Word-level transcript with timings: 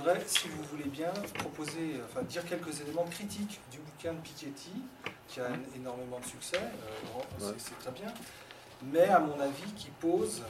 voudrais, 0.00 0.22
si 0.26 0.48
vous 0.48 0.62
voulez 0.64 0.88
bien, 0.88 1.12
proposer, 1.34 2.00
enfin 2.04 2.22
dire 2.22 2.44
quelques 2.44 2.80
éléments 2.80 3.04
critiques 3.04 3.60
du 3.70 3.78
bouquin 3.78 4.12
de 4.14 4.20
Piketty, 4.20 4.72
qui 5.28 5.40
a 5.40 5.48
énormément 5.76 6.18
de 6.18 6.24
succès, 6.24 6.60
euh, 7.42 7.52
c'est 7.58 7.78
très 7.78 7.90
bien, 7.92 8.12
mais 8.82 9.08
à 9.08 9.18
mon 9.18 9.38
avis 9.40 9.72
qui 9.76 9.90
pose, 10.00 10.42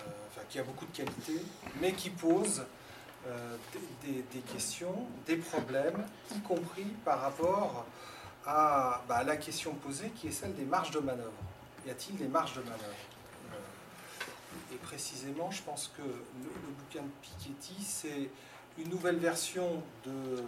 euh, 0.00 0.10
enfin 0.28 0.42
qui 0.48 0.58
a 0.58 0.64
beaucoup 0.64 0.86
de 0.86 0.96
qualité, 0.96 1.40
mais 1.80 1.92
qui 1.92 2.10
pose 2.10 2.64
euh, 3.26 3.56
des, 4.04 4.40
questions, 4.52 5.06
des 5.26 5.36
problèmes, 5.36 6.04
y 6.34 6.40
compris 6.40 6.86
par 7.04 7.20
rapport 7.20 7.86
à, 8.46 9.02
bah, 9.08 9.22
la 9.22 9.36
question 9.36 9.74
posée 9.74 10.10
qui 10.10 10.28
est 10.28 10.32
celle 10.32 10.54
des 10.54 10.64
marges 10.64 10.90
de 10.90 11.00
manœuvre. 11.00 11.32
Y 11.86 11.90
a-t-il 11.90 12.16
des 12.16 12.28
marges 12.28 12.54
de 12.54 12.62
manœuvre 12.62 12.96
et 14.72 14.76
précisément, 14.76 15.50
je 15.50 15.62
pense 15.62 15.90
que 15.96 16.02
le, 16.02 16.48
bouquin 16.78 17.02
de 17.02 17.10
Piketty, 17.22 17.82
c'est 17.82 18.30
une 18.78 18.88
nouvelle 18.90 19.16
version 19.16 19.82
de, 20.04 20.42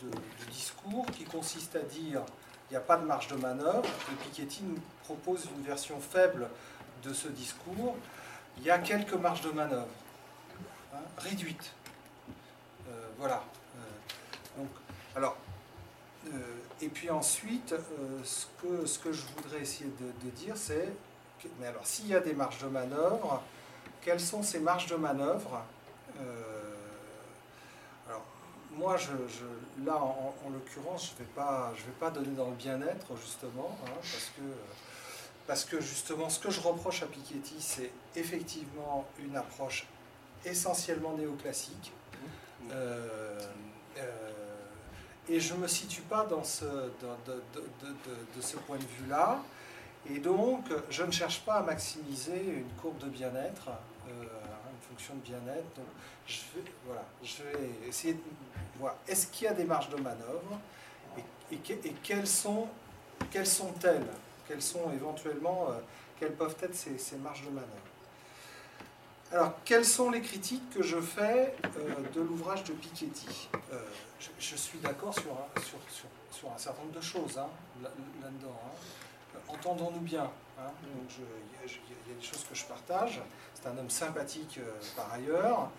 du 0.00 0.50
discours 0.50 1.06
qui 1.06 1.24
consiste 1.24 1.76
à 1.76 1.80
dire 1.80 2.22
il 2.68 2.72
n'y 2.72 2.76
a 2.76 2.80
pas 2.80 2.96
de 2.96 3.04
marge 3.04 3.28
de 3.28 3.36
manœuvre. 3.36 3.88
Et 4.10 4.24
Piketty 4.24 4.64
nous 4.64 4.80
propose 5.04 5.46
une 5.56 5.62
version 5.62 6.00
faible 6.00 6.48
de 7.04 7.12
ce 7.12 7.28
discours. 7.28 7.94
Il 8.58 8.64
y 8.64 8.70
a 8.70 8.78
quelques 8.78 9.14
marges 9.14 9.42
de 9.42 9.50
manœuvre, 9.50 9.86
hein, 10.92 10.98
réduites. 11.18 11.72
Euh, 12.88 13.06
voilà. 13.18 13.44
Euh, 13.76 14.60
donc, 14.60 14.70
alors, 15.14 15.36
euh, 16.26 16.38
et 16.80 16.88
puis 16.88 17.08
ensuite, 17.10 17.74
ce, 18.24 18.46
que, 18.62 19.12
je 19.12 19.22
voudrais 19.36 19.60
essayer 19.60 19.90
de, 20.00 20.26
de 20.26 20.30
dire, 20.34 20.56
c'est 20.56 20.92
mais 21.60 21.66
alors, 21.66 21.86
s'il 21.86 22.08
y 22.08 22.14
a 22.14 22.20
des 22.20 22.32
marges 22.32 22.58
de 22.58 22.66
manœuvre, 22.66 23.42
quelles 24.00 24.18
sont 24.20 24.42
ces 24.42 24.58
marges 24.58 24.86
de 24.86 24.96
manœuvre 24.96 25.62
moi, 28.76 28.96
je, 28.96 29.10
là, 29.84 29.96
en, 29.96 30.34
l'occurrence, 30.52 31.08
je 31.08 31.12
ne 31.14 31.26
vais, 31.26 31.34
pas, 31.34 31.72
vais 31.74 31.92
pas 31.98 32.10
donner 32.10 32.34
dans 32.36 32.50
le 32.50 32.56
bien-être, 32.56 33.16
justement, 33.16 33.76
hein, 33.84 33.90
parce, 33.94 34.32
que, 34.36 34.42
parce 35.46 35.64
que, 35.64 35.80
justement, 35.80 36.28
ce 36.28 36.38
que 36.38 36.50
je 36.50 36.60
reproche 36.60 37.02
à 37.02 37.06
Piketty, 37.06 37.56
c'est 37.58 37.90
effectivement 38.14 39.06
une 39.18 39.36
approche 39.36 39.86
essentiellement 40.44 41.14
néoclassique. 41.14 41.92
Euh, 42.72 43.40
euh, 43.98 44.30
et 45.28 45.40
je 45.40 45.54
ne 45.54 45.60
me 45.60 45.68
situe 45.68 46.02
pas 46.02 46.24
dans 46.24 46.44
ce, 46.44 46.64
de, 46.64 48.40
ce 48.40 48.56
point 48.58 48.76
de 48.78 48.84
vue-là. 49.00 49.42
Et 50.08 50.18
donc, 50.18 50.66
je 50.88 51.02
ne 51.02 51.10
cherche 51.10 51.40
pas 51.40 51.54
à 51.54 51.62
maximiser 51.62 52.44
une 52.58 52.80
courbe 52.80 52.98
de 52.98 53.08
bien-être, 53.08 53.70
euh, 54.08 54.12
une 54.12 54.88
fonction 54.88 55.14
de 55.14 55.20
bien-être. 55.20 55.74
Donc, 55.74 55.86
je 56.26 56.38
vais, 56.54 56.70
voilà, 56.84 57.04
je 57.24 57.42
vais 57.42 57.88
essayer 57.88 58.14
de 58.14 58.20
voir, 58.76 58.94
est-ce 59.08 59.26
qu'il 59.28 59.44
y 59.44 59.48
a 59.48 59.54
des 59.54 59.64
marges 59.64 59.88
de 59.90 59.96
manœuvre 59.96 60.58
et, 61.50 61.58
quelles 62.02 62.26
sont 62.26 62.68
quelles 63.30 63.46
sont-elles? 63.46 64.06
Quelles 64.46 64.62
sont 64.62 64.92
éventuellement, 64.92 65.68
euh, 65.70 65.78
quelles 66.18 66.34
peuvent 66.34 66.56
être 66.62 66.74
ces, 66.74 67.16
marges 67.16 67.42
de 67.42 67.50
manœuvre? 67.50 67.70
Alors, 69.32 69.52
quelles 69.64 69.84
sont 69.84 70.10
les 70.10 70.20
critiques 70.20 70.70
que 70.70 70.82
je 70.82 71.00
fais 71.00 71.54
euh, 71.64 71.94
de 72.14 72.20
l'ouvrage 72.20 72.62
de 72.64 72.72
Piketty? 72.72 73.48
Je, 74.38 74.56
suis 74.56 74.78
d'accord 74.78 75.14
sur, 75.14 75.32
un 75.32 76.58
certain 76.58 76.82
nombre 76.82 76.94
de 76.94 77.00
choses 77.00 77.38
hein, 77.38 77.48
là-dedans. 77.82 78.60
Hein 78.64 78.76
entendons-nous 79.48 80.00
bien. 80.00 80.30
Hein. 80.58 80.70
il 80.82 82.10
y, 82.10 82.12
a 82.12 82.14
des 82.14 82.26
choses 82.26 82.44
que 82.48 82.54
je 82.54 82.64
partage. 82.64 83.20
C'est 83.54 83.68
un 83.68 83.76
homme 83.76 83.90
sympathique 83.90 84.58
euh, 84.58 84.70
par 84.96 85.12
ailleurs. 85.12 85.70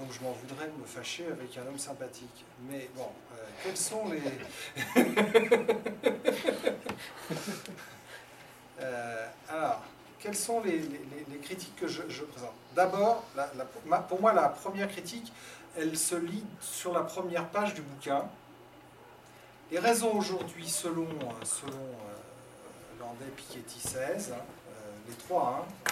Donc 0.00 0.12
je 0.12 0.24
m'en 0.24 0.32
voudrais 0.32 0.66
de 0.66 0.80
me 0.80 0.86
fâcher 0.86 1.26
avec 1.26 1.56
un 1.58 1.66
homme 1.68 1.78
sympathique. 1.78 2.44
Mais 2.68 2.88
bon, 2.96 3.08
euh, 3.34 3.44
quels 3.62 3.76
sont 3.76 4.08
les... 4.08 4.22
Euh, 8.82 9.26
alors, 9.50 9.82
quelles 10.18 10.36
sont 10.36 10.62
les, 10.62 10.80
critiques 11.42 11.76
que 11.76 11.86
je, 11.86 12.00
présente? 12.02 12.54
D'abord, 12.74 13.24
pour 14.08 14.20
moi, 14.20 14.32
la 14.32 14.48
première 14.48 14.88
critique, 14.88 15.30
elle 15.76 15.96
se 15.98 16.14
lit 16.14 16.44
sur 16.60 16.92
la 16.94 17.02
première 17.02 17.46
page 17.48 17.74
du 17.74 17.82
bouquin. 17.82 18.24
Les 19.70 19.78
raisons 19.78 20.12
aujourd'hui, 20.14 20.68
selon, 20.68 21.08
selon 21.44 21.90
Landais, 22.98 23.30
Piketty 23.36 23.80
16, 23.80 24.32
hein, 24.32 24.36
euh, 24.38 24.90
les 25.08 25.14
trois. 25.14 25.62
Hein. 25.62 25.90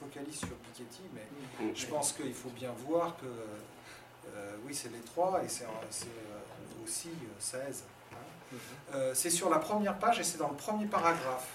Focalise 0.00 0.38
sur 0.38 0.48
Piketty, 0.48 1.02
mais 1.14 1.74
je 1.74 1.86
pense 1.86 2.12
qu'il 2.12 2.34
faut 2.34 2.50
bien 2.50 2.72
voir 2.86 3.16
que 3.18 3.26
euh, 3.26 4.56
oui, 4.64 4.74
c'est 4.74 4.90
les 4.92 5.00
trois 5.00 5.42
et 5.44 5.48
c'est 5.48 5.64
euh, 5.64 6.84
aussi 6.84 7.10
16. 7.38 7.84
Hein. 8.12 8.16
c'est 9.14 9.30
sur 9.30 9.48
la 9.50 9.58
première 9.58 9.98
page 9.98 10.18
et 10.18 10.24
c'est 10.24 10.38
dans 10.38 10.48
le 10.48 10.56
premier 10.56 10.86
paragraphe. 10.86 11.48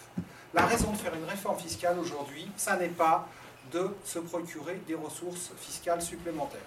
La 0.53 0.65
raison 0.65 0.91
de 0.91 0.97
faire 0.97 1.13
une 1.13 1.25
réforme 1.25 1.59
fiscale 1.59 1.99
aujourd'hui, 1.99 2.49
ça 2.55 2.77
n'est 2.77 2.87
pas 2.87 3.27
de 3.71 3.95
se 4.05 4.19
procurer 4.19 4.75
des 4.87 4.95
ressources 4.95 5.51
fiscales 5.57 6.01
supplémentaires. 6.01 6.61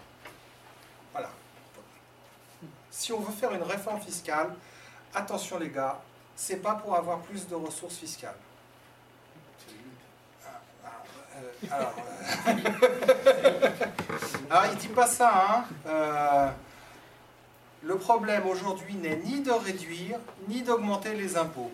Voilà. 1.13 1.31
Si 2.91 3.13
on 3.13 3.21
veut 3.21 3.33
faire 3.33 3.53
une 3.53 3.63
réforme 3.63 4.01
fiscale, 4.01 4.55
attention 5.15 5.59
les 5.59 5.71
gars, 5.71 6.01
c'est 6.37 6.57
pas 6.57 6.75
pour 6.75 6.95
avoir 6.95 7.21
plus 7.21 7.47
de 7.49 7.55
ressources 7.55 7.97
fiscales. 7.97 8.37
Alors, 11.71 11.95
alors, 14.51 14.67
il 14.73 14.79
dit 14.79 14.89
pas 14.89 15.07
ça. 15.07 15.33
Hein. 15.35 15.65
Euh, 15.87 16.49
le 17.83 17.97
problème 17.97 18.47
aujourd'hui 18.47 18.95
n'est 18.95 19.17
ni 19.17 19.41
de 19.41 19.51
réduire, 19.51 20.19
ni 20.49 20.63
d'augmenter 20.63 21.15
les 21.15 21.37
impôts. 21.37 21.71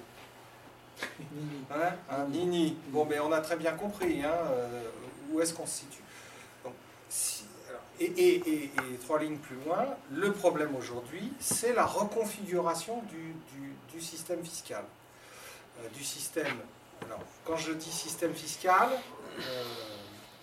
Hein, 1.71 1.93
hein, 2.11 2.27
ni, 2.31 2.47
ni. 2.47 2.77
Bon, 2.89 3.05
mais 3.05 3.19
on 3.21 3.33
a 3.33 3.41
très 3.41 3.57
bien 3.57 3.73
compris 3.73 4.23
hein, 4.23 4.31
euh, 4.31 4.85
où 5.33 5.41
est-ce 5.41 5.53
qu'on 5.53 5.67
se 5.67 5.81
situe. 5.81 6.03
et, 8.01 8.71
trois 9.03 9.19
lignes 9.19 9.39
plus 9.39 9.57
loin, 9.67 9.87
le 10.13 10.33
problème 10.33 10.75
aujourd'hui, 10.77 11.33
c'est 11.41 11.73
la 11.73 11.85
reconfiguration 11.85 13.03
du, 13.11 13.35
du 13.93 14.01
système 14.01 14.45
fiscal. 14.45 14.85
Euh, 15.81 15.89
du 15.97 16.05
système. 16.05 16.59
Quand 17.45 17.57
je 17.57 17.73
dis 17.73 17.91
système 17.91 18.35
fiscal, 18.35 18.89
euh, 19.39 19.65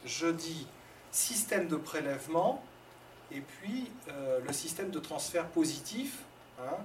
je 0.06 0.28
dis 0.28 0.68
système 1.12 1.68
de 1.68 1.76
prélèvement 1.76 2.64
et 3.32 3.42
puis 3.42 3.90
euh, 4.10 4.40
le 4.46 4.54
système 4.54 4.90
de 4.90 5.00
transfert 5.00 5.48
positif, 5.48 6.20
hein, 6.60 6.78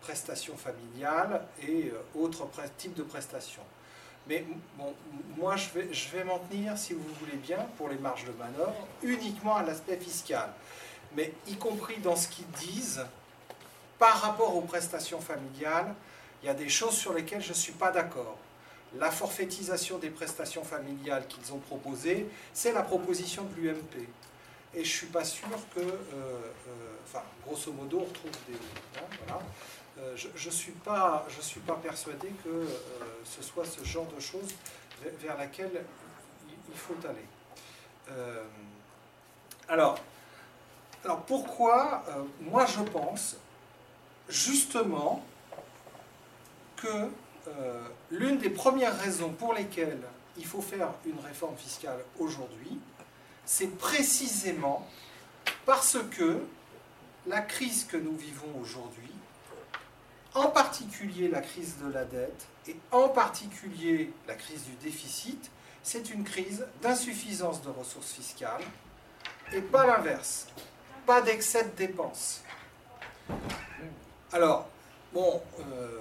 prestations 0.00 0.56
familiales 0.56 1.46
et 1.66 1.92
autres 2.14 2.46
types 2.78 2.94
de 2.94 3.02
prestations. 3.02 3.64
Mais 4.28 4.44
moi, 5.36 5.56
je 5.56 5.70
vais, 5.70 5.92
je 5.92 6.08
vais 6.10 6.24
m'en 6.24 6.38
tenir, 6.38 6.76
si 6.76 6.94
vous 6.94 7.08
voulez 7.20 7.36
bien, 7.36 7.58
pour 7.76 7.88
les 7.88 7.96
marges 7.96 8.24
de 8.24 8.32
manœuvre, 8.32 8.86
uniquement 9.02 9.56
à 9.56 9.62
l'aspect 9.62 9.96
fiscal. 9.96 10.52
Mais 11.16 11.32
y 11.46 11.54
compris 11.56 11.98
dans 11.98 12.16
ce 12.16 12.28
qu'ils 12.28 12.50
disent, 12.50 13.04
par 13.98 14.20
rapport 14.20 14.54
aux 14.56 14.62
prestations 14.62 15.20
familiales, 15.20 15.94
il 16.42 16.46
y 16.46 16.48
a 16.48 16.54
des 16.54 16.68
choses 16.68 16.96
sur 16.96 17.12
lesquelles 17.14 17.42
je 17.42 17.50
ne 17.50 17.54
suis 17.54 17.72
pas 17.72 17.90
d'accord. 17.90 18.36
La 18.98 19.10
forfaitisation 19.10 19.98
des 19.98 20.10
prestations 20.10 20.64
familiales 20.64 21.26
qu'ils 21.26 21.52
ont 21.52 21.58
proposées, 21.58 22.26
c'est 22.52 22.72
la 22.72 22.82
proposition 22.82 23.44
de 23.44 23.60
l'UMP. 23.60 24.08
Et 24.74 24.84
je 24.84 24.90
ne 24.90 24.96
suis 24.96 25.06
pas 25.06 25.24
sûr 25.24 25.48
que, 25.74 25.80
euh, 25.80 25.92
euh, 26.14 26.96
enfin, 27.04 27.22
grosso 27.46 27.72
modo, 27.72 28.00
on 28.00 28.04
retrouve 28.04 28.30
des... 28.46 28.56
Hein. 29.30 29.38
Euh, 29.98 30.14
je 30.14 30.28
ne 30.28 30.52
suis, 30.52 30.72
pas, 30.72 31.26
persuadé 31.82 32.28
que 32.44 32.66
ce 33.24 33.42
soit 33.42 33.64
ce 33.64 33.82
genre 33.84 34.06
de 34.14 34.20
choses 34.20 34.54
vers 35.20 35.38
laquelle 35.38 35.82
il 36.68 36.76
faut 36.76 36.96
aller. 37.08 37.26
alors, 39.68 39.98
pourquoi 41.26 42.04
Moi, 42.40 42.66
je 42.66 42.82
pense, 42.82 43.36
justement, 44.28 45.24
que 46.76 47.08
euh, 47.48 47.88
l'une 48.10 48.38
des 48.38 48.50
premières 48.50 48.98
raisons 48.98 49.30
pour 49.30 49.54
lesquelles 49.54 50.02
il 50.36 50.44
faut 50.44 50.60
faire 50.60 50.90
une 51.04 51.18
réforme 51.20 51.56
fiscale 51.56 51.98
aujourd'hui, 52.18 52.78
c'est 53.44 53.78
précisément 53.78 54.86
parce 55.64 55.98
que 56.10 56.42
la 57.26 57.40
crise 57.40 57.84
que 57.84 57.96
nous 57.96 58.16
vivons 58.16 58.58
aujourd'hui, 58.60 59.10
en 60.34 60.48
particulier 60.48 61.28
la 61.28 61.40
crise 61.40 61.76
de 61.82 61.90
la 61.90 62.04
dette 62.04 62.46
et 62.68 62.76
en 62.92 63.08
particulier 63.08 64.12
la 64.28 64.34
crise 64.34 64.64
du 64.64 64.74
déficit, 64.82 65.50
c'est 65.82 66.10
une 66.10 66.24
crise 66.24 66.66
d'insuffisance 66.82 67.62
de 67.62 67.70
ressources 67.70 68.12
fiscales 68.12 68.62
et 69.52 69.60
pas 69.60 69.86
l'inverse, 69.86 70.48
pas 71.06 71.22
d'excès 71.22 71.64
de 71.64 71.70
dépenses. 71.70 72.42
Alors, 74.32 74.68
bon, 75.14 75.40
euh, 75.60 76.00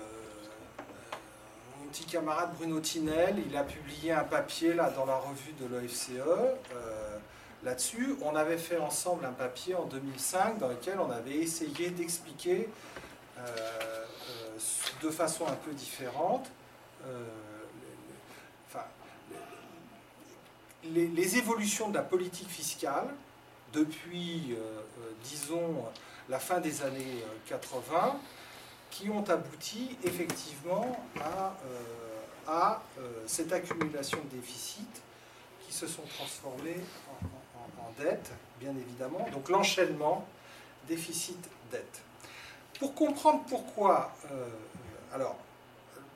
petit 1.96 2.06
camarade 2.06 2.54
Bruno 2.58 2.82
Tinel, 2.82 3.42
il 3.48 3.56
a 3.56 3.64
publié 3.64 4.12
un 4.12 4.26
papier 4.26 4.74
là, 4.74 4.90
dans 4.90 5.06
la 5.06 5.16
revue 5.16 5.54
de 5.54 5.66
l'OFCE. 5.66 6.10
Euh, 6.20 7.18
là-dessus. 7.64 8.18
On 8.22 8.36
avait 8.36 8.58
fait 8.58 8.78
ensemble 8.78 9.26
un 9.26 9.32
papier 9.32 9.76
en 9.76 9.86
2005 9.86 10.58
dans 10.58 10.68
lequel 10.68 11.00
on 11.00 11.10
avait 11.10 11.38
essayé 11.38 11.90
d'expliquer 11.90 12.70
de 15.02 15.10
façon 15.10 15.48
un 15.48 15.56
peu 15.56 15.72
différente 15.72 16.50
les, 20.84 21.38
évolutions 21.38 21.90
de 21.90 21.96
la 21.96 22.04
politique 22.04 22.50
fiscale 22.50 23.08
depuis, 23.74 24.56
disons, 25.24 25.86
la 26.30 26.40
fin 26.40 26.60
des 26.60 26.84
années 26.84 27.24
80, 27.48 28.20
qui 28.96 29.10
ont 29.10 29.24
abouti 29.30 29.98
effectivement 30.04 30.98
à, 31.20 31.54
à 32.48 32.82
cette 33.28 33.52
accumulation 33.52 34.18
de 34.32 34.38
déficits 34.38 35.02
qui 35.66 35.74
se 35.74 35.88
sont 35.88 36.04
transformés 36.04 36.80
en, 37.80 38.02
dette, 38.02 38.32
bien 38.60 38.72
évidemment. 38.72 39.28
Donc 39.32 39.50
l'enchaînement 39.50 40.26
déficit-dette. 40.88 42.02
Pour 42.80 42.94
comprendre 42.94 43.44
pourquoi, 43.48 44.12
euh, 44.32 44.48
alors, 45.14 45.38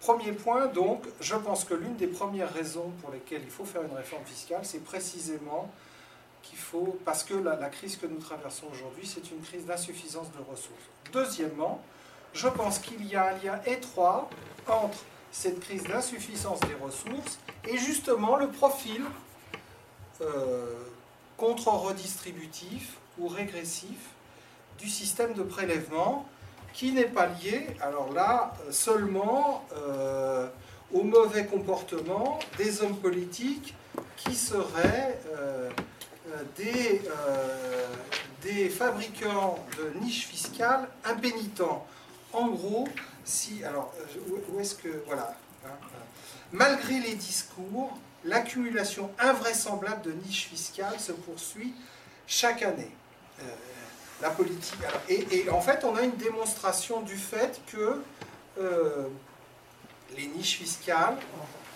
premier 0.01 0.33
point, 0.33 0.67
donc, 0.67 1.03
je 1.21 1.35
pense 1.35 1.63
que 1.63 1.73
l'une 1.73 1.95
des 1.95 2.07
premières 2.07 2.53
raisons 2.53 2.91
pour 3.01 3.11
lesquelles 3.11 3.41
il 3.43 3.49
faut 3.49 3.65
faire 3.65 3.83
une 3.83 3.95
réforme 3.95 4.25
fiscale, 4.25 4.61
c'est 4.63 4.83
précisément 4.83 5.71
qu'il 6.41 6.57
faut, 6.57 6.99
parce 7.05 7.23
que 7.23 7.33
la, 7.33 7.55
crise 7.69 7.97
que 7.97 8.07
nous 8.07 8.19
traversons 8.19 8.67
aujourd'hui, 8.71 9.07
c'est 9.07 9.31
une 9.31 9.41
crise 9.41 9.65
d'insuffisance 9.65 10.31
de 10.31 10.39
ressources. 10.39 10.83
Deuxièmement, 11.11 11.81
je 12.33 12.47
pense 12.47 12.79
qu'il 12.79 13.05
y 13.05 13.15
a 13.15 13.27
un 13.27 13.31
lien 13.43 13.59
étroit 13.65 14.29
entre 14.67 14.97
cette 15.31 15.59
crise 15.59 15.83
d'insuffisance 15.83 16.59
des 16.61 16.75
ressources 16.75 17.39
et 17.67 17.77
justement 17.77 18.35
le 18.35 18.49
profil 18.49 19.03
euh, 20.21 20.83
contre-redistributif 21.37 22.97
ou 23.17 23.27
régressif 23.27 23.97
du 24.77 24.89
système 24.89 25.33
de 25.33 25.43
prélèvement 25.43 26.27
qui 26.73 26.91
n'est 26.91 27.05
pas 27.05 27.27
lié, 27.27 27.67
alors 27.81 28.11
là, 28.13 28.53
seulement 28.69 29.65
euh, 29.75 30.47
au 30.93 31.03
mauvais 31.03 31.45
comportement 31.45 32.39
des 32.57 32.81
hommes 32.81 32.97
politiques 32.97 33.75
qui 34.17 34.35
seraient 34.35 35.19
euh, 35.35 35.69
des, 36.57 37.01
des 38.43 38.69
fabricants 38.69 39.57
de 39.77 39.99
niches 39.99 40.27
fiscales 40.27 40.87
impénitents. 41.05 41.87
En 42.33 42.47
gros, 42.47 42.87
si, 43.25 43.63
alors, 43.63 43.93
où 44.51 44.59
est-ce 44.59 44.75
que, 44.75 45.03
voilà, 45.07 45.35
hein, 45.65 45.69
malgré 46.51 46.99
les 46.99 47.15
discours, 47.15 47.97
l'accumulation 48.23 49.11
invraisemblable 49.19 50.01
de 50.01 50.11
niches 50.11 50.47
fiscales 50.47 50.99
se 50.99 51.11
poursuit 51.11 51.73
chaque 52.27 52.63
année. 52.63 52.91
Euh, 53.41 53.45
la 54.21 54.31
politique. 54.31 54.79
et, 55.07 55.49
en 55.49 55.61
fait, 55.61 55.85
on 55.85 55.95
a 55.95 56.01
une 56.01 56.17
démonstration 56.17 56.99
du 56.99 57.15
fait 57.15 57.61
que 57.67 58.01
euh, 58.59 59.07
les 60.17 60.27
niches 60.27 60.57
fiscales 60.57 61.15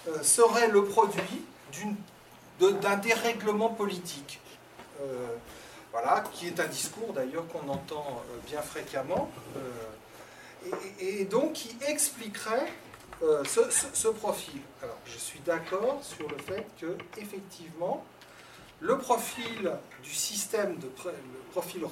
euh, 0.10 0.22
seraient 0.22 0.68
le 0.68 0.84
produit 0.84 1.46
d'un 2.60 2.98
dérèglement 2.98 3.70
politique. 3.70 4.42
voilà, 5.92 6.22
qui 6.34 6.48
est 6.48 6.60
un 6.60 6.68
discours 6.68 7.14
d'ailleurs 7.14 7.48
qu'on 7.48 7.68
entend 7.70 8.22
bien 8.46 8.62
fréquemment, 8.62 9.32
et, 11.00 11.26
donc 11.26 11.54
qui 11.54 11.76
expliquerait 11.88 12.72
euh, 13.22 13.44
ce, 13.46 14.08
profil. 14.10 14.60
Alors, 14.82 14.98
je 15.06 15.18
suis 15.18 15.40
d'accord 15.40 16.00
sur 16.02 16.28
le 16.30 16.38
fait 16.38 16.66
que, 16.80 16.98
effectivement, 17.18 18.04
le 18.80 18.98
profil 18.98 19.72
du 20.04 20.14
système 20.14 20.78
de 20.78 20.88
le 21.06 21.52
profil 21.52 21.84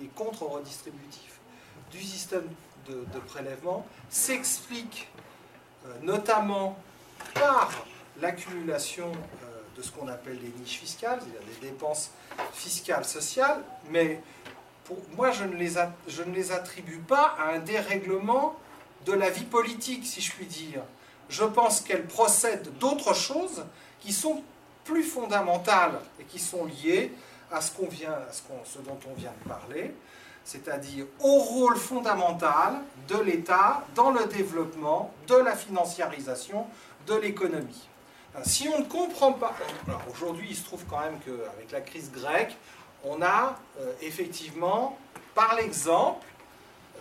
et 0.00 0.06
contre-redistributif 0.14 1.40
du 1.90 2.02
système 2.02 2.48
de, 2.88 3.04
prélèvement 3.26 3.86
s'explique 4.08 5.08
euh, 5.84 5.88
notamment 6.02 6.78
par 7.34 7.70
l'accumulation 8.20 9.10
euh, 9.10 9.62
de 9.76 9.82
ce 9.82 9.90
qu'on 9.90 10.08
appelle 10.08 10.38
les 10.40 10.52
niches 10.60 10.78
fiscales, 10.78 11.20
c'est-à-dire 11.20 11.60
des 11.60 11.68
dépenses 11.68 12.12
fiscales 12.52 13.04
sociales, 13.04 13.62
mais 13.90 14.22
moi 15.16 15.30
je 15.30 15.44
ne, 15.44 15.56
les 16.34 16.52
attribue 16.52 16.98
pas 16.98 17.34
à 17.38 17.54
un 17.54 17.58
dérèglement 17.58 18.56
de 19.04 19.12
la 19.12 19.30
vie 19.30 19.44
politique, 19.44 20.04
si 20.06 20.20
je 20.20 20.32
puis 20.32 20.46
dire. 20.46 20.82
Je 21.28 21.44
pense 21.44 21.80
qu'elle 21.80 22.06
procède 22.06 22.76
d'autres 22.78 23.14
choses 23.14 23.64
qui 24.00 24.12
sont 24.12 24.42
plus 24.84 25.02
fondamentales 25.02 25.98
et 26.20 26.24
qui 26.24 26.38
sont 26.38 26.64
liées 26.64 27.12
à 27.50 27.60
ce, 27.60 27.72
qu'on 27.72 27.88
vient, 27.88 28.12
à 28.12 28.32
ce, 28.32 28.78
dont 28.78 28.98
on 29.10 29.14
vient 29.14 29.32
de 29.44 29.48
parler, 29.48 29.94
c'est-à-dire 30.44 31.06
au 31.20 31.38
rôle 31.38 31.76
fondamental 31.76 32.74
de 33.08 33.18
l'État 33.18 33.84
dans 33.94 34.10
le 34.10 34.24
développement 34.26 35.12
de 35.26 35.36
la 35.36 35.56
financiarisation 35.56 36.66
de 37.06 37.14
l'économie. 37.14 37.88
Si 38.44 38.68
on 38.68 38.80
ne 38.80 38.84
comprend 38.84 39.32
pas, 39.32 39.54
aujourd'hui 40.12 40.48
il 40.50 40.56
se 40.56 40.64
trouve 40.64 40.84
quand 40.88 41.00
même 41.00 41.18
qu'avec 41.24 41.72
la 41.72 41.80
crise 41.80 42.12
grecque, 42.12 42.56
on 43.04 43.22
a 43.22 43.58
euh, 43.80 43.92
effectivement, 44.02 44.98
par 45.34 45.54
l'exemple, 45.56 46.26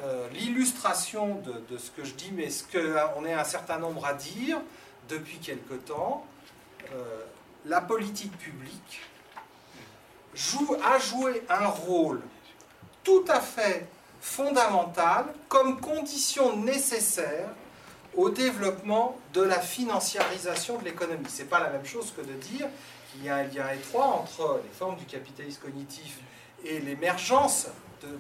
euh, 0.04 0.28
l'illustration 0.34 1.42
de, 1.70 1.78
ce 1.78 1.90
que 1.92 2.04
je 2.04 2.14
dis, 2.14 2.32
mais 2.34 2.50
ce 2.50 2.64
qu'on 2.64 3.26
est 3.26 3.34
un 3.34 3.44
certain 3.44 3.80
nombre 3.80 4.06
à 4.06 4.14
dire 4.14 4.60
depuis 5.08 5.38
quelque 5.38 5.76
temps, 5.76 6.26
euh, 6.94 7.24
la 7.66 7.82
politique 7.82 8.38
publique 8.38 9.02
joue, 10.34 10.76
a 10.84 11.00
joué 11.00 11.44
un 11.50 11.68
rôle 11.68 12.22
tout 13.04 13.24
à 13.30 13.40
fait 13.40 13.88
fondamental 14.20 15.26
comme 15.48 15.80
condition 15.80 16.58
nécessaire 16.58 17.50
au 18.16 18.30
développement 18.30 19.18
de 19.34 19.42
la 19.42 19.60
financiarisation 19.60 20.78
de 20.78 20.86
l'économie. 20.86 21.30
Ce 21.30 21.42
n'est 21.42 21.48
pas 21.48 21.60
la 21.60 21.70
même 21.70 21.86
chose 21.86 22.14
que 22.16 22.22
de 22.22 22.34
dire 22.34 22.68
qu'il 23.16 23.26
y 23.26 23.30
a 23.30 23.38
un 23.38 23.44
lien 23.44 23.70
étroit 23.70 24.06
entre 24.06 24.62
les 24.64 24.70
formes 24.70 24.96
du 24.98 25.06
capitalisme 25.06 25.62
cognitif 25.62 26.20
et 26.64 26.80
l'émergence 26.80 27.68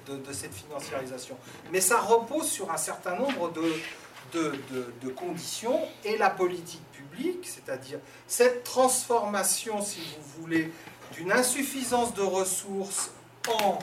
de, 0.07 0.33
cette 0.33 0.53
financiarisation. 0.53 1.37
Mais 1.71 1.81
ça 1.81 1.99
repose 1.99 2.49
sur 2.49 2.71
un 2.71 2.77
certain 2.77 3.15
nombre 3.15 3.51
de, 3.51 5.09
conditions 5.09 5.79
et 6.03 6.17
la 6.17 6.29
politique 6.29 6.83
publique, 6.91 7.47
c'est-à-dire 7.47 7.99
cette 8.27 8.63
transformation, 8.63 9.81
si 9.81 10.01
vous 10.01 10.41
voulez, 10.41 10.71
d'une 11.13 11.31
insuffisance 11.31 12.13
de 12.13 12.21
ressources 12.21 13.11
en, 13.47 13.79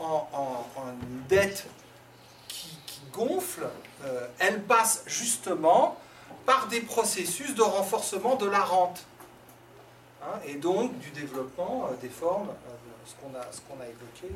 en, 0.00 0.64
une 1.02 1.22
dette 1.28 1.66
qui, 2.48 2.76
gonfle, 3.12 3.68
euh, 4.04 4.26
elle 4.38 4.62
passe 4.62 5.02
justement 5.06 5.96
par 6.44 6.68
des 6.68 6.80
processus 6.80 7.54
de 7.54 7.62
renforcement 7.62 8.36
de 8.36 8.46
la 8.46 8.60
rente. 8.60 9.07
Hein, 10.22 10.40
et 10.44 10.54
donc 10.54 10.98
du 10.98 11.10
développement 11.10 11.88
euh, 11.90 11.96
des 12.00 12.08
formes 12.08 12.48
euh, 12.48 12.72
ce 13.06 13.14
qu'on 13.14 13.34
a, 13.36 13.84
a 13.84 13.86
évoqué 13.86 14.26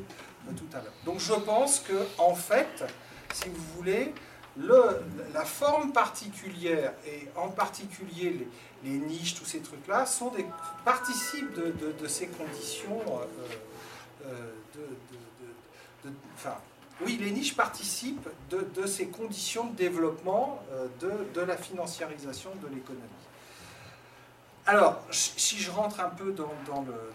euh, 0.49 0.53
tout 0.57 0.69
à 0.73 0.77
l'heure. 0.77 0.93
Donc 1.05 1.19
je 1.19 1.35
pense 1.35 1.81
que, 1.81 2.07
en 2.19 2.35
fait, 2.35 2.85
si 3.33 3.49
vous 3.49 3.63
voulez, 3.77 4.15
le, 4.57 5.03
la 5.35 5.45
forme 5.45 5.93
particulière, 5.93 6.93
et 7.07 7.29
en 7.37 7.49
particulier 7.49 8.47
les, 8.85 8.91
niches, 8.91 9.35
tous 9.35 9.45
ces 9.45 9.61
trucs-là, 9.61 10.05
participent 10.85 11.55
de, 11.55 11.93
de, 11.99 12.07
ces 12.07 12.27
conditions 12.29 13.01
de, 14.75 14.81
oui, 17.01 17.19
les 17.21 17.31
niches 17.31 17.57
participent 17.57 18.29
de, 18.51 18.69
de 18.75 18.87
ces 18.87 19.07
conditions 19.07 19.69
de 19.69 19.77
développement 19.77 20.63
de, 21.01 21.11
de 21.35 21.41
la 21.41 21.57
financiarisation 21.57 22.51
de 22.57 22.69
l'économie. 22.69 23.09
Alors, 24.67 25.01
si 25.11 25.59
je 25.59 25.71
rentre 25.71 26.01
un 26.01 26.09
peu 26.09 26.33
dans, 26.33 26.45
le, 26.45 26.53
dans, 26.67 26.83
le 26.83 27.13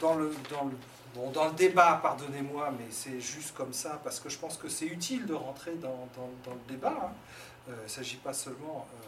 dans 0.00 0.14
le, 0.14 0.34
dans 0.50 0.64
le, 0.64 0.76
bon, 1.14 1.30
dans 1.30 1.46
le 1.46 1.52
débat, 1.52 2.00
pardonnez-moi, 2.02 2.72
mais 2.78 2.86
c'est 2.90 3.20
juste 3.20 3.54
comme 3.54 3.72
ça, 3.72 4.00
parce 4.02 4.20
que 4.20 4.28
je 4.28 4.38
pense 4.38 4.56
que 4.56 4.68
c'est 4.68 4.86
utile 4.86 5.26
de 5.26 5.34
rentrer 5.34 5.74
dans, 5.74 6.08
le 6.46 6.72
débat. 6.72 6.94
Hein. 7.02 7.12
Euh, 7.68 7.74
il 7.80 7.84
ne 7.84 7.88
s'agit 7.88 8.16
pas 8.16 8.32
seulement... 8.32 8.86
Euh, 8.94 9.06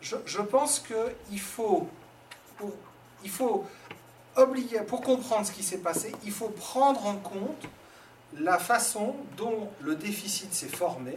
je, 0.00 0.16
je, 0.26 0.40
pense 0.40 0.80
qu'il 0.80 1.40
faut, 1.40 1.88
pour, 2.58 2.72
il 3.24 3.30
faut 3.30 3.64
pour 4.86 5.00
comprendre 5.00 5.46
ce 5.46 5.52
qui 5.52 5.62
s'est 5.62 5.78
passé, 5.78 6.12
il 6.24 6.30
faut 6.30 6.48
prendre 6.48 7.06
en 7.06 7.16
compte 7.16 7.66
la 8.34 8.58
façon 8.58 9.16
dont 9.36 9.70
le 9.80 9.96
déficit 9.96 10.52
s'est 10.52 10.68
formé 10.68 11.16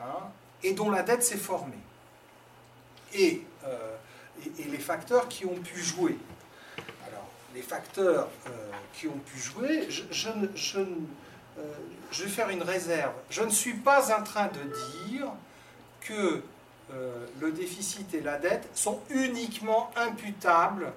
hein, 0.00 0.18
et 0.62 0.72
dont 0.72 0.90
la 0.90 1.02
dette 1.02 1.22
s'est 1.22 1.36
formée. 1.36 1.78
Et, 3.14 3.44
et, 3.64 4.62
et, 4.62 4.64
les 4.64 4.78
facteurs 4.78 5.28
qui 5.28 5.44
ont 5.46 5.56
pu 5.56 5.78
jouer 5.78 6.18
les 7.54 7.62
facteurs 7.62 8.28
euh, 8.46 8.70
qui 8.94 9.08
ont 9.08 9.18
pu 9.18 9.38
jouer, 9.38 9.88
euh, 9.88 11.74
je, 12.10 12.22
vais 12.22 12.28
faire 12.28 12.48
une 12.50 12.62
réserve. 12.62 13.12
Je 13.28 13.42
ne 13.42 13.50
suis 13.50 13.74
pas 13.74 14.16
en 14.16 14.22
train 14.22 14.48
de 14.48 15.08
dire 15.08 15.26
que 16.00 16.42
euh, 16.92 17.26
le 17.40 17.52
déficit 17.52 18.14
et 18.14 18.20
la 18.20 18.38
dette 18.38 18.68
sont 18.74 19.00
uniquement 19.10 19.90
imputables 19.96 20.92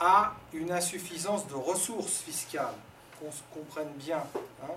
à 0.00 0.34
une 0.52 0.72
insuffisance 0.72 1.46
de 1.46 1.54
ressources 1.54 2.18
fiscales, 2.18 2.74
qu'on 3.20 3.30
se 3.30 3.42
comprenne 3.52 3.92
bien. 3.96 4.22
Hein. 4.62 4.74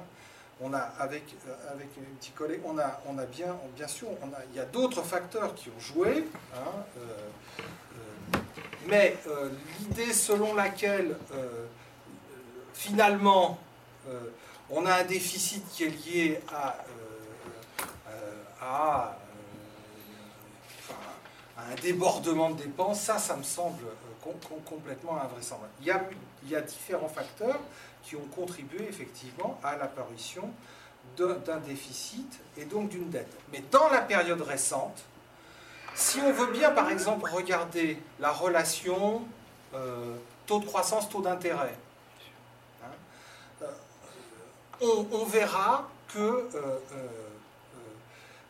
On 0.62 0.74
a, 0.74 0.80
avec, 1.00 1.36
euh, 1.48 1.74
avec 1.74 1.90
un 1.98 2.16
petit 2.18 2.32
collègue, 2.32 2.62
on 2.64 2.78
a, 2.80 3.02
on 3.08 3.18
a 3.18 3.26
bien, 3.26 3.58
bien 3.76 3.88
sûr, 3.88 4.08
on 4.22 4.28
a, 4.28 4.38
il 4.52 4.56
y 4.56 4.60
a 4.60 4.66
d'autres 4.66 5.02
facteurs 5.02 5.54
qui 5.54 5.70
ont 5.70 5.80
joué, 5.80 6.26
hein, 6.54 6.58
euh, 6.98 7.02
euh, 7.60 8.38
mais 8.88 9.18
l'idée 9.80 10.14
selon 10.14 10.54
laquelle 10.54 11.18
finalement 12.74 13.58
on 14.70 14.86
a 14.86 14.94
un 14.94 15.04
déficit 15.04 15.68
qui 15.72 15.86
est 15.86 16.06
lié 16.06 16.40
à, 16.54 16.78
à, 18.62 19.18
un 21.58 21.76
débordement 21.82 22.52
de 22.52 22.62
dépenses, 22.64 23.02
ça, 23.02 23.18
ça 23.18 23.36
me 23.36 23.44
semble 23.44 23.84
complètement 24.66 25.20
invraisemblable. 25.20 25.74
Il 25.82 25.88
y, 25.88 25.92
a, 25.92 26.02
il 26.44 26.50
y 26.50 26.56
a 26.56 26.62
différents 26.62 27.10
facteurs 27.10 27.60
qui 28.06 28.16
ont 28.16 28.28
contribué 28.36 28.88
effectivement 28.88 29.60
à 29.64 29.76
l'apparition 29.76 30.50
d'un 31.18 31.58
déficit 31.58 32.40
et 32.58 32.66
donc 32.66 32.90
d'une 32.90 33.10
dette. 33.10 33.32
Mais 33.52 33.64
dans 33.72 33.90
la 33.90 34.02
période 34.02 34.42
récente, 34.42 35.04
si 35.96 36.20
on 36.20 36.32
veut 36.32 36.52
bien 36.52 36.72
par 36.72 36.90
exemple 36.90 37.30
regarder 37.30 37.98
la 38.20 38.32
relation 38.32 39.24
euh, 39.74 40.16
taux 40.46 40.60
de 40.60 40.66
croissance, 40.66 41.10
taux 41.10 41.22
d'intérêt, 41.22 41.76
hein, 42.84 42.88
euh, 43.62 45.04
on, 45.12 45.26
verra 45.26 45.90
que 46.10 46.20
euh, 46.20 46.80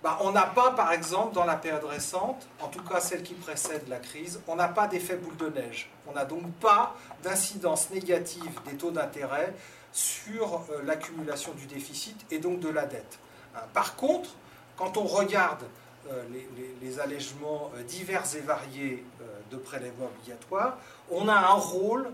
bah, 0.05 0.19
on 0.21 0.33
n'a 0.33 0.43
pas, 0.43 0.69
par 0.69 0.91
exemple, 0.91 1.33
dans 1.33 1.45
la 1.45 1.55
période 1.55 1.83
récente, 1.83 2.47
en 2.62 2.67
tout 2.67 2.83
cas 2.83 3.00
celle 3.00 3.24
qui 3.24 3.33
précède 3.33 3.88
la 3.88 3.97
crise, 3.97 4.39
on 4.47 4.55
n'a 4.55 4.67
pas 4.67 4.85
d'effet 4.88 5.15
boule 5.15 5.35
de 5.38 5.50
neige. 5.50 5.89
On 6.05 6.13
n'a 6.13 6.25
donc 6.25 6.43
pas 6.62 6.95
d'incidence 7.24 7.89
négative 7.89 8.51
des 8.67 8.75
taux 8.75 8.91
d'intérêt 8.91 9.55
sur 9.91 10.62
euh, 10.69 10.83
l'accumulation 10.83 11.53
du 11.53 11.65
déficit 11.65 12.24
et 12.29 12.38
donc 12.38 12.59
de 12.59 12.69
la 12.69 12.85
dette. 12.85 13.17
Hein, 13.55 13.62
par 13.74 13.95
contre, 13.95 14.29
quand 14.77 14.95
on 14.97 15.05
regarde 15.05 15.63
euh, 16.12 16.24
les, 16.83 17.00
allègements 17.00 17.71
euh, 17.75 17.81
divers 17.81 18.25
et 18.35 18.41
variés 18.41 19.03
de 19.50 19.57
prélèvements 19.57 20.12
obligatoires, 20.19 20.77
on 21.09 21.27
a 21.27 21.33
un 21.33 21.53
rôle 21.53 22.12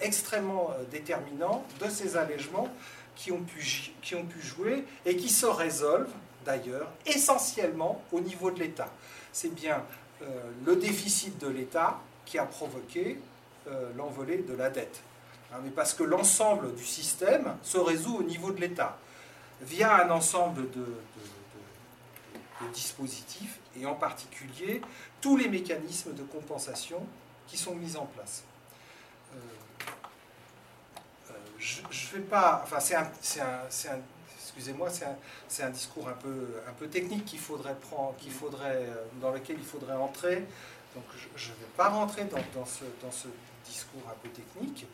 extrêmement 0.00 0.70
déterminant 0.90 1.66
de 1.84 1.90
ces 1.90 2.16
allègements 2.16 2.68
qui 3.14 3.30
ont 3.30 3.42
pu 3.42 4.40
jouer 4.40 4.84
et 5.04 5.16
qui 5.16 5.28
se 5.28 5.44
résolvent 5.44 6.14
d'ailleurs, 6.46 6.88
essentiellement 7.04 8.02
au 8.12 8.20
niveau 8.20 8.50
de 8.50 8.60
l'État. 8.60 8.88
C'est 9.32 9.54
bien 9.54 9.82
euh, 10.22 10.50
le 10.64 10.76
déficit 10.76 11.36
de 11.38 11.48
l'État 11.48 12.00
qui 12.24 12.38
a 12.38 12.46
provoqué 12.46 13.20
euh, 13.66 13.90
l'envolée 13.96 14.38
de 14.38 14.54
la 14.54 14.70
dette. 14.70 15.02
Hein, 15.52 15.58
mais 15.62 15.70
parce 15.70 15.92
que 15.92 16.04
l'ensemble 16.04 16.74
du 16.74 16.84
système 16.84 17.56
se 17.62 17.76
résout 17.76 18.16
au 18.16 18.22
niveau 18.22 18.52
de 18.52 18.60
l'État, 18.60 18.96
via 19.60 20.04
un 20.04 20.10
ensemble 20.10 20.70
de, 20.70 20.86
dispositifs, 22.72 23.58
et 23.78 23.84
en 23.84 23.94
particulier 23.94 24.80
tous 25.20 25.36
les 25.36 25.48
mécanismes 25.48 26.14
de 26.14 26.22
compensation 26.22 27.06
qui 27.46 27.58
sont 27.58 27.74
mis 27.74 27.96
en 27.96 28.06
place. 28.06 28.44
Euh, 29.34 29.38
je 31.58 31.82
ne 31.82 32.20
vais 32.20 32.26
pas... 32.26 32.62
Enfin, 32.64 32.80
c'est 32.80 33.90
un 33.90 34.00
excusez-moi, 34.56 34.88
c'est 35.48 35.62
un, 35.62 35.70
discours 35.70 36.08
un 36.08 36.14
peu, 36.14 36.46
un 36.66 36.72
peu 36.72 36.86
technique 36.88 37.26
qu'il 37.26 37.38
faudrait 37.38 37.74
prendre, 37.74 38.16
qu'il 38.16 38.32
faudrait, 38.32 38.86
euh, 38.86 39.04
dans 39.20 39.30
lequel 39.30 39.56
il 39.58 39.64
faudrait 39.64 39.96
entrer. 39.96 40.46
Donc 40.94 41.04
je 41.36 41.50
ne 41.50 41.54
vais 41.56 41.72
pas 41.76 41.90
rentrer 41.90 42.24
dans, 42.24 42.64
ce, 42.64 42.84
dans, 43.02 43.10
ce, 43.10 43.28
discours 43.66 44.02
un 44.08 44.14
peu 44.22 44.28
technique, 44.30 44.86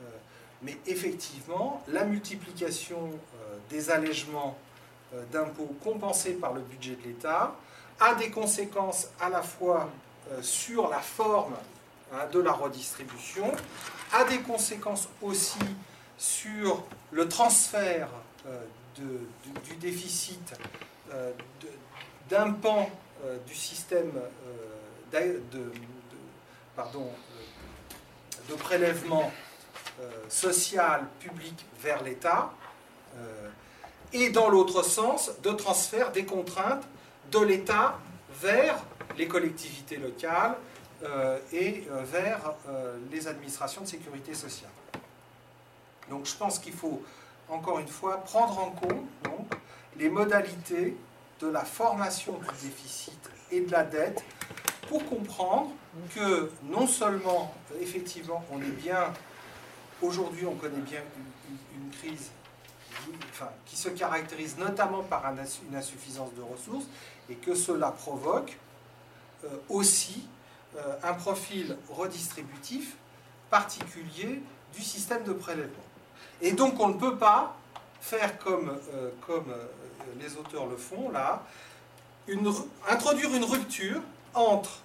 euh, 0.00 0.04
mais 0.62 0.78
effectivement, 0.86 1.84
la 1.88 2.04
multiplication 2.04 3.10
euh, 3.10 3.56
des 3.70 3.90
allègements 3.90 4.56
d'impôts 5.30 5.76
compensés 5.84 6.32
par 6.32 6.54
le 6.54 6.60
budget 6.60 6.96
de 6.96 7.02
l'État 7.02 7.54
a 8.00 8.14
des 8.16 8.30
conséquences 8.30 9.08
à 9.20 9.28
la 9.28 9.42
fois 9.42 9.88
sur 10.40 10.88
la 10.88 10.98
forme 10.98 11.54
hein, 12.12 12.26
de 12.32 12.40
la 12.40 12.50
redistribution, 12.50 13.52
a 14.12 14.24
des 14.24 14.40
conséquences 14.40 15.08
aussi 15.22 15.60
sur 16.18 16.82
le 17.12 17.28
transfert 17.28 18.08
du, 18.94 19.76
déficit 19.76 20.54
euh, 21.12 21.32
d'un 22.28 22.52
pan 22.52 22.88
euh, 23.24 23.38
du 23.46 23.54
système 23.54 24.12
euh, 25.12 25.38
de, 25.52 25.72
prélèvement 28.56 29.30
social 30.28 31.06
public 31.20 31.64
vers 31.80 32.02
l'État, 32.02 32.52
et 34.12 34.30
dans 34.30 34.48
l'autre 34.48 34.82
sens, 34.82 35.30
de 35.42 35.50
transfert 35.50 36.10
des 36.10 36.24
contraintes 36.24 36.84
de 37.30 37.38
l'État 37.38 37.98
vers 38.40 38.82
les 39.16 39.28
collectivités 39.28 39.96
locales 39.96 40.56
et 41.52 41.84
vers 42.04 42.54
les 43.12 43.28
administrations 43.28 43.82
de 43.82 43.86
sécurité 43.86 44.34
sociale. 44.34 44.70
Donc 46.10 46.26
je 46.26 46.34
pense 46.34 46.58
qu'il 46.58 46.74
faut 46.74 47.02
encore 47.48 47.78
une 47.78 47.88
fois, 47.88 48.18
prendre 48.24 48.58
en 48.58 48.70
compte 48.70 49.06
les 49.96 50.08
modalités 50.08 50.96
de 51.40 51.48
la 51.48 51.64
formation 51.64 52.38
du 52.38 52.66
déficit 52.68 53.30
et 53.50 53.60
de 53.60 53.70
la 53.70 53.84
dette 53.84 54.24
pour 54.88 55.04
comprendre 55.06 55.70
que 56.14 56.50
non 56.64 56.86
seulement, 56.86 57.54
effectivement, 57.80 58.44
on 58.50 58.60
est 58.60 58.76
bien, 58.82 59.12
aujourd'hui 60.02 60.46
on 60.46 60.54
connaît 60.54 60.80
bien 60.80 61.00
une, 61.74 61.90
crise 61.90 62.30
qui 63.66 63.76
se 63.76 63.88
caractérise 63.88 64.56
notamment 64.58 65.02
par 65.02 65.24
une 65.26 65.76
insuffisance 65.76 66.34
de 66.34 66.42
ressources 66.42 66.86
et 67.28 67.34
que 67.34 67.54
cela 67.54 67.90
provoque 67.92 68.58
euh, 69.44 69.48
aussi 69.68 70.26
euh, 70.76 70.96
un 71.02 71.14
profil 71.14 71.76
redistributif 71.88 72.96
particulier 73.50 74.40
du 74.74 74.82
système 74.82 75.22
de 75.22 75.32
prélèvement. 75.32 75.83
Et 76.44 76.52
donc 76.52 76.78
on 76.78 76.88
ne 76.88 76.98
peut 76.98 77.16
pas 77.16 77.56
faire 78.02 78.38
comme, 78.38 78.78
euh, 78.92 79.10
euh, 79.30 79.40
les 80.20 80.36
auteurs 80.36 80.66
le 80.66 80.76
font 80.76 81.10
là, 81.10 81.42
introduire 82.86 83.34
une 83.34 83.44
rupture 83.44 84.02
entre 84.34 84.82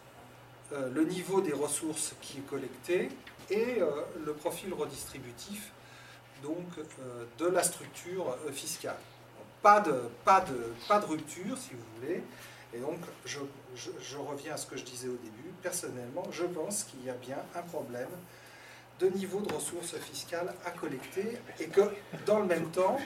euh, 0.71 0.89
le 0.93 1.03
niveau 1.03 1.41
des 1.41 1.51
ressources 1.51 2.13
qui 2.21 2.37
est 2.37 2.47
collecté 2.49 3.09
et 3.51 3.81
le 4.25 4.33
profil 4.33 4.73
redistributif 4.73 5.71
donc, 6.43 6.67
de 7.39 7.47
la 7.47 7.63
structure 7.63 8.37
fiscale. 8.53 8.99
pas, 9.63 9.81
de, 9.81 10.11
rupture, 11.07 11.57
si 11.57 11.71
vous 11.71 11.99
voulez. 11.99 12.23
Et 12.75 12.77
donc, 12.77 12.99
je 13.25 14.17
reviens 14.17 14.53
à 14.53 14.57
ce 14.57 14.67
que 14.67 14.77
je 14.77 14.83
disais 14.83 15.07
au 15.07 15.17
début. 15.17 15.49
Personnellement, 15.63 16.25
je 16.31 16.43
pense 16.43 16.83
qu'il 16.83 17.03
y 17.03 17.09
a 17.09 17.15
bien 17.15 17.39
un 17.55 17.63
problème 17.63 18.07
de 18.99 19.07
niveau 19.09 19.39
de 19.39 19.53
ressources 19.53 19.95
fiscales 19.97 20.53
à 20.65 20.71
collecter 20.71 21.37
et 21.59 21.65
que 21.67 21.81
dans 22.25 22.39
le 22.39 22.45
même 22.45 22.69
temps, 22.71 22.97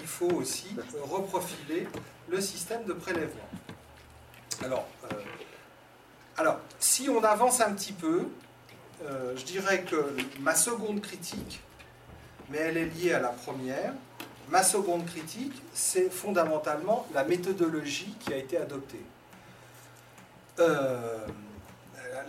il 0.00 0.06
faut 0.06 0.30
aussi 0.30 0.68
reprofiler 1.02 1.88
le 2.28 2.40
système 2.40 2.84
de 2.84 2.92
prélèvement. 2.92 3.48
Alors, 4.64 4.86
euh, 5.04 5.16
alors 6.36 6.58
si 6.78 7.08
on 7.08 7.22
avance 7.22 7.60
un 7.60 7.72
petit 7.72 7.92
peu, 7.92 8.26
euh, 9.04 9.36
je 9.36 9.44
dirais 9.44 9.82
que 9.82 10.16
ma 10.40 10.54
seconde 10.54 11.00
critique, 11.00 11.60
mais 12.50 12.58
elle 12.58 12.76
est 12.76 12.86
liée 12.86 13.12
à 13.12 13.20
la 13.20 13.28
première, 13.28 13.92
ma 14.48 14.62
seconde 14.62 15.06
critique, 15.06 15.54
c'est 15.72 16.10
fondamentalement 16.10 17.06
la 17.14 17.24
méthodologie 17.24 18.14
qui 18.20 18.32
a 18.32 18.36
été 18.36 18.56
adoptée. 18.56 19.02
Euh, 20.58 21.18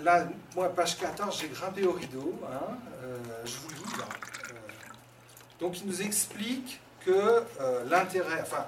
là, 0.03 0.27
moi, 0.55 0.69
page 0.69 0.97
14, 0.97 1.39
j'ai 1.39 1.49
grimpé 1.49 1.85
au 1.85 1.91
rideau, 1.91 2.33
hein, 2.45 2.77
euh, 3.03 3.17
je 3.45 3.57
vous 3.57 3.69
lis. 3.69 3.93
Euh, 3.99 4.53
donc, 5.59 5.79
il 5.81 5.87
nous 5.87 6.01
explique 6.01 6.79
que 7.05 7.43
euh, 7.61 7.83
l'intérêt, 7.89 8.41
enfin, 8.41 8.65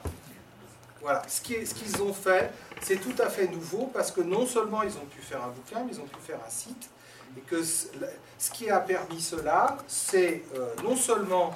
voilà, 1.02 1.24
ce 1.28 1.42
qu'ils 1.42 2.02
ont 2.02 2.14
fait, 2.14 2.52
c'est 2.82 2.98
tout 2.98 3.22
à 3.22 3.30
fait 3.30 3.48
nouveau 3.48 3.90
parce 3.94 4.12
que 4.12 4.22
non 4.22 4.46
seulement 4.46 4.84
ils 4.84 4.96
ont 4.98 5.06
pu 5.06 5.22
faire 5.22 5.44
un 5.44 5.50
bouquin, 5.50 5.84
mais 5.86 5.94
ils 5.94 6.00
ont 6.02 6.08
pu 6.08 6.20
faire 6.20 6.40
un 6.46 6.50
site. 6.50 6.90
Et 7.38 7.42
que 7.42 7.62
ce 7.64 8.52
qui 8.52 8.70
a 8.72 8.80
permis 8.80 9.22
cela, 9.22 9.78
c'est 9.88 10.44
non 10.84 10.96
seulement 10.96 11.56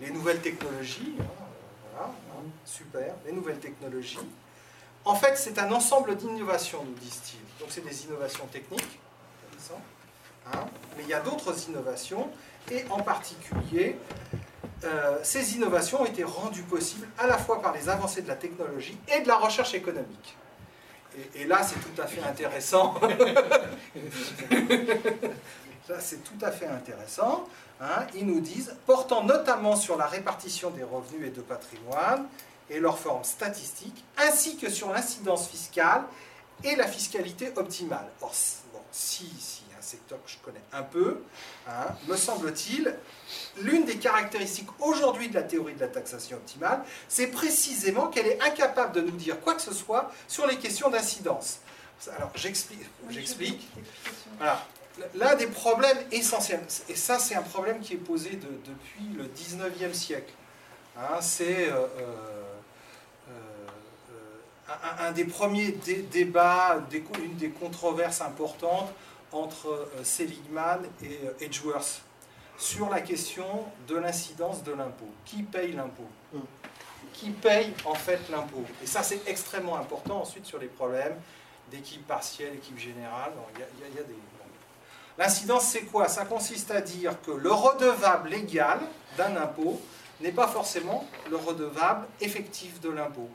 les, 0.00 0.10
nouvelles 0.10 0.40
technologies, 0.40 1.14
hein, 1.20 1.24
voilà, 1.92 2.06
hein, 2.06 2.42
super, 2.64 3.14
les 3.26 3.32
nouvelles 3.32 3.58
technologies, 3.58 4.18
en 5.04 5.14
fait, 5.14 5.36
c'est 5.36 5.58
un 5.58 5.70
ensemble 5.72 6.16
d'innovations, 6.16 6.84
nous 6.84 6.94
disent-ils. 6.94 7.47
Donc, 7.58 7.68
c'est 7.70 7.84
des 7.84 8.04
innovations 8.04 8.46
techniques, 8.46 8.98
hein, 10.52 10.66
mais 10.96 11.02
il 11.02 11.08
y 11.08 11.14
a 11.14 11.20
d'autres 11.20 11.54
innovations, 11.68 12.30
et 12.70 12.84
en 12.90 13.00
particulier, 13.00 13.96
euh, 14.84 15.18
ces 15.22 15.56
innovations 15.56 16.02
ont 16.02 16.06
été 16.06 16.22
rendues 16.22 16.62
possibles 16.62 17.08
à 17.18 17.26
la 17.26 17.36
fois 17.36 17.60
par 17.60 17.74
les 17.74 17.88
avancées 17.88 18.22
de 18.22 18.28
la 18.28 18.36
technologie 18.36 18.96
et 19.08 19.20
de 19.20 19.28
la 19.28 19.36
recherche 19.36 19.74
économique. 19.74 20.36
Et, 21.34 21.44
là, 21.46 21.62
c'est 21.64 21.80
tout 21.80 22.00
à 22.00 22.06
fait 22.06 22.22
intéressant. 22.22 22.94
Ça, 25.88 25.98
c'est 26.00 26.22
tout 26.22 26.38
à 26.42 26.52
fait 26.52 26.66
intéressant. 26.66 27.48
Hein. 27.80 28.06
Ils 28.14 28.26
nous 28.26 28.40
disent, 28.40 28.76
portant 28.86 29.24
notamment 29.24 29.74
sur 29.74 29.96
la 29.96 30.06
répartition 30.06 30.70
des 30.70 30.84
revenus 30.84 31.26
et 31.26 31.30
de 31.30 31.40
patrimoine 31.40 32.28
et 32.70 32.78
leur 32.78 32.98
forme 32.98 33.24
statistique, 33.24 34.04
ainsi 34.18 34.58
que 34.58 34.70
sur 34.70 34.92
l'incidence 34.92 35.48
fiscale 35.48 36.04
et 36.64 36.76
la 36.76 36.86
fiscalité 36.86 37.52
optimale. 37.56 38.08
Or, 38.20 38.32
bon, 38.72 38.80
si, 38.90 39.30
si 39.38 39.62
un 39.78 39.82
secteur 39.82 40.18
que 40.24 40.30
je 40.30 40.38
connais 40.38 40.62
un 40.72 40.82
peu, 40.82 41.22
hein, 41.68 41.86
me 42.08 42.16
semble-t-il, 42.16 42.94
l'une 43.58 43.84
des 43.84 43.96
caractéristiques 43.96 44.68
aujourd'hui 44.80 45.28
de 45.28 45.34
la 45.34 45.42
théorie 45.42 45.74
de 45.74 45.80
la 45.80 45.88
taxation 45.88 46.36
optimale, 46.36 46.82
c'est 47.08 47.28
précisément 47.28 48.08
qu'elle 48.08 48.26
est 48.26 48.40
incapable 48.42 48.92
de 48.92 49.00
nous 49.02 49.16
dire 49.16 49.40
quoi 49.40 49.54
que 49.54 49.62
ce 49.62 49.72
soit 49.72 50.10
sur 50.26 50.46
les 50.46 50.56
questions 50.56 50.90
d'incidence. 50.90 51.60
Alors, 52.16 52.30
j'explique. 52.34 52.80
j'explique. 53.10 53.68
Voilà. 54.36 54.64
L'un 55.14 55.36
des 55.36 55.46
problèmes 55.46 55.98
essentiels, 56.10 56.60
et 56.88 56.96
ça 56.96 57.20
c'est 57.20 57.36
un 57.36 57.42
problème 57.42 57.78
qui 57.78 57.94
est 57.94 57.98
posé 57.98 58.30
depuis 58.30 59.16
le 59.16 59.24
19e 59.26 59.94
siècle, 59.94 60.32
hein, 60.96 61.20
c'est 61.20 61.70
euh, 61.70 61.86
euh, 62.00 62.47
euh, 64.68 65.08
un, 65.08 65.12
des 65.12 65.24
premiers 65.24 65.72
débats, 65.72 66.82
une 67.22 67.36
des 67.36 67.50
controverses 67.50 68.20
importantes 68.20 68.92
entre 69.32 69.88
Seligman 70.02 70.80
et 71.02 71.20
Edgeworth 71.44 72.02
sur 72.58 72.90
la 72.90 73.00
question 73.00 73.46
de 73.86 73.96
l'incidence 73.96 74.62
de 74.64 74.72
l'impôt. 74.72 75.08
Qui 75.24 75.42
paye 75.42 75.72
l'impôt? 75.72 76.08
Mm. 76.32 76.38
Qui 77.12 77.30
paye 77.30 77.72
en 77.84 77.94
fait 77.94 78.20
l'impôt? 78.30 78.64
Et 78.82 78.86
ça 78.86 79.02
c'est 79.02 79.26
extrêmement 79.28 79.76
important 79.76 80.22
ensuite 80.22 80.46
sur 80.46 80.58
les 80.58 80.66
problèmes 80.66 81.14
d'équipe 81.70 82.06
partielle, 82.06 82.54
équipe 82.54 82.78
générale. 82.78 83.32
Il 83.54 83.60
y, 83.60 83.98
a, 83.98 84.02
des... 84.02 84.14
L'incidence, 85.18 85.64
c'est 85.64 85.82
quoi? 85.82 86.08
Ça 86.08 86.24
consiste 86.24 86.70
à 86.70 86.80
dire 86.80 87.20
que 87.22 87.30
le 87.30 87.52
redevable 87.52 88.30
légal 88.30 88.80
d'un 89.16 89.36
impôt 89.36 89.80
n'est 90.20 90.32
pas 90.32 90.48
forcément 90.48 91.06
le 91.30 91.36
redevable 91.36 92.06
effectif 92.20 92.80
de 92.80 92.90
l'impôt. 92.90 93.28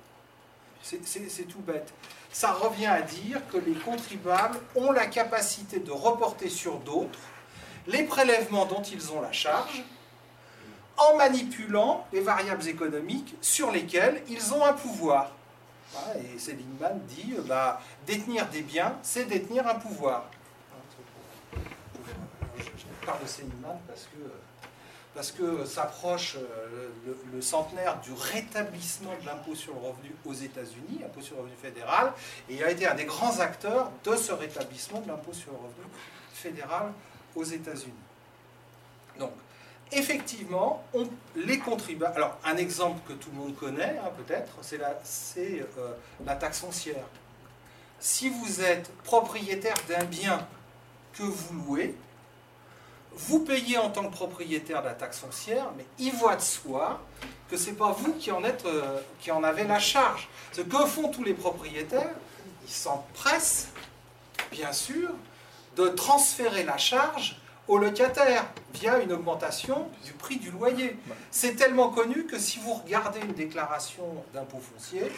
C'est 0.84 1.48
tout 1.48 1.60
bête. 1.60 1.94
Ça 2.32 2.52
revient 2.52 2.88
à 2.88 3.02
dire 3.02 3.42
que 3.52 3.58
les 3.58 3.74
contribuables 3.74 4.60
ont 4.76 4.92
la 4.92 5.08
capacité 5.08 5.80
de 5.80 5.92
reporter 5.92 6.50
sur 6.50 6.78
d'autres 6.80 7.20
les 7.88 8.04
prélèvements 8.04 8.66
dont 8.66 8.82
ils 8.82 9.12
ont 9.12 9.22
la 9.22 9.32
charge 9.32 9.84
en 10.98 11.18
manipulant 11.18 12.06
les 12.12 12.22
variables 12.22 12.68
économiques 12.68 13.36
sur 13.42 13.72
lesquelles 13.72 14.22
ils 14.30 14.54
ont 14.54 14.64
un 14.64 14.74
pouvoir. 14.74 15.32
Et 16.18 16.40
Seligman 16.40 17.00
dit, 17.08 17.36
euh, 17.38 17.42
bah, 17.44 17.82
détenir 18.06 18.48
des 18.50 18.62
biens, 18.62 18.98
c'est 19.04 19.26
détenir 19.26 19.68
un 19.68 19.76
pouvoir. 19.76 20.26
Je 22.58 23.06
parle 23.06 23.22
de 23.22 23.28
Seligman 23.28 23.80
parce 23.88 24.04
que, 24.04 24.18
parce 25.16 25.32
que 25.32 25.66
s'approche 25.66 26.38
euh, 26.38 26.90
le, 27.34 27.42
centenaire 27.42 28.00
du 28.02 28.12
rétablissement 28.14 29.12
de 29.22 29.26
l'impôt 29.26 29.54
sur 29.54 29.74
le 29.74 29.80
revenu 29.80 30.16
aux 30.26 30.34
États-Unis, 30.34 31.02
impôt 31.06 31.22
sur 31.22 31.36
le 31.36 31.44
revenu 31.44 31.56
fédéral, 31.62 32.14
et 32.50 32.56
il 32.56 32.64
a 32.64 32.72
été 32.72 32.88
un 32.88 32.96
des 32.96 33.06
grands 33.06 33.40
acteurs 33.40 33.92
de 34.04 34.16
ce 34.16 34.32
rétablissement 34.32 35.02
de 35.02 35.08
l'impôt 35.08 35.34
sur 35.34 35.52
le 35.52 35.58
revenu 35.58 35.86
fédéral 36.34 36.92
aux 37.36 37.44
États-Unis. 37.44 37.94
Donc, 39.20 39.32
effectivement, 39.92 40.84
on, 40.94 41.08
les 41.36 41.60
contribuables. 41.60 42.16
Alors, 42.16 42.38
un 42.44 42.58
exemple 42.58 43.00
que 43.08 43.14
tout 43.14 43.30
le 43.32 43.38
monde 43.38 43.56
connaît, 43.56 44.00
hein, 44.04 44.10
peut-être, 44.18 44.58
c'est 44.62 44.78
la, 44.78 45.00
euh, 45.38 45.94
la 46.26 46.36
taxe 46.36 46.60
foncière. 46.60 47.06
Si 48.00 48.30
vous 48.30 48.62
êtes 48.62 48.92
propriétaire 49.04 49.76
d'un 49.88 50.04
bien 50.06 50.48
que 51.14 51.24
vous 51.24 51.54
louez, 51.66 51.96
vous 53.16 53.40
payez 53.40 53.78
en 53.78 53.90
tant 53.90 54.04
que 54.08 54.12
propriétaire 54.14 54.82
de 54.82 54.88
la 54.88 54.94
taxe 54.94 55.20
foncière, 55.20 55.68
mais 55.78 55.86
il 56.00 56.12
voit 56.14 56.36
de 56.36 56.42
soi 56.42 57.02
que 57.50 57.58
ce 57.58 57.70
n'est 57.70 57.76
pas 57.76 57.92
vous 57.92 58.14
qui 58.14 58.32
en, 58.32 58.44
êtes, 58.44 58.66
euh, 58.66 59.00
qui 59.20 59.32
en 59.32 59.44
avez 59.44 59.64
la 59.64 59.80
charge. 59.80 60.28
Ce 60.52 60.62
que 60.62 60.86
font 60.86 61.10
tous 61.10 61.24
les 61.24 61.34
propriétaires, 61.34 62.16
ils 62.66 62.72
s'empressent, 62.72 63.68
bien 64.52 64.72
sûr, 64.72 65.10
de 65.76 65.88
transférer 65.90 66.64
la 66.64 66.78
charge 66.78 67.40
au 67.68 67.78
locataire 67.78 68.46
via 68.74 69.00
une 69.00 69.12
augmentation 69.12 69.88
du 70.04 70.14
prix 70.14 70.38
du 70.38 70.52
loyer. 70.52 70.98
C'est 71.32 71.56
tellement 71.56 71.90
connu 71.90 72.26
que 72.26 72.38
si 72.38 72.60
vous 72.60 72.74
regardez 72.74 73.20
une 73.22 73.34
déclaration 73.34 74.04
d'impôt 74.34 74.60
foncier, 74.60 75.12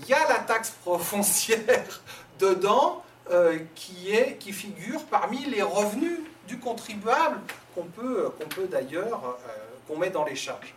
il 0.00 0.08
y 0.08 0.14
a 0.14 0.28
la 0.28 0.38
taxe 0.38 0.72
foncière 1.00 2.02
dedans 2.38 3.02
euh, 3.30 3.58
qui, 3.74 4.10
est, 4.10 4.36
qui 4.38 4.52
figure 4.52 5.04
parmi 5.04 5.44
les 5.44 5.62
revenus 5.62 6.20
du 6.48 6.58
contribuable 6.58 7.40
qu'on 7.74 7.84
peut, 7.84 8.30
qu'on 8.38 8.48
peut 8.48 8.66
d'ailleurs, 8.66 9.36
euh, 9.46 9.52
qu'on 9.86 9.96
met 9.96 10.10
dans 10.10 10.24
les 10.24 10.34
charges. 10.34 10.74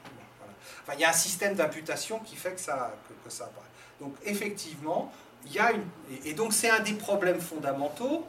Enfin, 0.83 0.93
il 0.95 1.01
y 1.01 1.05
a 1.05 1.09
un 1.09 1.13
système 1.13 1.55
d'imputation 1.55 2.19
qui 2.19 2.35
fait 2.35 2.53
que 2.53 2.59
ça, 2.59 2.93
que, 3.23 3.29
ça 3.31 3.45
apparaît. 3.45 3.65
Donc 3.99 4.13
effectivement, 4.23 5.11
il 5.45 5.53
y 5.53 5.59
a 5.59 5.71
une... 5.71 5.85
Et 6.25 6.33
donc 6.33 6.53
c'est 6.53 6.69
un 6.69 6.81
des 6.81 6.93
problèmes 6.93 7.41
fondamentaux 7.41 8.27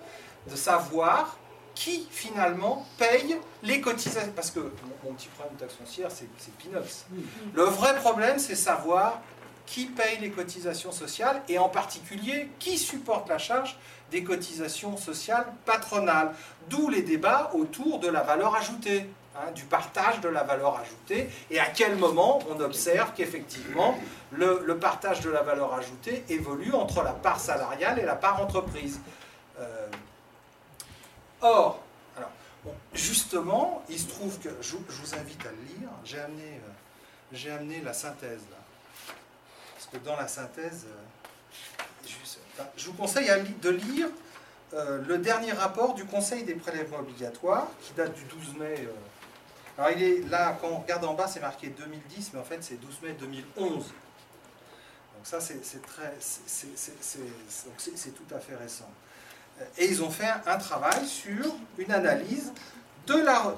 de 0.49 0.57
savoir 0.57 1.39
qui 1.75 2.07
finalement 2.11 2.87
paye 2.99 3.39
les 3.63 3.81
cotisations. 3.81 4.33
Parce 4.35 4.51
que 4.51 4.61
mon, 4.61 5.13
petit 5.15 5.29
problème 5.29 5.57
de 5.57 5.61
taxe 5.61 5.75
foncière, 5.75 6.11
c'est 6.11 6.29
peanuts. 6.59 7.07
Le 7.55 7.63
vrai 7.63 7.97
problème, 7.97 8.39
c'est 8.39 8.55
savoir 8.55 9.21
qui 9.67 9.87
paye 9.87 10.19
les 10.21 10.31
cotisations 10.31 10.93
sociales 10.93 11.43
et 11.49 11.59
en 11.59 11.69
particulier 11.69 12.51
qui 12.59 12.77
supporte 12.77 13.29
la 13.29 13.39
charge 13.39 13.79
des 14.13 14.23
cotisations 14.23 14.97
sociales 14.97 15.47
patronales. 15.65 16.33
D'où 16.69 16.89
les 16.89 17.03
débats 17.03 17.51
autour 17.55 17.99
de 17.99 18.09
la 18.09 18.23
valeur 18.23 18.55
ajoutée. 18.55 19.07
Hein, 19.35 19.51
du 19.55 19.65
partage 19.65 20.21
de 20.21 20.29
la 20.29 20.43
valeur 20.43 20.79
ajoutée 20.79 21.31
et 21.51 21.59
à 21.59 21.65
quel 21.65 21.97
moment 21.97 22.41
on 22.51 22.61
observe 22.61 23.15
qu'effectivement 23.17 23.99
le, 24.31 24.77
partage 24.77 25.23
de 25.23 25.31
la 25.31 25.41
valeur 25.41 25.73
ajoutée 25.73 26.23
évolue 26.29 26.75
entre 26.75 27.03
la 27.03 27.13
part 27.13 27.41
salariale 27.41 27.99
et 27.99 28.05
la 28.05 28.15
part 28.15 28.43
entreprise. 28.43 29.01
Euh, 29.59 29.87
Or, 31.43 31.81
alors, 32.17 32.31
justement, 32.95 33.83
il 33.89 33.99
se 33.99 34.09
trouve 34.09 34.39
que, 34.39 34.49
je, 34.61 34.77
vous 34.77 35.15
invite 35.15 35.45
à 35.45 35.51
le 35.51 35.57
lire, 35.57 35.89
j'ai 36.05 36.21
amené, 36.21 36.61
euh, 37.35 37.57
amené 37.57 37.81
la 37.81 37.93
synthèse 37.93 38.43
là. 38.49 38.59
Parce 39.75 39.87
que 39.87 39.97
dans 39.97 40.17
la 40.17 40.29
synthèse, 40.29 40.87
euh, 40.87 41.22
je 42.77 42.87
vous 42.87 42.93
conseille 42.93 43.31
de 43.61 43.71
lire 43.71 44.09
euh, 44.75 45.03
le 45.07 45.19
dernier 45.19 45.53
rapport 45.53 45.95
du 45.95 46.05
Conseil 46.05 46.45
des 46.45 46.55
prélèvements 46.55 47.01
obligatoires, 47.01 47.69
qui 47.83 47.93
date 47.93 48.15
du 48.15 48.25
12 48.25 48.57
mai. 48.59 48.89
alors 49.77 49.91
il 49.91 50.03
est 50.03 50.29
là, 50.29 50.57
quand 50.61 50.69
on 50.69 50.79
regarde 50.79 51.05
en 51.05 51.15
bas, 51.15 51.27
c'est 51.29 51.41
marqué 51.41 51.69
2010, 51.69 52.31
mais 52.35 52.41
en 52.41 52.45
fait 52.45 52.63
c'est 52.63 52.81
12 52.81 53.01
mai 53.03 53.17
2011. 53.19 53.75
Donc 53.75 53.85
ça, 55.25 55.41
c'est 55.41 55.61
très, 55.83 56.15
tout 58.15 58.35
à 58.35 58.41
fait 58.41 58.57
récent 58.57 58.91
et 59.79 59.87
ils 59.87 60.03
ont 60.03 60.11
fait 60.11 60.29
un 60.47 60.59
travail 60.59 61.07
sur 61.07 61.55
une 61.79 61.93
analyse 61.93 62.53
de 63.07 63.15
la, 63.15 63.55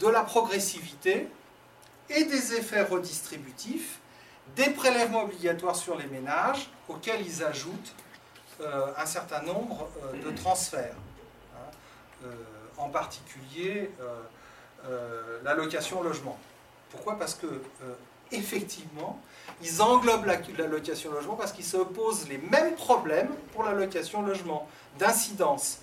de 0.00 0.08
la 0.08 0.22
progressivité 0.22 1.28
et 2.10 2.24
des 2.24 2.54
effets 2.54 2.82
redistributifs 2.82 3.98
des 4.56 4.70
prélèvements 4.70 5.22
obligatoires 5.22 5.76
sur 5.76 5.96
les 5.96 6.06
ménages 6.06 6.68
auxquels 6.92 7.26
ils 7.26 7.42
ajoutent 7.42 7.94
euh, 8.60 8.92
un 8.96 9.06
certain 9.06 9.42
nombre 9.42 9.88
euh, 10.04 10.30
de 10.30 10.36
transferts. 10.36 10.94
Hein, 11.56 11.70
euh, 12.24 12.34
en 12.78 12.88
particulier 12.88 13.90
l'allocation 15.44 16.02
logement. 16.02 16.36
Pourquoi? 16.90 17.16
Parce 17.16 17.34
que 17.34 17.46
effectivement, 18.32 19.20
ils 19.62 19.80
englobent 19.80 20.26
l'allocation 20.58 21.12
logement 21.12 21.36
parce 21.36 21.52
qu'ils 21.52 21.66
se 21.66 21.76
posent 21.76 22.28
les 22.28 22.38
mêmes 22.38 22.74
problèmes 22.74 23.30
pour 23.52 23.62
l'allocation 23.62 24.22
logement 24.22 24.66
d'incidence 24.98 25.78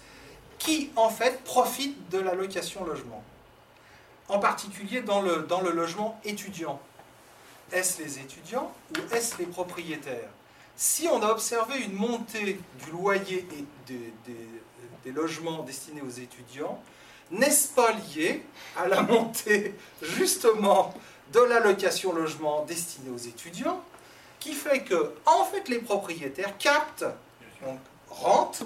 qui 0.57 0.91
en 0.97 1.09
fait 1.09 1.41
profitent 1.45 2.09
de 2.09 2.19
l'allocation 2.19 2.83
logement. 2.83 3.23
En 4.27 4.39
particulier 4.39 5.01
dans 5.01 5.21
le, 5.21 5.43
dans 5.43 5.61
le 5.61 5.71
logement 5.71 6.19
étudiant. 6.25 6.81
Est-ce 7.71 8.01
les 8.01 8.19
étudiants 8.19 8.73
ou 8.91 9.15
est-ce 9.15 9.37
les 9.37 9.45
propriétaires? 9.45 10.29
Si 10.81 11.09
on 11.09 11.21
a 11.21 11.27
observé 11.27 11.81
une 11.81 11.91
montée 11.91 12.57
du 12.85 12.91
loyer 12.91 13.45
et 13.51 13.93
des, 15.03 15.11
logements 15.11 15.63
destinés 15.63 16.01
aux 16.01 16.09
étudiants, 16.09 16.81
n'est-ce 17.31 17.67
pas 17.73 17.91
lié 17.91 18.45
à 18.77 18.87
la 18.87 19.01
montée 19.11 19.75
justement 20.01 20.93
de 21.33 21.41
l'allocation 21.41 22.13
logement 22.13 22.63
destinée 22.63 23.09
aux 23.09 23.17
étudiants 23.17 23.83
qui 24.39 24.53
fait 24.53 24.83
que 24.83 25.15
en 25.25 25.43
fait 25.43 25.67
les 25.67 25.79
propriétaires 25.79 26.57
captent 26.57 27.05
donc 27.61 27.79
rentent 28.09 28.63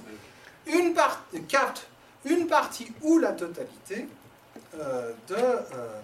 une 0.68 0.94
captent 1.48 1.88
une 2.26 2.46
partie 2.46 2.92
ou 3.02 3.18
la 3.18 3.32
totalité 3.32 4.08
euh, 4.76 5.14
de, 5.30 5.36
euh, 5.36 6.02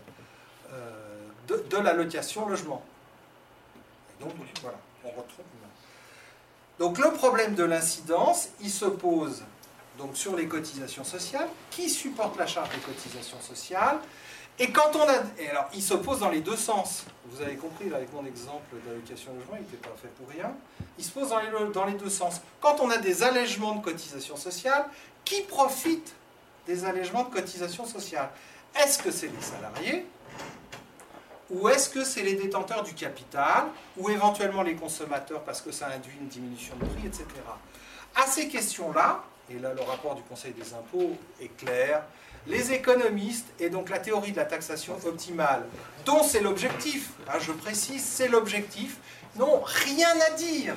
euh, 0.71 1.57
de, 1.69 1.77
l'allocation 1.77 2.49
logement. 2.49 2.83
donc 4.19 4.31
voilà, 4.63 4.79
on 5.03 5.09
retrouve. 5.09 5.45
Donc 6.79 6.97
le 6.97 7.11
problème 7.11 7.55
de 7.55 7.63
l'incidence, 7.63 8.47
il 8.61 8.71
se 8.71 8.85
pose 8.85 9.43
donc 9.97 10.15
sur 10.15 10.35
les 10.35 10.47
cotisations 10.47 11.03
sociales, 11.03 11.49
qui 11.69 11.89
supporte 11.89 12.37
la 12.37 12.47
charge 12.47 12.69
des 12.69 12.79
cotisations 12.79 13.41
sociales, 13.41 13.99
et 14.57 14.71
quand 14.71 14.95
on 14.95 15.01
a... 15.01 15.15
Et 15.37 15.49
alors, 15.49 15.69
il 15.73 15.81
s'oppose 15.81 16.19
dans 16.19 16.29
les 16.29 16.41
deux 16.41 16.55
sens. 16.55 17.05
Vous 17.27 17.41
avez 17.41 17.55
compris, 17.55 17.93
avec 17.93 18.11
mon 18.13 18.25
exemple 18.25 18.75
d'allocation 18.85 19.33
logement, 19.33 19.55
il 19.55 19.61
n'était 19.61 19.77
pas 19.77 19.95
fait 20.01 20.09
pour 20.09 20.29
rien. 20.29 20.53
Il 20.97 21.03
se 21.03 21.11
pose 21.11 21.29
dans 21.29 21.39
les, 21.39 21.49
dans 21.73 21.85
les 21.85 21.93
deux 21.93 22.09
sens. 22.09 22.41
Quand 22.59 22.79
on 22.81 22.89
a 22.89 22.97
des 22.97 23.23
allègements 23.23 23.75
de 23.75 23.83
cotisations 23.83 24.35
sociales, 24.35 24.85
qui 25.23 25.41
profite 25.41 26.13
des 26.65 26.83
allègements 26.85 27.23
de 27.23 27.33
cotisations 27.33 27.85
sociales? 27.85 28.29
Est-ce 28.75 28.99
que 28.99 29.11
c'est 29.11 29.27
les 29.27 29.41
salariés? 29.41 30.05
Ou 31.49 31.69
est-ce 31.69 31.89
que 31.89 32.03
c'est 32.03 32.21
les 32.21 32.35
détenteurs 32.35 32.83
du 32.83 32.93
capital, 32.93 33.65
ou 33.97 34.09
éventuellement 34.09 34.61
les 34.61 34.75
consommateurs 34.75 35.41
parce 35.43 35.61
que 35.61 35.71
ça 35.71 35.87
induit 35.87 36.15
une 36.19 36.27
diminution 36.27 36.75
de 36.75 36.85
prix, 36.85 37.07
etc. 37.07 37.25
À 38.15 38.25
ces 38.27 38.47
questions-là, 38.47 39.23
et 39.49 39.59
là 39.59 39.73
le 39.73 39.81
rapport 39.81 40.15
du 40.15 40.21
Conseil 40.23 40.53
des 40.53 40.73
impôts 40.73 41.17
est 41.41 41.55
clair, 41.57 42.03
les 42.47 42.71
économistes, 42.71 43.47
et 43.59 43.69
donc 43.69 43.89
la 43.89 43.99
théorie 43.99 44.31
de 44.31 44.37
la 44.37 44.45
taxation 44.45 44.95
optimale, 45.05 45.65
dont 46.05 46.23
c'est 46.23 46.41
l'objectif, 46.41 47.11
hein, 47.27 47.37
je 47.39 47.51
précise, 47.51 48.03
c'est 48.03 48.27
l'objectif, 48.27 48.97
n'ont 49.35 49.61
rien 49.63 50.09
à 50.27 50.31
dire. 50.31 50.75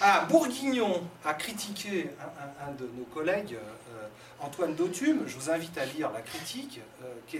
Ah, 0.00 0.26
Bourguignon 0.28 1.02
a 1.24 1.34
critiqué 1.34 2.10
un, 2.20 2.72
de 2.72 2.90
nos 2.96 3.04
collègues, 3.04 3.54
euh, 3.54 3.81
Antoine 4.40 4.74
Dautume, 4.74 5.22
je 5.26 5.36
vous 5.36 5.50
invite 5.50 5.76
à 5.78 5.84
lire 5.84 6.10
la 6.12 6.20
critique, 6.20 6.80
euh, 7.02 7.06
qui 7.26 7.36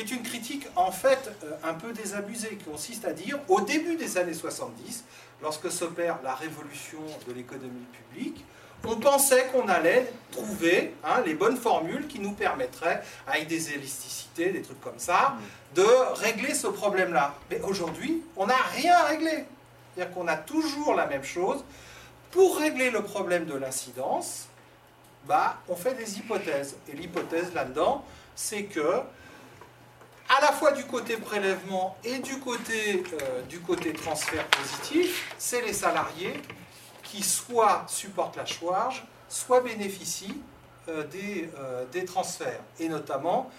est 0.00 0.10
une 0.10 0.22
critique 0.22 0.66
en 0.76 0.92
fait 0.92 1.30
euh, 1.44 1.50
un 1.64 1.74
peu 1.74 1.92
désabusée, 1.92 2.56
qui 2.56 2.64
consiste 2.64 3.04
à 3.04 3.12
dire, 3.12 3.38
au 3.48 3.60
début 3.60 3.96
des 3.96 4.18
années 4.18 4.34
70, 4.34 5.04
lorsque 5.42 5.70
s'opère 5.70 6.18
la 6.22 6.34
révolution 6.34 7.00
de 7.26 7.32
l'économie 7.32 7.86
publique, 7.92 8.44
on 8.84 8.96
pensait 8.96 9.46
qu'on 9.46 9.68
allait 9.68 10.12
trouver 10.30 10.94
hein, 11.02 11.22
les 11.24 11.34
bonnes 11.34 11.56
formules 11.56 12.06
qui 12.06 12.20
nous 12.20 12.32
permettraient, 12.32 13.02
avec 13.26 13.48
des 13.48 13.72
élasticités, 13.72 14.50
des 14.50 14.62
trucs 14.62 14.80
comme 14.80 14.98
ça, 14.98 15.36
de 15.74 15.86
régler 16.20 16.54
ce 16.54 16.68
problème-là. 16.68 17.34
Mais 17.50 17.60
aujourd'hui, 17.62 18.22
on 18.36 18.46
n'a 18.46 18.62
rien 18.74 19.02
réglé. 19.04 19.44
C'est-à-dire 19.94 20.14
qu'on 20.14 20.28
a 20.28 20.36
toujours 20.36 20.94
la 20.94 21.06
même 21.06 21.24
chose. 21.24 21.64
Pour 22.30 22.58
régler 22.58 22.90
le 22.90 23.02
problème 23.02 23.46
de 23.46 23.54
l'incidence, 23.54 24.48
bah, 25.26 25.58
on 25.68 25.76
fait 25.76 25.94
des 25.94 26.18
hypothèses. 26.18 26.76
Et 26.88 26.92
l'hypothèse 26.92 27.52
là-dedans, 27.52 28.04
c'est 28.34 28.64
que, 28.64 29.00
à 30.28 30.40
la 30.40 30.52
fois 30.52 30.72
du 30.72 30.84
côté 30.84 31.16
prélèvement 31.16 31.96
et 32.04 32.18
du 32.18 32.38
côté, 32.40 33.04
euh, 33.22 33.42
du 33.42 33.60
côté 33.60 33.92
transfert 33.92 34.46
positif, 34.48 35.34
c'est 35.38 35.62
les 35.62 35.72
salariés 35.72 36.34
qui 37.02 37.22
soit 37.22 37.84
supportent 37.88 38.36
la 38.36 38.46
charge, 38.46 39.06
soit 39.28 39.60
bénéficient 39.60 40.40
euh, 40.88 41.04
des, 41.04 41.50
euh, 41.58 41.84
des, 41.92 42.04
transferts, 42.04 42.60
et 42.78 42.88
notamment 42.88 43.50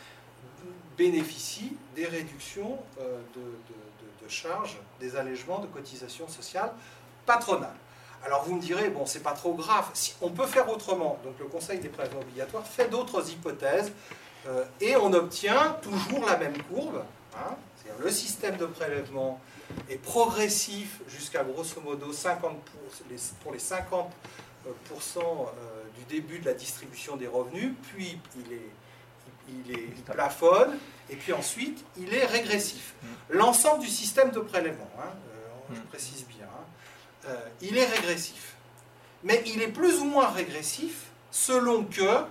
bénéficient 0.97 1.77
des 1.95 2.05
réductions 2.05 2.79
de, 2.97 3.41
de, 3.41 4.29
charges, 4.29 4.77
des 4.99 5.15
allègements 5.15 5.59
de 5.59 5.67
cotisations 5.67 6.27
sociales 6.27 6.71
patronales. 7.25 7.75
Alors 8.25 8.43
vous 8.43 8.55
me 8.55 8.61
direz, 8.61 8.89
bon, 8.89 9.05
c'est 9.05 9.23
pas 9.23 9.33
trop 9.33 9.53
grave, 9.53 9.89
si, 9.93 10.15
on 10.21 10.29
peut 10.29 10.47
faire 10.47 10.69
autrement. 10.69 11.19
Donc 11.23 11.33
le 11.39 11.45
Conseil 11.45 11.79
des 11.79 11.89
prélèvements 11.89 12.21
obligatoires 12.21 12.65
fait 12.65 12.89
d'autres 12.89 13.29
hypothèses 13.31 13.91
et 14.79 14.95
on 14.95 15.11
obtient 15.11 15.75
toujours 15.81 16.25
la 16.25 16.37
même 16.37 16.61
courbe. 16.63 17.03
Hein, 17.35 17.55
c'est-à-dire 17.75 18.03
le 18.03 18.09
système 18.09 18.57
de 18.57 18.65
prélèvement 18.65 19.39
est 19.89 19.97
progressif 19.97 21.01
jusqu'à 21.07 21.43
grosso 21.43 21.79
modo 21.81 22.11
50 22.11 22.57
pour 23.41 23.51
les 23.51 23.59
50% 23.59 24.07
euh, 24.65 24.71
euh, 25.05 25.83
du 25.97 26.03
début 26.09 26.39
de 26.39 26.45
la 26.45 26.53
distribution 26.53 27.15
des 27.17 27.27
revenus, 27.27 27.73
puis 27.83 28.19
il 28.37 28.53
est 28.53 28.69
il, 29.49 29.71
est, 29.71 30.03
plafonne, 30.03 30.77
et 31.09 31.15
puis 31.15 31.31
ensuite 31.31 31.85
il 31.95 32.13
est 32.13 32.25
régressif. 32.25 32.95
Mm. 33.01 33.07
L'ensemble 33.29 33.79
du 33.79 33.87
système 33.87 34.29
de 34.31 34.41
prélèvement, 34.41 34.89
hein, 34.99 35.07
euh, 35.29 35.73
je 35.73 35.79
mm. 35.79 35.83
précise 35.83 36.25
bien, 36.27 36.49
hein, 37.27 37.31
il 37.61 37.77
est 37.77 37.85
régressif. 37.85 38.55
Mais 39.23 39.43
il 39.45 39.61
est 39.61 39.67
plus 39.67 39.99
ou 39.99 40.05
moins 40.05 40.29
régressif 40.29 41.07
selon 41.31 41.83
que 41.83 42.25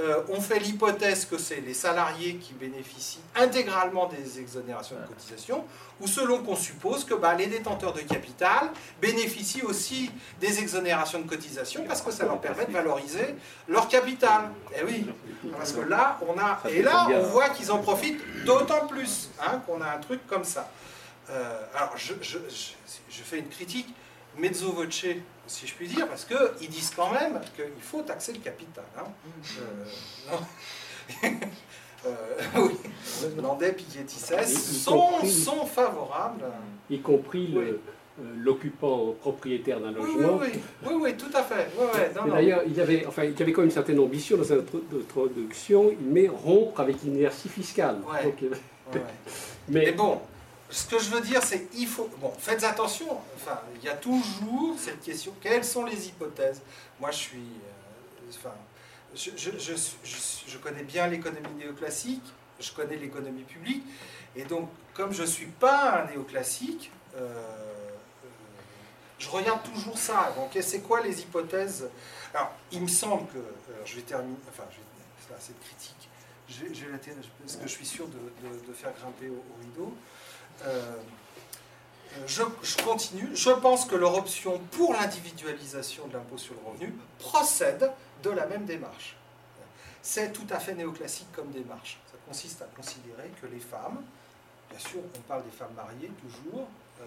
euh, 0.00 0.22
on 0.28 0.40
fait 0.40 0.58
l'hypothèse 0.58 1.24
que 1.24 1.38
c'est 1.38 1.60
les 1.60 1.74
salariés 1.74 2.34
qui 2.36 2.52
bénéficient 2.52 3.20
intégralement 3.36 4.06
des 4.06 4.40
exonérations 4.40 4.96
de 4.96 5.06
cotisation, 5.06 5.64
ou 6.00 6.08
selon 6.08 6.42
qu'on 6.42 6.56
suppose 6.56 7.04
que 7.04 7.14
bah, 7.14 7.34
les 7.34 7.46
détenteurs 7.46 7.92
de 7.92 8.00
capital 8.00 8.70
bénéficient 9.00 9.62
aussi 9.62 10.10
des 10.40 10.58
exonérations 10.58 11.20
de 11.20 11.28
cotisation 11.28 11.84
parce 11.86 12.02
que 12.02 12.10
ça 12.10 12.24
leur 12.24 12.40
permet 12.40 12.66
de 12.66 12.72
valoriser 12.72 13.36
leur 13.68 13.86
capital. 13.86 14.50
Et 14.72 14.78
eh 14.80 14.84
oui, 14.84 15.06
parce 15.56 15.72
que 15.72 15.80
là, 15.80 16.18
on 16.26 16.36
a, 16.40 16.60
et 16.68 16.82
là, 16.82 17.06
on 17.10 17.22
voit 17.22 17.50
qu'ils 17.50 17.70
en 17.70 17.78
profitent 17.78 18.20
d'autant 18.44 18.88
plus 18.88 19.30
hein, 19.40 19.62
qu'on 19.64 19.80
a 19.80 19.90
un 19.90 19.98
truc 19.98 20.26
comme 20.26 20.44
ça. 20.44 20.68
Euh, 21.30 21.60
alors, 21.76 21.94
je, 21.96 22.14
fais 23.22 23.38
une 23.38 23.48
critique 23.48 23.94
mezzo 24.38 24.72
voce 24.72 25.16
si 25.46 25.66
je 25.66 25.74
puis 25.74 25.86
dire, 25.86 26.08
parce 26.08 26.24
qu'ils 26.24 26.68
disent 26.68 26.92
quand 26.94 27.12
même 27.12 27.40
qu'il 27.54 27.82
faut 27.82 28.02
taxer 28.02 28.32
le 28.32 28.38
capital. 28.38 28.84
Hein. 28.96 29.04
Euh, 31.22 31.26
euh, 32.06 32.14
oui, 32.56 32.74
Landais, 33.42 33.72
Piketty 33.72 34.18
sont, 34.18 35.24
sont 35.24 35.66
favorables. 35.66 36.44
Y 36.88 37.00
compris 37.00 37.54
euh, 37.56 37.78
l'occupant 38.38 39.14
propriétaire 39.20 39.80
d'un 39.80 39.92
logement. 39.92 40.38
Oui, 40.40 40.48
oui, 40.86 40.94
oui, 41.00 41.16
tout 41.16 41.34
à 41.34 41.42
fait. 41.42 41.68
D'ailleurs, 42.26 42.62
il, 42.66 42.80
avait, 42.80 43.04
enfin, 43.06 43.24
il 43.24 43.42
avait 43.42 43.52
quand 43.52 43.62
même 43.62 43.68
une 43.68 43.74
certaine 43.74 43.98
ambition 43.98 44.36
dans 44.36 44.44
sa 44.44 44.54
introduction. 44.54 45.90
Il 46.00 46.06
met 46.06 46.28
rompre 46.28 46.80
avec 46.80 47.02
l'inertie 47.02 47.48
fiscale. 47.48 47.98
Mais, 49.66 49.86
Mais 49.86 49.92
bon, 49.92 50.20
ce 50.70 50.86
que 50.86 50.98
je 50.98 51.10
veux 51.10 51.20
dire, 51.20 51.42
c'est 51.42 51.64
qu'il 51.66 51.86
faut. 51.86 52.08
Bon, 52.18 52.32
faites 52.38 52.64
attention. 52.64 53.20
Enfin, 53.36 53.60
il 53.76 53.84
y 53.84 53.88
a 53.88 53.94
toujours 53.94 54.76
cette 54.78 55.02
question. 55.02 55.34
Quelles 55.40 55.64
sont 55.64 55.84
les 55.84 56.08
hypothèses? 56.08 56.62
Moi, 57.00 57.10
je 57.10 57.16
suis. 57.16 57.38
Euh, 57.38 58.30
enfin, 58.30 58.54
je, 59.14 59.30
je, 59.36 59.74
je, 60.46 60.58
connais 60.58 60.82
bien 60.82 61.06
l'économie 61.06 61.54
néoclassique. 61.58 62.24
Je 62.58 62.72
connais 62.72 62.96
l'économie 62.96 63.42
publique. 63.42 63.84
Et 64.36 64.44
donc, 64.44 64.68
comme 64.94 65.12
je 65.12 65.22
ne 65.22 65.26
suis 65.26 65.46
pas 65.46 66.00
un 66.00 66.10
néoclassique, 66.10 66.90
euh, 67.16 67.20
euh, 67.20 68.28
je 69.18 69.28
regarde 69.28 69.62
toujours 69.62 69.98
ça. 69.98 70.32
Donc, 70.36 70.60
c'est 70.62 70.80
quoi 70.80 71.02
les 71.02 71.20
hypothèses? 71.20 71.88
Alors, 72.32 72.52
il 72.72 72.80
me 72.80 72.88
semble 72.88 73.28
que. 73.28 73.38
je 73.84 73.96
vais 73.96 74.02
terminer. 74.02 74.36
Enfin, 74.48 74.64
c'est 75.28 75.34
assez 75.34 75.52
critique. 75.64 76.08
Je, 76.48 76.64
parce 77.40 77.56
que 77.56 77.62
je 77.66 77.72
suis 77.72 77.86
sûr 77.86 78.06
de, 78.08 78.72
faire 78.74 78.92
grimper 78.94 79.28
au 79.28 79.42
rideau. 79.60 79.94
Euh, 80.66 80.96
je, 82.26 82.42
continue. 82.82 83.34
Je 83.34 83.50
pense 83.50 83.86
que 83.86 83.96
leur 83.96 84.14
option 84.14 84.58
pour 84.70 84.92
l'individualisation 84.92 86.06
de 86.06 86.14
l'impôt 86.14 86.38
sur 86.38 86.54
le 86.54 86.70
revenu 86.70 86.94
procède 87.18 87.90
de 88.22 88.30
la 88.30 88.46
même 88.46 88.64
démarche. 88.64 89.16
C'est 90.02 90.32
tout 90.32 90.46
à 90.50 90.58
fait 90.58 90.74
néoclassique 90.74 91.32
comme 91.32 91.50
démarche. 91.50 91.98
Ça 92.10 92.18
consiste 92.26 92.62
à 92.62 92.66
considérer 92.76 93.30
que 93.40 93.46
les 93.46 93.58
femmes, 93.58 94.02
bien 94.70 94.78
sûr, 94.78 95.00
on 95.16 95.20
parle 95.20 95.44
des 95.44 95.50
femmes 95.50 95.74
mariées 95.74 96.10
toujours, 96.20 96.68
euh, 97.00 97.04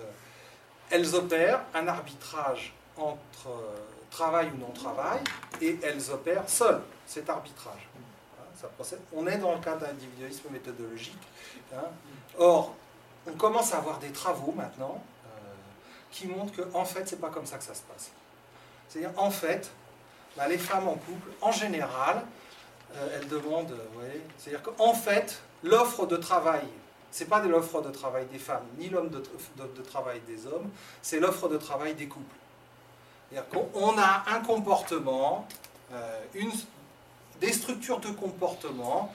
elles 0.89 1.15
opèrent 1.15 1.61
un 1.73 1.87
arbitrage 1.87 2.73
entre 2.97 3.49
euh, 3.49 3.77
travail 4.09 4.49
ou 4.53 4.57
non-travail 4.57 5.19
et 5.61 5.77
elles 5.83 6.11
opèrent 6.11 6.49
seules 6.49 6.81
cet 7.05 7.29
arbitrage. 7.29 7.87
On 9.13 9.27
est 9.27 9.37
dans 9.37 9.53
le 9.53 9.59
cas 9.59 9.75
d'individualisme 9.75 10.49
méthodologique. 10.51 11.21
Hein. 11.75 11.85
Or, 12.37 12.75
on 13.27 13.33
commence 13.33 13.73
à 13.73 13.77
avoir 13.77 13.99
des 13.99 14.11
travaux 14.11 14.53
maintenant 14.55 15.01
euh, 15.25 15.29
qui 16.11 16.27
montrent 16.27 16.53
qu'en 16.55 16.81
en 16.81 16.85
fait, 16.85 17.07
c'est 17.07 17.19
pas 17.19 17.29
comme 17.29 17.45
ça 17.45 17.57
que 17.57 17.63
ça 17.63 17.75
se 17.75 17.81
passe. 17.81 18.11
C'est-à-dire, 18.87 19.11
en 19.17 19.29
fait, 19.29 19.69
bah, 20.35 20.47
les 20.47 20.57
femmes 20.57 20.87
en 20.87 20.95
couple, 20.95 21.29
en 21.41 21.51
général, 21.51 22.23
euh, 22.95 23.09
elles 23.15 23.27
demandent, 23.27 23.71
euh, 23.71 24.17
c'est-à-dire 24.37 24.63
qu'en 24.63 24.93
fait, 24.93 25.41
l'offre 25.63 26.05
de 26.05 26.15
travail, 26.15 26.63
c'est 27.11 27.25
pas 27.25 27.41
de 27.41 27.49
l'offre 27.49 27.81
de 27.81 27.91
travail 27.91 28.25
des 28.27 28.39
femmes, 28.39 28.65
ni 28.77 28.89
l'homme 28.89 29.09
de, 29.09 29.81
travail 29.81 30.21
des 30.27 30.45
hommes, 30.45 30.69
c'est 31.01 31.19
l'offre 31.19 31.49
de 31.49 31.57
travail 31.57 31.95
des 31.95 32.07
couples. 32.07 32.35
C'est-à-dire 33.29 33.49
qu'on 33.49 33.97
a 33.97 34.23
un 34.27 34.39
comportement, 34.39 35.47
des 37.39 37.53
structures 37.53 37.99
de 37.99 38.09
comportement 38.09 39.11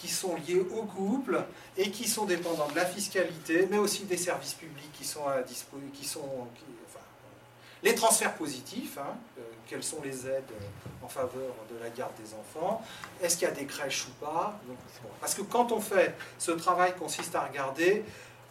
qui 0.00 0.08
sont 0.08 0.34
liés 0.36 0.64
au 0.74 0.82
couple 0.84 1.44
et 1.76 1.90
qui 1.90 2.08
sont 2.08 2.24
dépendants 2.24 2.68
de 2.68 2.76
la 2.76 2.86
fiscalité, 2.86 3.68
mais 3.70 3.78
aussi 3.78 4.04
des 4.04 4.16
services 4.16 4.54
publics 4.54 4.92
qui 4.92 5.04
sont 5.04 5.26
à 5.26 5.42
disposition, 5.42 5.90
qui 5.94 6.06
sont, 6.06 6.48
enfin, 6.88 7.04
les 7.82 7.94
transferts 7.94 8.34
positifs, 8.34 8.96
hein, 8.98 9.14
euh, 9.38 9.42
quelles 9.66 9.82
sont 9.82 10.00
les 10.02 10.26
aides 10.26 10.52
en 11.02 11.08
faveur 11.08 11.54
de 11.70 11.82
la 11.82 11.90
garde 11.90 12.12
des 12.22 12.34
enfants, 12.34 12.82
est-ce 13.22 13.36
qu'il 13.36 13.48
y 13.48 13.50
a 13.50 13.54
des 13.54 13.66
crèches 13.66 14.06
ou 14.06 14.24
pas 14.24 14.58
Parce 15.20 15.34
que 15.34 15.42
quand 15.42 15.70
on 15.72 15.80
fait 15.80 16.14
ce 16.38 16.52
travail 16.52 16.94
consiste 16.94 17.34
à 17.34 17.42
regarder 17.42 18.04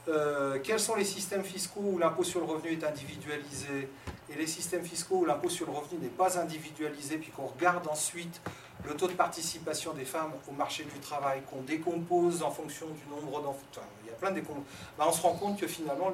euh, 0.07 0.59
quels 0.63 0.79
sont 0.79 0.95
les 0.95 1.05
systèmes 1.05 1.43
fiscaux 1.43 1.81
où 1.83 1.97
l'impôt 1.97 2.23
sur 2.23 2.39
le 2.39 2.45
revenu 2.45 2.73
est 2.73 2.83
individualisé 2.83 3.89
et 4.29 4.35
les 4.35 4.47
systèmes 4.47 4.83
fiscaux 4.83 5.17
où 5.17 5.25
l'impôt 5.25 5.49
sur 5.49 5.65
le 5.65 5.71
revenu 5.71 5.99
n'est 6.01 6.07
pas 6.07 6.39
individualisé, 6.39 7.17
puis 7.17 7.31
qu'on 7.31 7.47
regarde 7.47 7.87
ensuite 7.87 8.39
le 8.85 8.95
taux 8.95 9.07
de 9.07 9.13
participation 9.13 9.93
des 9.93 10.05
femmes 10.05 10.31
au 10.47 10.53
marché 10.53 10.83
du 10.83 10.99
travail, 10.99 11.41
qu'on 11.49 11.61
décompose 11.61 12.41
en 12.43 12.51
fonction 12.51 12.87
du 12.87 13.03
nombre 13.09 13.41
d'enfants, 13.41 13.81
il 14.03 14.09
y 14.09 14.11
a 14.11 14.15
plein 14.15 14.31
de 14.31 14.41
ben, 14.41 15.05
on 15.07 15.11
se 15.11 15.21
rend 15.21 15.33
compte 15.33 15.59
que 15.59 15.67
finalement, 15.67 16.11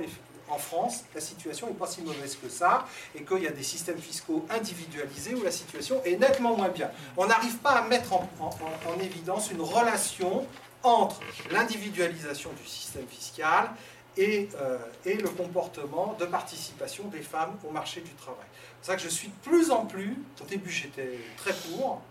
en 0.49 0.57
France, 0.57 1.03
la 1.13 1.21
situation 1.21 1.67
n'est 1.67 1.73
pas 1.73 1.87
si 1.87 2.01
mauvaise 2.01 2.35
que 2.35 2.49
ça, 2.49 2.85
et 3.15 3.23
qu'il 3.23 3.43
y 3.43 3.47
a 3.47 3.51
des 3.51 3.63
systèmes 3.63 3.97
fiscaux 3.97 4.45
individualisés 4.49 5.33
où 5.33 5.43
la 5.43 5.51
situation 5.51 6.01
est 6.03 6.17
nettement 6.17 6.55
moins 6.55 6.69
bien. 6.69 6.91
On 7.17 7.25
n'arrive 7.25 7.57
pas 7.57 7.71
à 7.71 7.87
mettre 7.87 8.13
en, 8.13 8.29
en 8.39 8.99
évidence 8.99 9.51
une 9.51 9.61
relation 9.61 10.45
entre 10.83 11.19
l'individualisation 11.51 12.51
du 12.61 12.67
système 12.67 13.07
fiscal 13.07 13.71
et, 14.17 14.49
euh, 14.61 14.77
et, 15.03 15.15
le 15.15 15.29
comportement 15.29 16.15
de 16.19 16.25
participation 16.25 17.05
des 17.05 17.21
femmes 17.21 17.57
au 17.67 17.71
marché 17.71 18.01
du 18.01 18.11
travail. 18.11 18.45
C'est 18.81 18.91
ça 18.91 18.95
que 18.95 19.01
je 19.01 19.09
suis 19.09 19.27
de 19.27 19.49
plus 19.49 19.71
en 19.71 19.85
plus, 19.85 20.15
au 20.41 20.45
début 20.45 20.69
j'étais 20.69 21.19
très 21.37 21.53
pour, 21.53 22.01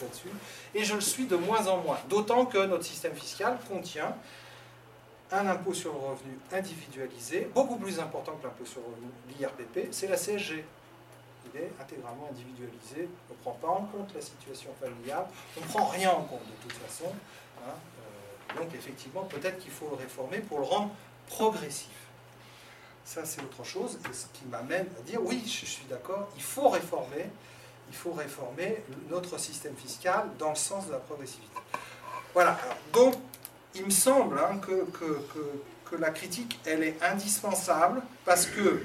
là-dessus, 0.00 0.28
et 0.74 0.84
je 0.84 0.94
le 0.94 1.00
suis 1.00 1.26
de 1.26 1.36
moins 1.36 1.66
en 1.66 1.78
moins. 1.78 1.98
D'autant 2.08 2.46
que 2.46 2.58
notre 2.66 2.84
système 2.84 3.14
fiscal 3.14 3.58
contient 3.68 4.14
un 5.32 5.46
impôt 5.46 5.74
sur 5.74 5.92
le 5.92 5.98
revenu 5.98 6.38
individualisé, 6.52 7.48
beaucoup 7.54 7.76
plus 7.76 7.98
important 7.98 8.32
que 8.36 8.44
l'impôt 8.44 8.64
sur 8.64 8.80
le 8.80 8.86
revenu, 8.86 9.08
l'IRPP, 9.38 9.92
c'est 9.92 10.08
la 10.08 10.16
CSG. 10.16 10.64
Il 11.52 11.60
est 11.60 11.70
intégralement 11.80 12.28
individualisé, 12.30 13.08
on 13.30 13.34
ne 13.34 13.38
prend 13.38 13.52
pas 13.52 13.68
en 13.68 13.84
compte 13.86 14.14
la 14.14 14.20
situation 14.20 14.70
familiale, 14.80 15.26
on 15.56 15.60
ne 15.60 15.66
prend 15.66 15.86
rien 15.86 16.10
en 16.10 16.22
compte 16.22 16.40
de 16.46 16.62
toute 16.62 16.72
façon. 16.72 17.12
Hein. 17.58 17.70
Euh, 17.70 18.60
donc 18.60 18.74
effectivement, 18.74 19.22
peut-être 19.24 19.58
qu'il 19.58 19.70
faut 19.70 19.88
le 19.90 19.96
réformer 19.96 20.38
pour 20.38 20.58
le 20.58 20.64
rendre 20.64 20.90
progressif. 21.26 21.88
Ça, 23.04 23.24
c'est 23.26 23.42
autre 23.42 23.64
chose, 23.64 23.98
et 24.08 24.12
ce 24.14 24.26
qui 24.32 24.46
m'amène 24.46 24.86
à 24.98 25.02
dire, 25.02 25.20
oui, 25.22 25.42
je 25.44 25.66
suis 25.66 25.84
d'accord, 25.84 26.28
il 26.36 26.42
faut 26.42 26.70
réformer, 26.70 27.26
il 27.88 27.94
faut 27.94 28.12
réformer 28.12 28.82
notre 29.10 29.38
système 29.38 29.74
fiscal 29.76 30.28
dans 30.38 30.50
le 30.50 30.56
sens 30.56 30.86
de 30.86 30.92
la 30.92 30.98
progressivité. 30.98 31.58
Voilà, 32.32 32.58
donc 32.92 33.14
il 33.74 33.84
me 33.84 33.90
semble 33.90 34.38
hein, 34.38 34.58
que, 34.58 34.86
que, 34.92 35.96
la 35.96 36.10
critique, 36.10 36.58
elle 36.66 36.82
est 36.82 37.00
indispensable 37.04 38.02
parce 38.24 38.46
que, 38.46 38.82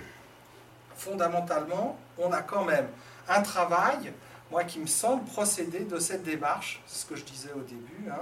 fondamentalement, 0.96 1.98
on 2.20 2.32
a 2.32 2.44
quand 2.44 2.64
même 2.64 2.88
un 3.28 3.42
travail, 3.42 4.14
moi, 4.52 4.64
qui 4.64 4.78
me 4.78 4.86
semble 4.86 5.26
procéder 5.26 5.80
de 5.80 5.98
cette 5.98 6.22
démarche, 6.22 6.84
ce 6.86 7.08
que 7.08 7.16
je 7.16 7.24
disais 7.24 7.52
au 7.54 7.62
début, 7.62 8.12
hein, 8.12 8.22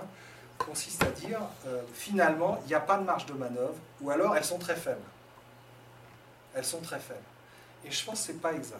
consiste 0.58 1.04
à 1.04 1.08
dire, 1.08 1.42
euh, 1.66 1.82
finalement, 1.94 2.60
il 2.64 2.68
n'y 2.68 2.76
a 2.76 2.80
pas 2.80 2.98
de 2.98 3.04
marge 3.04 3.26
de 3.26 3.34
manœuvre, 3.34 3.76
ou 4.00 4.10
alors 4.10 4.38
elles 4.38 4.46
sont 4.46 4.58
très 4.58 4.78
faibles. 4.78 5.02
Elles 6.56 6.66
sont 6.66 6.80
très 6.80 7.00
faibles. 7.00 7.20
Et 7.84 7.92
je 7.92 8.06
pense 8.06 8.22
que 8.22 8.28
ce 8.28 8.32
n'est 8.32 8.40
pas 8.40 8.54
exact. 8.54 8.80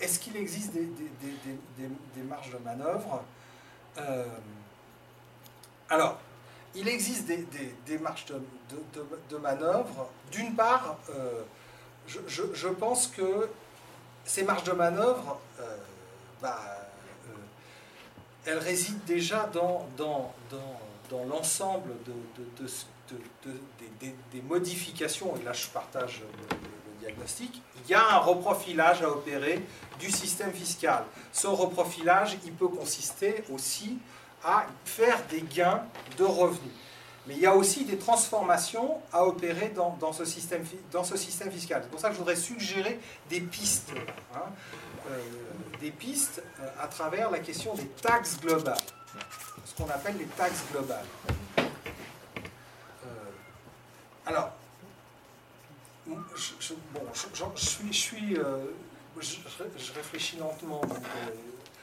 Est-ce 0.00 0.18
qu'il 0.18 0.36
existe 0.36 0.72
des, 0.72 2.22
marges 2.22 2.50
de 2.50 2.58
manœuvre 2.58 3.22
euh, 3.98 4.24
Alors, 5.88 6.18
il 6.74 6.88
existe 6.88 7.26
des, 7.26 7.98
marges 7.98 8.26
de, 8.26 9.36
manœuvre. 9.36 10.10
D'une 10.32 10.54
part, 10.54 10.98
euh, 11.10 11.42
je, 12.08 12.68
pense 12.68 13.06
que 13.06 13.48
ces 14.24 14.42
marges 14.42 14.64
de 14.64 14.72
manœuvre, 14.72 15.38
bah, 16.42 16.60
elle 18.46 18.58
réside 18.58 19.02
déjà 19.04 19.50
dans, 19.52 19.86
l'ensemble 21.28 21.92
de, 22.04 22.12
des, 24.32 24.42
modifications, 24.42 25.36
et 25.36 25.42
là 25.42 25.52
je 25.52 25.68
partage 25.68 26.22
diagnostic, 27.04 27.62
il 27.84 27.90
y 27.90 27.94
a 27.94 28.14
un 28.14 28.18
reprofilage 28.18 29.02
à 29.02 29.10
opérer 29.10 29.60
du 29.98 30.10
système 30.10 30.52
fiscal. 30.52 31.04
Ce 31.32 31.46
reprofilage, 31.46 32.38
il 32.44 32.52
peut 32.52 32.68
consister 32.68 33.44
aussi 33.52 33.98
à 34.44 34.66
faire 34.84 35.18
des 35.30 35.42
gains 35.42 35.82
de 36.18 36.24
revenus. 36.24 36.72
Mais 37.26 37.34
il 37.34 37.40
y 37.40 37.46
a 37.46 37.54
aussi 37.54 37.84
des 37.84 37.96
transformations 37.96 39.00
à 39.10 39.24
opérer 39.24 39.70
dans, 39.74 40.12
ce, 40.12 40.26
système, 40.26 40.62
dans 40.92 41.04
ce 41.04 41.16
système 41.16 41.50
fiscal. 41.50 41.80
C'est 41.82 41.90
pour 41.90 42.00
ça 42.00 42.08
que 42.08 42.14
je 42.14 42.18
voudrais 42.18 42.36
suggérer 42.36 43.00
des 43.30 43.40
pistes. 43.40 43.92
Hein. 44.34 44.40
Euh, 45.10 45.22
des 45.80 45.90
pistes 45.90 46.42
euh, 46.60 46.68
à 46.82 46.86
travers 46.86 47.30
la 47.30 47.38
question 47.38 47.74
des 47.74 47.86
taxes 47.86 48.38
globales, 48.40 48.76
ce 49.64 49.74
qu'on 49.74 49.90
appelle 49.90 50.16
les 50.18 50.24
taxes 50.26 50.64
globales. 50.72 51.04
Euh, 51.58 51.64
alors, 54.24 54.50
je, 56.06 56.74
bon, 56.92 57.00
je, 57.12 57.18
suis, 57.60 57.92
je, 57.92 57.92
suis 57.92 58.36
je, 59.78 59.92
réfléchis 59.94 60.36
lentement, 60.36 60.80
donc 60.80 60.98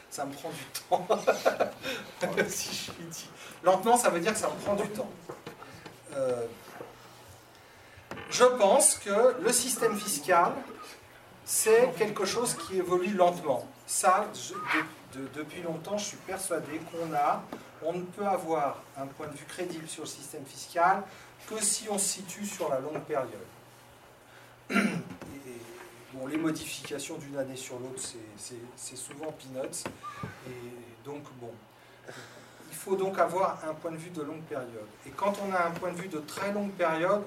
ça 0.10 0.26
me 0.26 0.34
prend 0.34 0.50
du 0.50 0.66
temps. 0.90 1.08
si 2.48 2.92
je 2.98 3.04
dis. 3.04 3.30
Lentement, 3.64 3.98
ça 3.98 4.10
veut 4.10 4.20
dire 4.20 4.34
que 4.34 4.40
ça 4.40 4.50
me 4.50 4.60
prend 4.64 4.76
du 4.76 4.88
temps. 4.90 5.10
je 8.30 8.46
pense 8.46 8.96
que 8.96 9.42
le 9.42 9.52
système 9.52 9.98
fiscal 9.98 10.54
c'est 11.52 11.94
quelque 11.98 12.26
chose 12.26 12.56
qui 12.56 12.78
évolue 12.78 13.14
lentement. 13.14 13.68
Ça, 13.86 14.28
depuis 15.36 15.62
longtemps, 15.62 15.98
je 15.98 16.06
suis 16.06 16.18
persuadé 16.18 16.80
qu'on 16.90 17.14
a, 17.14 17.44
on 17.84 17.94
ne 17.94 18.04
peut 18.04 18.26
avoir 18.26 18.82
un 18.98 19.06
point 19.06 19.28
de 19.28 19.36
vue 19.36 19.46
crédible 19.46 19.88
sur 19.88 20.04
le 20.04 20.08
système 20.08 20.46
fiscal 20.46 21.04
que 21.50 21.62
si 21.62 21.90
on 21.90 21.98
se 21.98 22.06
situe 22.06 22.46
sur 22.46 22.70
la 22.70 22.80
longue 22.80 23.02
période. 23.02 23.28
Bon, 26.14 26.28
les 26.28 26.38
modifications 26.38 27.18
d'une 27.18 27.38
année 27.38 27.56
sur 27.56 27.80
l'autre, 27.80 28.02
c'est 28.76 28.96
souvent 28.96 29.32
peanuts. 29.32 29.84
Et 30.48 31.06
donc, 31.06 31.24
bon, 31.40 31.52
il 32.70 32.76
faut 32.76 32.96
donc 32.96 33.20
avoir 33.20 33.64
un 33.68 33.74
point 33.74 33.92
de 33.92 33.98
vue 33.98 34.10
de 34.10 34.22
longue 34.22 34.44
période. 34.44 34.88
Et 35.06 35.12
quand 35.12 35.34
on 35.46 35.54
a 35.54 35.68
un 35.68 35.72
point 35.72 35.92
de 35.92 35.98
vue 35.98 36.08
de 36.08 36.20
très 36.20 36.52
longue 36.52 36.72
période, 36.72 37.24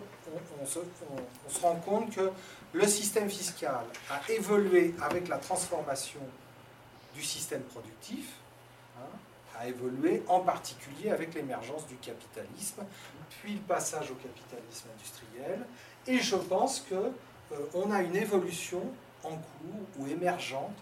on, 0.61 0.67
se, 0.67 0.79
on 0.79 1.51
se, 1.51 1.61
rend 1.61 1.77
compte 1.77 2.15
que 2.15 2.31
le 2.73 2.87
système 2.87 3.31
fiscal 3.31 3.85
a 4.11 4.33
évolué 4.33 4.95
avec 5.03 5.29
la 5.29 5.37
transformation 5.39 6.21
du 7.15 7.23
système 7.23 7.63
productif, 7.63 8.33
hein, 8.99 9.19
a 9.61 9.69
évolué 9.69 10.23
en 10.29 10.41
particulier 10.41 11.11
avec 11.11 11.35
l'émergence 11.35 11.87
du 11.87 11.97
capitalisme, 11.97 12.83
puis 13.31 13.55
le 13.55 13.61
passage 13.61 14.11
au 14.11 14.15
capitalisme 14.15 14.89
industriel, 14.95 15.61
et 16.07 16.19
je 16.19 16.37
pense 16.37 16.81
qu'on 16.81 17.13
euh, 17.53 17.93
a 17.93 18.03
une 18.03 18.17
évolution 18.17 18.83
en 19.23 19.31
cours 19.31 19.87
ou 19.99 20.07
émergente 20.07 20.75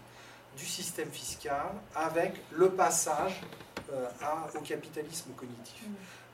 du 0.57 0.65
système 0.65 1.09
fiscal 1.11 1.71
avec 1.95 2.33
le 2.51 2.69
passage 2.69 3.41
euh, 3.91 4.07
au 4.55 4.61
capitalisme 4.61 5.31
cognitif, 5.35 5.83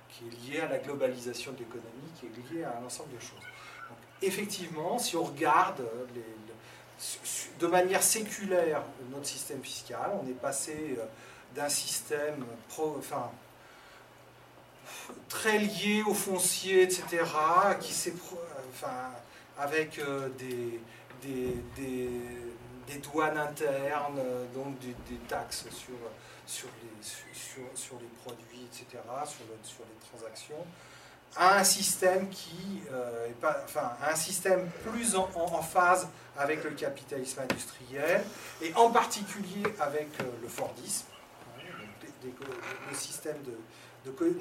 qui 0.10 0.26
est 0.28 0.52
lié 0.52 0.60
à 0.62 0.68
la 0.68 0.78
globalisation 0.80 1.52
de 1.54 1.60
l'économie, 1.60 2.12
qui 2.20 2.26
est 2.26 2.54
lié 2.54 2.64
à 2.64 2.78
un 2.80 2.86
ensemble 2.86 3.14
de 3.16 3.20
choses 3.20 3.46
effectivement, 4.22 5.00
si 5.00 5.16
on 5.16 5.24
regarde 5.24 5.82
de 7.60 7.68
manière 7.68 8.04
séculaire 8.04 8.84
notre 9.12 9.28
système 9.28 9.64
fiscal, 9.64 10.12
on 10.22 10.28
est 10.28 10.34
passé 10.34 10.98
euh, 10.98 11.06
d'un 11.56 11.70
système 11.70 12.46
enfin, 12.78 13.32
très 15.30 15.60
lié 15.60 16.04
au 16.06 16.14
foncier, 16.14 16.84
etc., 16.84 17.24
qui 17.80 17.94
s'est, 17.94 18.14
enfin, 18.70 19.12
avec 19.60 20.00
euh, 20.00 20.30
des, 20.38 20.80
des, 21.76 22.98
douanes 23.04 23.38
internes, 23.38 24.20
donc 24.54 24.80
des, 24.80 25.16
taxes 25.28 25.66
sur, 25.70 25.94
sur, 26.46 26.68
les, 26.82 27.06
sur, 27.76 28.00
les 28.00 28.08
produits, 28.24 28.66
etc., 28.66 29.04
sur, 29.26 29.46
sur 29.64 29.84
les 29.84 30.08
transactions, 30.10 30.66
à 31.36 31.60
un 31.60 31.64
système 31.64 32.30
qui 32.30 32.82
euh, 32.92 33.28
pas, 33.40 33.62
enfin, 33.64 33.92
un 34.02 34.16
système 34.16 34.70
plus 34.84 35.16
en, 35.16 35.62
phase 35.62 36.08
avec 36.38 36.64
le 36.64 36.72
capitalisme 36.72 37.42
industriel 37.42 38.24
et 38.62 38.74
en 38.76 38.90
particulier 38.90 39.64
avec 39.80 40.08
euh, 40.22 40.24
le 40.42 40.48
Fordisme, 40.48 41.06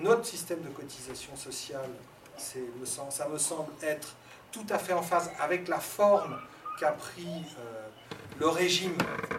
notre 0.01 0.25
système 0.25 0.63
de 0.63 0.69
cotisation 0.71 1.37
sociale, 1.37 1.91
ça 2.37 3.29
me 3.29 3.39
semble 3.39 3.73
être 3.83 4.15
tout 4.53 4.67
à 4.71 4.79
fait 4.79 4.93
en 4.93 5.03
phase 5.03 5.31
avec 5.41 5.69
la 5.69 5.81
forme 5.81 6.39
qu'a 6.79 6.93
pris 6.93 7.45
euh, 7.59 7.89
le 8.39 8.49
régime 8.49 8.97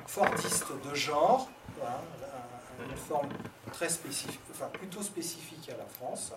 fordiste 0.08 0.68
de 0.90 0.96
genre, 0.96 1.50
une 2.80 2.98
forme 2.98 3.30
très 3.72 3.90
spécifique, 3.90 4.40
plutôt 4.74 5.02
spécifique 5.02 5.70
à 5.70 5.78
la 5.78 5.86
France 5.86 6.34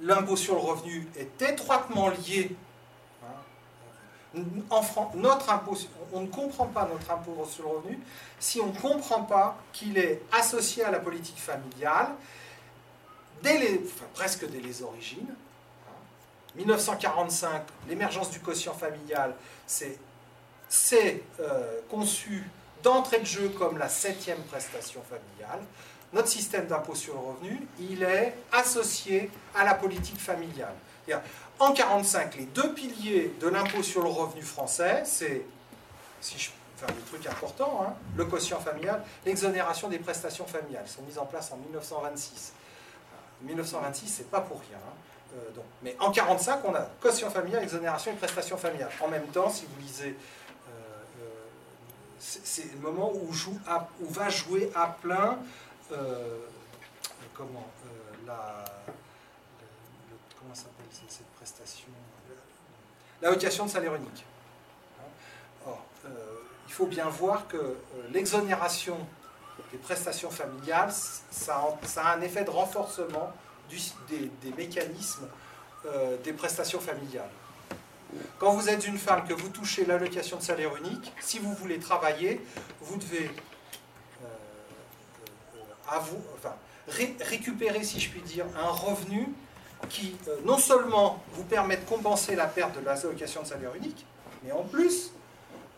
l'impôt 0.00 0.36
sur 0.36 0.54
le 0.54 0.60
revenu 0.60 1.08
est 1.16 1.42
étroitement 1.42 2.08
lié. 2.08 2.56
Hein, 3.22 4.40
en 4.70 4.82
France, 4.82 5.14
notre 5.14 5.50
impôt, 5.50 5.76
on 6.12 6.22
ne 6.22 6.26
comprend 6.26 6.66
pas 6.66 6.88
notre 6.90 7.10
impôt 7.10 7.46
sur 7.48 7.64
le 7.64 7.70
revenu 7.76 7.98
si 8.38 8.60
on 8.60 8.66
ne 8.66 8.78
comprend 8.78 9.22
pas 9.22 9.56
qu'il 9.72 9.96
est 9.98 10.22
associé 10.32 10.84
à 10.84 10.90
la 10.90 11.00
politique 11.00 11.38
familiale, 11.38 12.08
presque 14.14 14.48
dès 14.48 14.60
les 14.60 14.82
origines. 14.82 15.34
1945, 16.56 17.62
l'émergence 17.88 18.30
du 18.30 18.40
quotient 18.40 18.74
familial, 18.74 19.34
c'est 19.66 19.98
euh, 21.40 21.80
conçu 21.90 22.44
d'entrée 22.82 23.20
de 23.20 23.24
jeu 23.24 23.48
comme 23.58 23.78
la 23.78 23.88
septième 23.88 24.42
prestation 24.42 25.02
familiale. 25.02 25.64
Notre 26.12 26.28
système 26.28 26.66
d'impôt 26.66 26.94
sur 26.94 27.14
le 27.14 27.20
revenu, 27.20 27.66
il 27.80 28.02
est 28.02 28.34
associé 28.52 29.30
à 29.54 29.64
la 29.64 29.74
politique 29.74 30.20
familiale. 30.20 30.74
En 31.58 31.70
1945, 31.70 32.36
les 32.36 32.44
deux 32.46 32.72
piliers 32.72 33.34
de 33.40 33.48
l'impôt 33.48 33.82
sur 33.82 34.02
le 34.02 34.08
revenu 34.08 34.42
français, 34.42 35.02
c'est, 35.04 35.44
si 36.20 36.38
je 36.38 36.50
faire 36.76 36.88
des 36.88 37.02
trucs 37.02 37.26
importants, 37.26 37.84
hein, 37.86 37.94
le 38.16 38.24
quotient 38.24 38.58
familial, 38.58 39.02
l'exonération 39.24 39.88
des 39.88 39.98
prestations 39.98 40.46
familiales, 40.46 40.88
sont 40.88 41.02
mises 41.02 41.18
en 41.18 41.26
place 41.26 41.52
en 41.52 41.56
1926. 41.56 42.52
1926, 43.42 44.08
c'est 44.08 44.30
pas 44.30 44.40
pour 44.40 44.60
rien. 44.60 44.78
Hein. 44.78 44.94
Euh. 45.34 45.60
Mais 45.82 45.96
en 46.00 46.10
1945, 46.10 46.60
on 46.64 46.74
a 46.74 46.88
quotient 47.00 47.30
familial, 47.30 47.62
exonération 47.62 48.12
et 48.12 48.14
prestations 48.14 48.56
familiales. 48.56 48.90
En 49.00 49.08
même 49.08 49.26
temps, 49.28 49.50
si 49.50 49.66
vous 49.66 49.80
lisez 49.80 50.16
c'est 52.24 52.72
le 52.72 52.78
moment 52.80 53.12
où, 53.14 53.32
joue 53.32 53.58
où, 54.00 54.06
va 54.08 54.30
jouer 54.30 54.72
à 54.74 54.86
plein 54.86 55.38
euh, 55.92 56.38
comment 57.34 57.66
euh, 57.84 58.26
la 58.26 58.64
comment 60.38 60.54
cette 60.54 61.26
prestation 61.36 61.88
l'allocation 63.20 63.66
de 63.66 63.70
salaire 63.70 63.94
unique. 63.94 64.24
Hein. 64.98 65.02
Or, 65.66 65.84
euh, 66.06 66.08
il 66.66 66.72
faut 66.72 66.86
bien 66.86 67.08
voir 67.08 67.46
que 67.46 67.76
l'exonération 68.10 68.98
des 69.70 69.78
prestations 69.78 70.30
familiales, 70.30 70.92
ça, 70.92 71.76
a 71.96 72.14
un 72.14 72.20
effet 72.22 72.44
de 72.44 72.50
renforcement 72.50 73.32
des, 73.70 74.50
mécanismes 74.56 75.28
des 76.22 76.32
prestations 76.32 76.80
familiales. 76.80 77.30
Quand 78.38 78.52
vous 78.52 78.68
êtes 78.68 78.86
une 78.86 78.98
femme, 78.98 79.26
que 79.26 79.34
vous 79.34 79.48
touchez 79.48 79.84
l'allocation 79.84 80.36
de 80.36 80.42
salaire 80.42 80.76
unique, 80.76 81.12
si 81.20 81.38
vous 81.38 81.52
voulez 81.54 81.78
travailler, 81.78 82.40
vous 82.80 82.96
devez 82.96 83.30
euh, 84.22 84.26
euh, 85.92 86.48
récupérer, 87.20 87.82
si 87.82 88.00
je 88.00 88.10
puis 88.10 88.20
dire, 88.22 88.46
un 88.56 88.70
revenu 88.70 89.28
qui 89.88 90.16
euh, 90.28 90.36
non 90.44 90.58
seulement 90.58 91.22
vous 91.32 91.44
permet 91.44 91.76
de 91.76 91.84
compenser 91.84 92.36
la 92.36 92.46
perte 92.46 92.78
de 92.78 92.84
l'allocation 92.84 93.42
de 93.42 93.46
salaire 93.46 93.74
unique, 93.74 94.06
mais 94.42 94.52
en 94.52 94.62
plus 94.62 95.10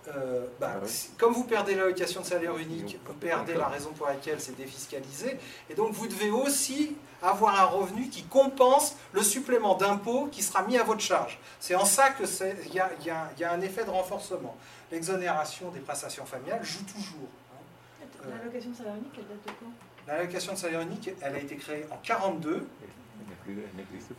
euh, 0.09 0.47
bah, 0.61 0.75
ah 0.83 0.87
comme 1.19 1.33
vous 1.33 1.45
perdez 1.45 1.75
l'allocation 1.75 2.21
de 2.21 2.27
salaire 2.27 2.57
unique, 2.57 2.99
vous 3.05 3.15
perdez 3.15 3.55
la 3.55 3.69
raison 3.69 3.91
pour 3.91 4.07
laquelle 4.07 4.41
c'est 4.41 4.57
défiscalisé, 4.57 5.39
et 5.69 5.75
donc 5.75 5.93
vous 5.93 6.07
devez 6.07 6.31
aussi 6.31 6.97
avoir 7.23 7.61
un 7.61 7.65
revenu 7.65 8.09
qui 8.09 8.23
compense 8.25 8.97
le 9.13 9.23
supplément 9.23 9.75
d'impôt 9.75 10.29
qui 10.31 10.43
sera 10.43 10.63
mis 10.63 10.79
à 10.79 10.85
votre 10.85 11.01
charge. 11.01 11.39
C'est 11.61 11.75
en 11.75 11.85
ça 11.85 12.11
qu'il 12.11 12.27
y, 12.73 12.77
y, 13.07 13.45
a 13.45 13.53
un 13.53 13.61
effet 13.61 13.85
de 13.85 13.91
renforcement. 13.91 14.57
L'exonération 14.93 15.71
des 15.71 15.81
prestations 15.81 16.27
familiales 16.27 16.65
joue 16.65 16.85
toujours. 16.85 17.29
Hein. 17.53 18.29
L'allocation 18.29 18.71
de 18.71 18.77
salaire 18.77 18.95
unique, 18.95 19.13
elle 19.17 19.27
date 19.27 19.45
de 19.45 19.51
quand? 19.61 20.13
L'allocation 20.13 20.53
de 20.53 20.59
salaire 20.59 20.81
unique, 20.83 21.11
elle 21.21 21.35
a 21.35 21.39
été 21.39 21.57
créée 21.57 21.85
en 21.91 21.99
1942. 21.99 22.67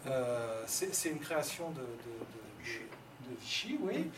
Euh, 0.07 0.63
c'est 0.65 1.09
une 1.09 1.19
création 1.19 1.69
de 1.71 1.81
de 1.81 2.96
Vichy, 3.39 3.77
oui, 3.81 4.09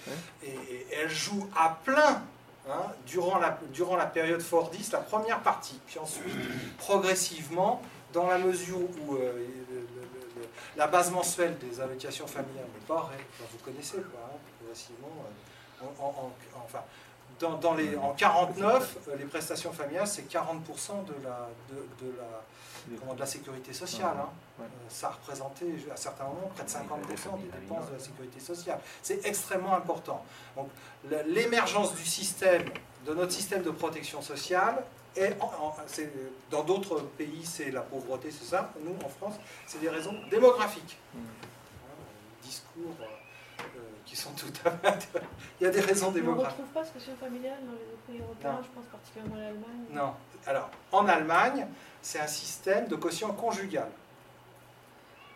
et, 0.43 0.87
elle 0.91 1.09
joue 1.09 1.47
à 1.55 1.79
plein 1.83 2.23
hein, 2.69 2.93
durant, 3.05 3.39
la, 3.39 3.59
durant 3.73 3.95
la 3.95 4.05
période 4.05 4.41
Fordiste, 4.41 4.93
la 4.93 4.99
première 4.99 5.41
partie, 5.41 5.79
puis 5.87 5.99
ensuite, 5.99 6.33
progressivement, 6.77 7.81
dans 8.13 8.27
la 8.27 8.37
mesure 8.37 8.79
où 8.79 9.15
euh, 9.15 9.45
la 10.75 10.87
base 10.87 11.11
mensuelle 11.11 11.57
des 11.59 11.79
allocations 11.79 12.27
familiales 12.27 12.65
n'est 12.73 12.87
pas, 12.87 13.11
vous 13.51 13.57
connaissez, 13.63 13.97
quoi, 13.97 14.31
hein, 14.33 14.37
progressivement, 14.59 15.25
euh, 15.81 15.85
enfin, 16.55 16.83
dans, 17.39 17.57
dans, 17.57 17.73
les, 17.73 17.95
en 17.97 18.13
49, 18.13 18.97
euh, 19.07 19.15
les 19.17 19.25
prestations 19.25 19.71
familiales, 19.71 20.07
c'est 20.07 20.29
40% 20.31 21.05
de 21.05 21.13
la, 21.23 21.49
de, 21.69 22.17
la 22.17 22.39
de 23.13 23.19
la 23.19 23.25
sécurité 23.25 23.73
sociale. 23.73 24.15
Hein. 24.19 24.29
Euh, 24.61 24.63
ça 24.87 25.09
représentait 25.09 25.73
à 25.91 25.95
certains 25.95 26.25
moments 26.25 26.51
près 26.55 26.63
de 26.63 26.69
50% 26.69 26.75
des 27.41 27.59
dépenses 27.59 27.87
de 27.87 27.93
la 27.93 27.99
sécurité 27.99 28.39
sociale. 28.39 28.79
C'est 29.01 29.25
extrêmement 29.25 29.75
important. 29.75 30.23
Donc 30.55 30.69
l'émergence 31.27 31.93
du 31.95 32.05
système, 32.05 32.63
de 33.05 33.13
notre 33.13 33.31
système 33.31 33.63
de 33.63 33.71
protection 33.71 34.21
sociale, 34.21 34.83
est 35.15 35.37
dans 36.51 36.63
d'autres 36.63 36.99
pays 37.17 37.43
c'est 37.43 37.71
la 37.71 37.81
pauvreté, 37.81 38.29
c'est 38.31 38.45
ça. 38.45 38.71
Nous, 38.83 38.95
en 39.03 39.09
France, 39.09 39.35
c'est 39.67 39.81
des 39.81 39.89
raisons 39.89 40.15
démographiques. 40.29 40.97
Hein, 41.15 41.19
discours 42.43 42.95
euh, 43.01 43.05
qui 44.09 44.15
sont 44.15 44.31
tout 44.31 44.51
à 44.65 44.71
fait... 44.71 45.21
Il 45.61 45.65
y 45.65 45.67
a 45.67 45.69
des 45.69 45.81
raisons 45.81 46.09
démographiques. 46.09 46.57
on 46.57 46.63
ne 46.63 46.67
retrouve 46.67 46.81
pas 46.81 46.85
ce 46.85 46.93
quotient 46.93 47.15
familial 47.19 47.57
dans 47.63 47.73
les 47.73 47.85
autres 47.93 48.01
pays 48.07 48.19
européens, 48.19 48.59
je 48.63 48.75
pense 48.75 48.85
particulièrement 48.85 49.35
à 49.35 49.39
l'Allemagne. 49.39 49.85
Non. 49.91 50.13
Alors, 50.47 50.71
en 50.91 51.07
Allemagne, 51.07 51.67
c'est 52.01 52.19
un 52.19 52.27
système 52.27 52.87
de 52.87 52.95
quotient 52.95 53.31
conjugal. 53.33 53.89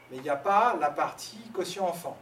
Mais 0.10 0.18
il 0.18 0.24
n'y 0.24 0.30
a 0.30 0.36
pas 0.36 0.76
la 0.80 0.90
partie 0.90 1.38
quotient 1.54 1.88
enfant. 1.88 2.18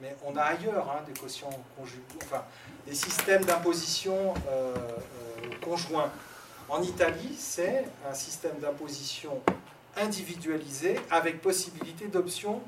Mais 0.00 0.16
on 0.24 0.36
a 0.36 0.42
ailleurs 0.42 0.90
hein, 0.90 1.02
des 1.06 1.18
quotients 1.18 1.48
conjugaux, 1.78 2.18
enfin 2.24 2.44
des 2.86 2.94
systèmes 2.94 3.44
d'imposition 3.44 4.34
euh, 4.48 4.74
euh, 4.74 5.50
conjoints. 5.64 6.10
En 6.68 6.82
Italie, 6.82 7.34
c'est 7.38 7.86
un 8.10 8.12
système 8.12 8.58
d'imposition 8.58 9.40
individualisé 9.96 11.00
avec 11.10 11.40
possibilité 11.40 12.08
d'option 12.08 12.62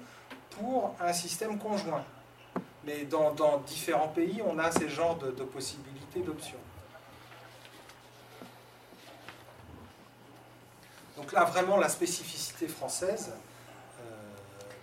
pour 0.50 0.94
un 1.00 1.12
système 1.12 1.58
conjoint. 1.58 2.04
Mais 2.84 3.04
dans, 3.04 3.58
différents 3.66 4.08
pays, 4.08 4.40
on 4.44 4.58
a 4.58 4.70
ces 4.70 4.88
genres 4.88 5.16
de, 5.16 5.30
possibilités 5.44 6.20
d'option. 6.20 6.56
Donc 11.16 11.32
là, 11.32 11.44
vraiment, 11.44 11.76
la 11.76 11.88
spécificité 11.88 12.68
française, 12.68 13.32
euh, 14.00 14.04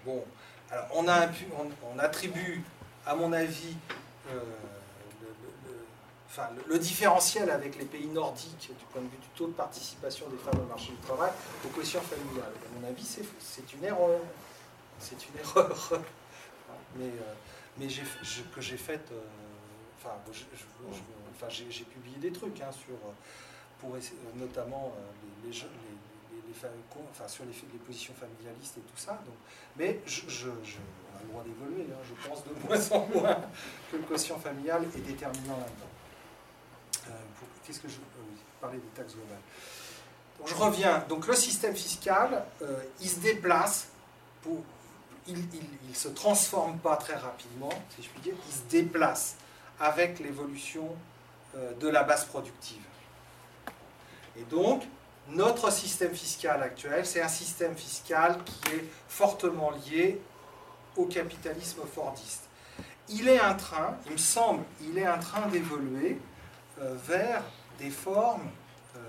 bon, 0.05 0.23
alors 0.69 0.87
on, 0.93 1.07
a 1.07 1.27
on, 1.93 1.97
attribue, 1.99 2.63
à 3.05 3.15
mon 3.15 3.31
avis, 3.31 3.75
euh, 4.29 4.39
le, 6.67 6.79
différentiel 6.79 7.49
avec 7.49 7.77
les 7.77 7.85
pays 7.85 8.07
nordiques 8.07 8.71
du 8.77 8.85
point 8.85 9.01
de 9.01 9.07
vue 9.07 9.17
du 9.17 9.27
taux 9.35 9.47
de 9.47 9.53
participation 9.53 10.27
des 10.29 10.37
femmes 10.37 10.61
au 10.61 10.67
marché 10.67 10.91
du 10.91 10.97
travail 10.97 11.31
au 11.65 11.69
quotient 11.69 12.01
familial. 12.01 12.45
À 12.45 12.79
mon 12.79 12.87
avis, 12.87 13.05
c'est 13.39 13.73
une 13.73 13.83
erreur. 13.83 14.19
C'est 14.99 15.17
une 15.27 15.39
erreur. 15.39 16.01
mais, 16.95 17.05
euh, 17.05 17.87
que 18.53 18.61
j'ai 18.61 18.77
faite. 18.77 19.11
enfin, 19.97 21.49
j'ai 21.49 21.85
publié 21.85 22.17
des 22.17 22.31
trucs 22.31 22.57
sur, 22.57 22.95
pour, 23.79 23.95
notamment 24.35 24.93
sur 27.27 27.45
les, 27.45 27.79
positions 27.79 28.13
familialistes 28.13 28.77
et 28.77 28.81
tout 28.81 28.97
ça. 28.97 29.21
Mais 29.77 29.99
on 30.05 31.17
a 31.17 31.21
le 31.21 31.27
droit 31.29 31.43
d'évoluer. 31.43 31.87
Hein, 31.91 32.03
je 32.03 32.27
pense 32.27 32.43
de 32.43 32.51
moins 32.67 32.91
en 32.91 33.07
moins 33.07 33.41
que 33.91 33.97
le 33.97 34.03
quotient 34.03 34.39
familial 34.39 34.83
est 34.83 35.01
déterminant 35.01 35.57
là-dedans. 35.57 35.94
Euh, 37.07 37.11
qu'est-ce 37.65 37.79
que 37.79 37.87
je 37.87 37.95
euh, 37.95 38.23
parlais 38.61 38.77
des 38.77 38.87
taxes 38.95 39.13
globales 39.13 39.37
donc, 40.39 40.47
Je 40.47 40.55
reviens. 40.55 41.03
Donc 41.09 41.27
le 41.27 41.35
système 41.35 41.75
fiscal, 41.75 42.45
euh, 42.61 42.79
il 43.01 43.09
se 43.09 43.19
déplace 43.19 43.89
il, 45.27 45.39
il, 45.89 45.95
se 45.95 46.07
transforme 46.09 46.77
pas 46.77 46.97
très 46.97 47.15
rapidement, 47.15 47.71
si 47.95 48.03
je 48.03 48.09
puis 48.09 48.21
dire. 48.21 48.35
Il 48.47 48.53
se 48.53 48.61
déplace 48.69 49.37
avec 49.79 50.19
l'évolution 50.19 50.95
de 51.79 51.87
la 51.87 52.03
base 52.03 52.25
productive. 52.25 52.83
Et 54.37 54.43
donc, 54.43 54.83
notre 55.29 55.71
système 55.71 56.13
fiscal 56.13 56.61
actuel, 56.61 57.07
c'est 57.07 57.21
un 57.21 57.27
système 57.27 57.75
fiscal 57.75 58.37
qui 58.45 58.75
est 58.75 58.85
fortement 59.07 59.71
lié 59.71 60.21
au 60.95 61.05
capitalisme 61.05 61.81
fordiste. 61.93 62.43
Il 63.09 63.27
est 63.27 63.41
en 63.41 63.55
train, 63.55 63.97
il 64.05 64.13
me 64.13 64.17
semble, 64.17 64.63
il 64.81 64.97
est 64.97 65.07
en 65.07 65.19
train 65.19 65.47
d'évoluer 65.47 66.11
euh, 66.13 66.34
vers 66.77 67.43
des 67.79 67.89
formes 67.89 68.49
euh, 68.95 68.99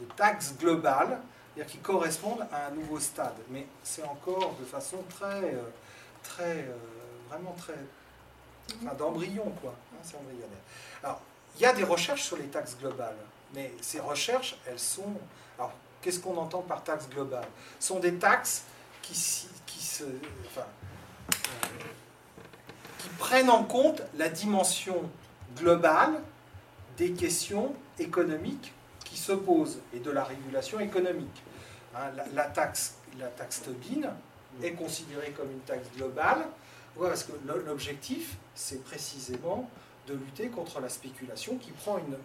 de 0.00 0.04
taxes 0.16 0.54
globales, 0.58 1.20
qui 1.66 1.78
correspondent 1.78 2.46
à 2.52 2.66
un 2.66 2.70
nouveau 2.70 3.00
stade. 3.00 3.34
Mais 3.50 3.66
c'est 3.82 4.04
encore 4.04 4.54
de 4.60 4.64
façon 4.64 4.98
très, 5.10 5.42
euh, 5.42 5.62
très, 6.22 6.68
vraiment 7.28 7.52
très, 7.58 7.74
enfin, 8.82 8.94
d'embryon, 8.94 9.52
quoi. 9.60 9.74
Hein, 9.92 9.98
c'est 10.02 10.16
embryonnaire. 10.16 10.46
Alors, 11.02 11.20
il 11.56 11.62
y 11.62 11.66
a 11.66 11.72
des 11.72 11.82
recherches 11.82 12.22
sur 12.22 12.36
les 12.36 12.46
taxes 12.46 12.76
globales. 12.78 13.16
Mais 13.54 13.72
ces 13.80 14.00
recherches, 14.00 14.56
elles 14.66 14.78
sont... 14.78 15.14
Alors, 15.58 15.72
qu'est-ce 16.02 16.20
qu'on 16.20 16.36
entend 16.36 16.62
par 16.62 16.84
taxe 16.84 17.08
globale 17.08 17.48
Ce 17.80 17.88
sont 17.88 17.98
des 17.98 18.14
taxes 18.14 18.64
qui, 19.02 19.14
qui, 19.66 19.82
se, 19.82 20.04
enfin, 20.46 20.66
euh, 21.32 21.68
qui 22.98 23.08
prennent 23.18 23.50
en 23.50 23.64
compte 23.64 24.02
la 24.16 24.28
dimension 24.28 25.10
globale 25.56 26.20
des 26.98 27.12
questions 27.12 27.74
économiques 27.98 28.72
qui 29.04 29.16
se 29.16 29.32
pose 29.32 29.78
et 29.94 30.00
de 30.00 30.10
la 30.10 30.24
régulation 30.24 30.80
économique. 30.80 31.42
Hein, 31.94 32.10
la, 32.34 32.44
taxe, 32.44 32.96
la 33.18 33.28
taxe 33.28 33.62
Tobin 33.62 34.10
est 34.62 34.72
considérée 34.72 35.30
comme 35.30 35.50
une 35.50 35.60
taxe 35.60 35.88
globale, 35.96 36.46
parce 36.98 37.24
que 37.24 37.32
l'objectif, 37.66 38.36
c'est 38.54 38.82
précisément 38.84 39.70
de 40.08 40.14
lutter 40.14 40.48
contre 40.48 40.80
la 40.80 40.88
spéculation 40.88 41.56
qui 41.56 41.70
prend 41.70 41.98
une, 41.98 42.16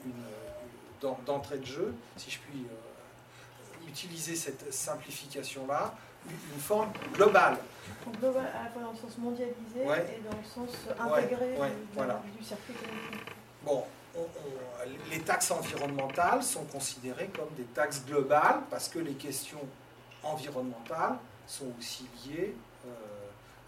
d'entrée 1.26 1.60
de 1.60 1.66
jeu, 1.66 1.94
si 2.16 2.32
je 2.32 2.40
puis 2.40 2.66
euh, 2.66 3.90
utiliser 3.90 4.36
cette 4.36 4.74
simplification-là, 4.74 5.94
une 6.26 6.60
forme 6.60 6.92
globale. 7.14 7.58
Donc 8.06 8.20
globale 8.20 8.48
à 8.58 8.64
la 8.64 8.70
fois 8.70 8.82
dans 8.82 8.92
le 8.92 8.98
sens 8.98 9.18
mondialisé 9.18 9.82
et 9.82 10.22
dans 10.24 10.38
le 10.38 10.44
sens 10.44 10.70
intégré 10.98 11.56
du, 12.38 12.44
circuit 12.44 12.74
économique. 12.74 13.28
Bon, 13.64 13.84
les 15.12 15.20
taxes 15.22 15.52
environnementales 15.52 16.44
sont 16.44 16.66
considérées 16.66 17.30
comme 17.36 17.50
des 17.56 17.64
taxes 17.64 18.04
globales 18.06 18.62
parce 18.70 18.88
que 18.90 19.00
les 19.00 19.14
questions 19.14 19.66
environnementales 20.24 21.18
sont 21.48 21.72
aussi 21.80 22.06
liées 22.26 22.56
euh, 22.86 22.90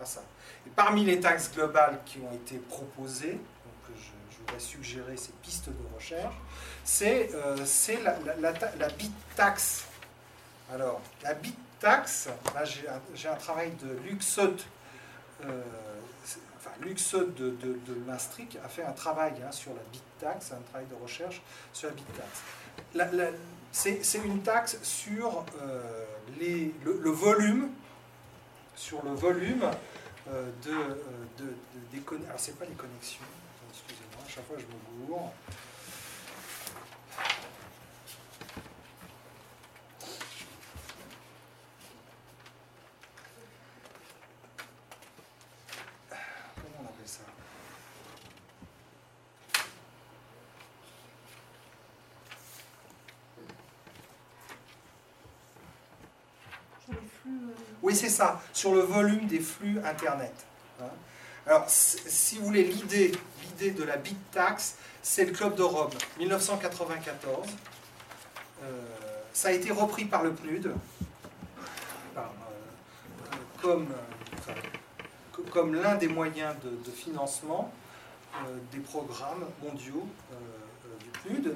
à 0.02 0.06
ça. 0.06 0.24
Et 0.66 0.70
parmi 0.70 1.06
les 1.06 1.20
taxes 1.20 1.52
globales 1.54 2.00
qui 2.06 2.20
ont 2.20 2.34
été 2.34 2.58
proposées, 2.58 3.34
donc 3.34 3.98
je, 3.98 4.38
voudrais 4.40 4.60
suggérer 4.60 5.18
ces 5.18 5.32
pistes 5.42 5.70
de 5.70 5.96
recherche, 5.96 6.36
c'est 6.84 7.32
euh, 7.34 7.58
la, 8.80 8.90
bit 8.90 9.14
tax. 9.36 9.86
Alors, 10.72 11.02
la 11.24 11.34
bit 11.34 11.58
tax, 11.80 12.30
là 12.54 12.64
j'ai 12.64 13.28
un, 13.28 13.36
travail 13.36 13.72
de 13.82 13.98
Luc 14.08 14.22
euh, 14.40 15.62
enfin 16.66 16.86
de, 16.86 17.50
de, 17.50 17.94
Maastricht 18.06 18.58
a 18.64 18.68
fait 18.68 18.84
un 18.84 18.92
travail 18.92 19.34
hein, 19.46 19.52
sur 19.52 19.74
la 19.74 19.82
bit 19.92 20.04
tax, 20.20 20.52
un 20.52 20.62
travail 20.70 20.88
de 20.90 20.96
recherche 21.02 21.42
sur 21.74 21.90
la 21.90 21.96
bit 21.96 22.06
tax. 22.16 23.40
c'est 23.72 24.20
une 24.24 24.42
taxe 24.42 24.80
sur 24.84 25.46
euh, 25.62 26.06
les, 26.40 26.74
le, 26.84 27.10
volume, 27.10 27.70
sur 28.76 29.04
le 29.04 29.12
volume 29.12 29.64
euh, 30.28 30.50
de, 30.64 31.44
de, 31.44 31.54
des 31.92 32.00
connexions. 32.00 32.30
Alors 32.30 32.40
c'est 32.40 32.58
pas 32.58 32.66
les 32.66 32.76
connexions, 32.76 33.26
excusez-moi, 33.70 34.24
à 34.26 34.30
chaque 34.30 34.46
fois 34.48 34.58
je 34.58 34.66
me 34.66 35.08
gourre. 35.08 35.32
Oui, 57.82 57.96
c'est 57.96 58.10
ça, 58.10 58.42
sur 58.54 58.74
le 58.74 58.82
volume 58.82 59.28
des 59.28 59.40
flux 59.40 59.80
Internet. 59.84 60.34
Hein. 60.82 60.86
Alors, 61.48 61.66
si 61.68 62.38
vous 62.38 62.46
voulez, 62.46 62.64
l'idée, 62.64 63.12
de 63.60 63.84
la 63.84 63.98
bit 63.98 64.18
tax, 64.32 64.76
c'est 65.02 65.26
le 65.26 65.32
Club 65.32 65.56
de 65.56 65.64
Rome, 65.64 65.92
1994. 66.18 67.48
Euh, 68.64 68.82
ça 69.32 69.50
a 69.50 69.52
été 69.52 69.72
repris 69.72 70.06
par 70.06 70.24
le 70.24 70.34
PNUD, 70.34 70.74
euh, 72.18 72.22
comme, 73.62 73.88
comme 75.52 75.76
l'un 75.76 75.96
des 75.96 76.08
moyens 76.08 76.56
de, 76.64 76.92
financement 76.92 77.72
euh, 78.36 78.58
des 78.72 78.80
programmes 78.80 79.46
mondiaux 79.64 80.08
du 81.00 81.10
PNUD. 81.20 81.56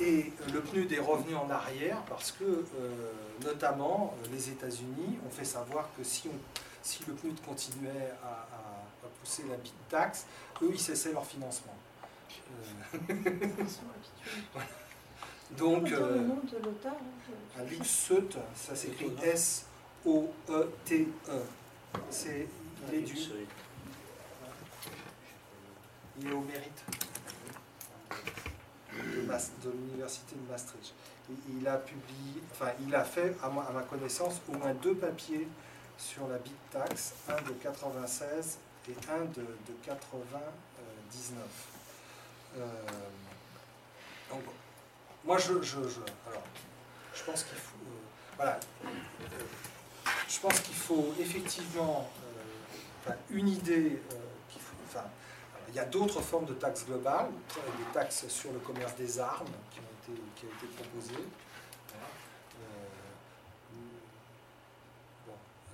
Et 0.00 0.32
le 0.52 0.60
PNUD 0.60 0.92
est 0.92 1.00
revenu 1.00 1.34
en 1.34 1.50
arrière 1.50 2.02
parce 2.08 2.32
que, 2.32 2.44
euh, 2.44 3.12
notamment, 3.44 4.14
euh, 4.24 4.28
les 4.32 4.48
États-Unis 4.48 5.18
ont 5.26 5.30
fait 5.30 5.44
savoir 5.44 5.90
que 5.96 6.02
si, 6.02 6.28
on, 6.28 6.38
si 6.82 7.04
le 7.06 7.12
PNUD 7.14 7.40
continuait 7.44 8.12
à, 8.22 8.48
pousser 9.20 9.44
la 9.48 9.56
big 9.56 9.72
tax, 9.88 10.26
eux, 10.62 10.70
ils 10.72 10.80
cessaient 10.80 11.12
leur 11.12 11.26
financement. 11.26 11.74
Euh, 13.10 13.14
Donc, 15.58 15.92
euh, 15.92 16.16
le 16.16 16.20
nom 16.22 16.40
de 16.50 16.56
l'auteur 16.64 16.96
ça 18.54 18.74
s'écrit 18.74 19.12
S-O-E-T-E. 19.22 21.06
C'est, 22.10 22.48
il 22.88 22.94
est 22.94 23.02
du. 23.02 23.14
Il 26.20 26.28
est 26.28 26.32
au 26.32 26.40
mérite 26.40 26.84
de, 29.64 29.70
l'université 29.70 30.36
de 30.36 30.50
Maastricht. 30.50 30.94
il 31.48 31.66
a 31.66 31.76
publié, 31.76 32.42
enfin, 32.52 32.72
il 32.86 32.94
a 32.94 33.04
fait, 33.04 33.36
à 33.42 33.48
ma, 33.48 33.82
connaissance, 33.82 34.40
au 34.48 34.56
moins 34.56 34.74
deux 34.74 34.94
papiers 34.94 35.48
sur 35.98 36.28
la 36.28 36.38
bit 36.38 36.54
tax, 36.70 37.14
un 37.28 37.40
de 37.42 37.54
96 37.62 38.58
et 38.88 38.94
un 39.10 39.24
de, 39.26 39.46
99. 39.84 41.38
Euh, 42.58 42.68
donc, 44.30 44.42
moi, 45.24 45.38
je, 45.38 45.62
je, 45.62 45.78
alors, 45.78 46.42
je 47.14 47.22
pense 47.24 47.44
qu'il 47.44 47.58
faut, 47.58 47.76
euh, 47.86 48.36
voilà, 48.36 48.58
euh, 48.84 48.88
je 50.28 50.40
pense 50.40 50.60
qu'il 50.60 50.74
faut 50.74 51.14
effectivement 51.20 52.10
une 53.30 53.48
idée 53.48 54.00
il 55.72 55.76
y 55.76 55.80
a 55.80 55.86
d'autres 55.86 56.20
formes 56.20 56.44
de 56.44 56.52
taxes 56.52 56.84
globales, 56.84 57.30
des 57.78 57.92
taxes 57.94 58.28
sur 58.28 58.52
le 58.52 58.58
commerce 58.58 58.94
des 58.96 59.18
armes 59.18 59.46
qui 59.70 59.80
ont 59.80 60.12
été, 60.12 60.22
qui 60.36 60.44
été 60.46 60.66
proposées. 60.76 61.14
Euh, 61.94 61.98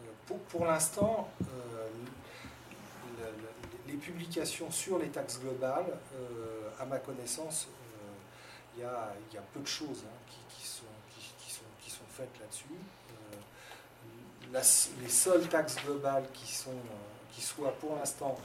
euh, 0.04 0.36
pour, 0.48 0.66
l'instant, 0.66 1.28
euh, 1.42 1.88
les 3.88 3.94
publications 3.94 4.70
sur 4.70 5.00
les 5.00 5.08
taxes 5.08 5.40
globales, 5.40 5.98
à 6.78 6.84
ma 6.84 6.98
connaissance, 6.98 7.66
il 8.76 8.82
y, 8.82 8.86
a, 8.86 9.12
peu 9.52 9.58
de 9.58 9.66
choses 9.66 10.04
hein, 10.06 10.18
qui, 10.48 10.64
sont, 10.64 10.84
qui, 11.80 11.90
sont, 11.90 12.04
faites 12.08 12.38
là-dessus. 12.38 12.68
les 15.02 15.08
seules 15.08 15.48
taxes 15.48 15.78
globales 15.84 16.26
qui, 16.32 16.54
sont, 16.54 16.70
qui 17.32 17.40
soient 17.40 17.72
pour 17.80 17.96
l'instant 17.96 18.38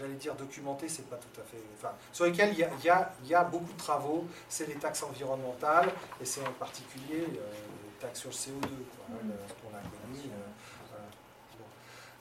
j'allais 0.00 0.14
dire 0.14 0.34
documenté, 0.34 0.88
c'est 0.88 1.08
pas 1.08 1.16
tout 1.16 1.40
à 1.40 1.44
fait. 1.44 1.62
Enfin, 1.76 1.92
sur 2.12 2.24
lesquels 2.24 2.54
il 2.54 3.28
y 3.28 3.34
a, 3.34 3.44
beaucoup 3.44 3.72
de 3.72 3.78
travaux, 3.78 4.26
c'est 4.48 4.66
les 4.66 4.74
taxes 4.74 5.02
environnementales, 5.02 5.90
et 6.20 6.24
c'est 6.24 6.40
en 6.40 6.52
particulier 6.52 7.20
euh, 7.20 7.52
les 7.84 8.00
taxes 8.00 8.20
sur 8.20 8.30
le 8.30 8.34
CO2, 8.34 8.64
hein, 8.64 9.14
mm. 9.22 9.30
ce 9.48 9.52
qu'on 9.54 9.76
a 9.76 9.80
connu. 9.80 10.30
Euh, 10.30 10.96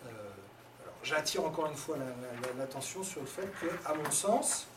euh, 0.07 0.29
j'attire 1.03 1.45
encore 1.45 1.67
une 1.67 1.77
fois 1.77 1.97
l'attention 2.57 3.03
sur 3.03 3.21
le 3.21 3.27
fait 3.27 3.49
que, 3.61 3.67
à 3.85 3.93
mon 3.93 4.11
sens, 4.11 4.67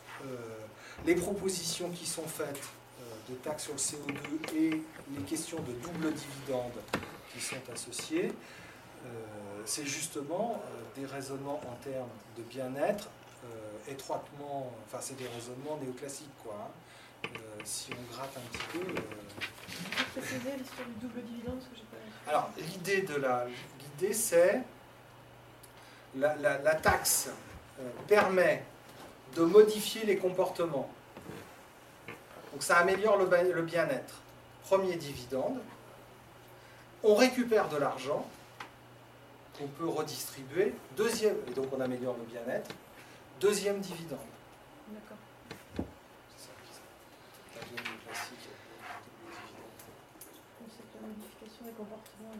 les 1.05 1.15
propositions 1.15 1.89
qui 1.89 2.05
sont 2.05 2.25
faites 2.25 2.61
de 3.29 3.35
taxes 3.35 3.63
sur 3.63 3.73
le 3.73 3.79
CO2 3.79 4.55
et 4.55 4.81
les 5.17 5.23
questions 5.23 5.59
de 5.59 5.73
double 5.73 6.13
dividende 6.13 6.79
qui 7.33 7.41
sont 7.41 7.57
associées, 7.73 8.31
c'est 9.65 9.85
justement 9.85 10.61
des 10.95 11.05
raisonnements 11.05 11.61
en 11.67 11.75
termes 11.83 12.09
de 12.37 12.43
bien-être 12.43 13.09
euh, 13.45 13.91
étroitement, 13.91 14.71
enfin 14.85 14.99
c'est 15.01 15.17
des 15.17 15.27
raisonnements 15.27 15.77
néoclassiques 15.81 16.31
quoi. 16.43 16.55
Hein. 16.61 17.27
Euh, 17.35 17.61
si 17.63 17.91
on 17.91 18.13
gratte 18.13 18.37
un 18.37 18.41
petit 18.51 18.65
peu. 18.71 18.79
Euh... 18.79 20.57
l'histoire 20.57 20.87
du 20.87 20.93
double 21.01 21.21
dividende. 21.23 21.59
Alors 22.27 22.49
l'idée 22.57 23.01
de 23.01 23.15
la, 23.15 23.45
l'idée 23.79 24.13
c'est 24.13 24.61
la, 26.15 26.35
la, 26.37 26.75
taxe 26.75 27.29
euh, 27.79 27.89
permet 28.07 28.63
de 29.35 29.43
modifier 29.43 30.05
les 30.05 30.17
comportements. 30.17 30.89
Donc 32.51 32.61
ça 32.61 32.77
améliore 32.77 33.17
le 33.17 33.61
bien-être. 33.61 34.21
Premier 34.61 34.95
dividende, 34.95 35.59
on 37.03 37.15
récupère 37.15 37.67
de 37.67 37.77
l'argent 37.77 38.25
qu'on 39.57 39.67
peut 39.67 39.87
redistribuer. 39.87 40.73
Deuxième, 40.97 41.35
et 41.47 41.51
donc 41.51 41.67
on 41.75 41.79
améliore 41.79 42.15
le 42.17 42.25
bien-être. 42.25 42.69
Deuxième 43.39 43.79
dividende. 43.79 44.19
D'accord. 44.89 45.17
C'est 46.37 46.45
ça 46.45 46.51
qui 46.63 47.75
La 47.75 48.11
classique 48.11 48.49
modification 51.01 51.65
des 51.65 51.71
comportements. 51.71 52.33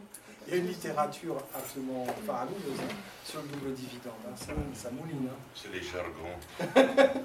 Il 0.46 0.52
y 0.52 0.56
a 0.56 0.60
une 0.60 0.68
littérature 0.68 1.36
absolument 1.54 2.06
faramineuse 2.26 2.80
hein, 2.80 2.94
sur 3.24 3.40
le 3.42 3.48
double 3.48 3.72
dividende. 3.74 4.12
Hein. 4.26 4.36
Ça, 4.36 4.52
ça, 4.74 4.90
mouline. 4.90 5.28
Hein. 5.30 5.36
C'est 5.54 5.72
les 5.72 5.82
jargons. 5.82 6.38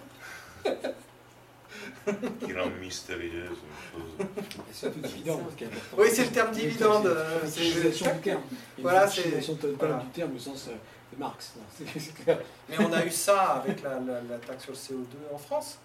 qui 2.46 2.54
rend 2.54 2.70
mystérieuse 2.80 3.34
une 3.34 4.02
chose. 4.02 4.28
C'est 4.72 4.94
tout 4.94 5.00
dividende 5.00 5.56
qui 5.58 5.64
est 5.66 5.70
Oui, 5.98 6.08
c'est 6.12 6.26
le 6.26 6.32
terme 6.32 6.52
dividende. 6.52 7.18
C'est 7.46 7.62
l'utilisation 7.62 8.14
du 8.14 8.22
terme. 8.22 8.42
Voilà, 8.80 9.08
c'est. 9.08 9.18
L'utilisation 9.18 9.56
totale 9.56 10.00
du 10.00 10.08
terme 10.08 10.36
au 10.36 10.40
sens 10.40 10.70
Marx. 11.18 11.54
Mais 12.70 12.80
on 12.80 12.92
a 12.94 13.06
eu 13.06 13.12
ça 13.12 13.62
avec 13.64 13.84
la, 13.84 14.00
taxe 14.46 14.64
sur 14.64 14.72
le 14.72 14.78
CO2 14.78 15.34
en 15.34 15.38
France. 15.38 15.78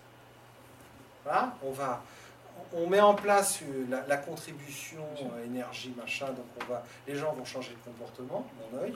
Voilà, 1.24 1.56
on 1.62 1.70
va, 1.70 2.02
on 2.74 2.86
met 2.86 3.00
en 3.00 3.14
place 3.14 3.60
la, 4.08 4.16
contribution 4.18 5.02
énergie 5.44 5.94
machin, 5.96 6.26
donc 6.26 6.44
on 6.62 6.72
va, 6.72 6.84
les 7.06 7.16
gens 7.16 7.32
vont 7.32 7.44
changer 7.44 7.70
de 7.70 7.90
comportement, 7.90 8.46
mon 8.72 8.78
œil, 8.82 8.94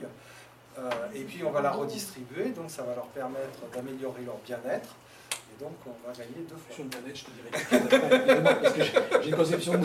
euh, 0.78 0.90
et 1.14 1.24
puis 1.24 1.42
on 1.42 1.50
va 1.50 1.62
la 1.62 1.70
redistribuer, 1.70 2.50
donc 2.50 2.70
ça 2.70 2.82
va 2.82 2.94
leur 2.94 3.06
permettre 3.06 3.60
d'améliorer 3.72 4.22
leur 4.22 4.36
bien-être. 4.38 4.94
Et 5.59 5.64
donc 5.64 5.72
on 5.86 6.06
va 6.06 6.12
gagner 6.12 6.46
deux 6.48 6.56
fois. 6.56 6.74
Sur 6.74 6.84
le 6.84 6.90
bien-être, 6.90 7.16
je 7.16 7.24
te 7.24 7.30
dirais 7.30 8.42
parce 8.61 8.74
que 8.74 9.22
j'ai 9.22 9.30
une 9.30 9.36
conception 9.36 9.80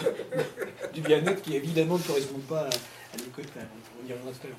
du 0.94 1.02
bien-être 1.02 1.42
qui 1.42 1.56
évidemment 1.56 1.98
ne 1.98 2.04
correspond 2.04 2.40
pas 2.40 2.68
à 2.68 3.18
l'école. 3.18 3.46
On 3.56 4.08
y 4.08 4.12
reviendra 4.12 4.32
tout 4.32 4.46
à 4.46 4.48
l'heure. 4.48 4.58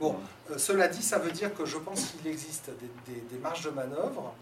Bon, 0.00 0.16
euh, 0.50 0.58
cela 0.58 0.88
dit, 0.88 1.02
ça 1.02 1.18
veut 1.18 1.30
dire 1.30 1.54
que 1.54 1.64
je 1.64 1.78
pense 1.78 2.06
qu'il 2.06 2.26
existe 2.26 2.70
des, 3.06 3.38
marges 3.38 3.62
de 3.62 3.70
manœuvre 3.70 4.34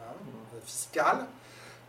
hein, 0.00 0.04
euh, 0.04 0.58
fiscales, 0.64 1.26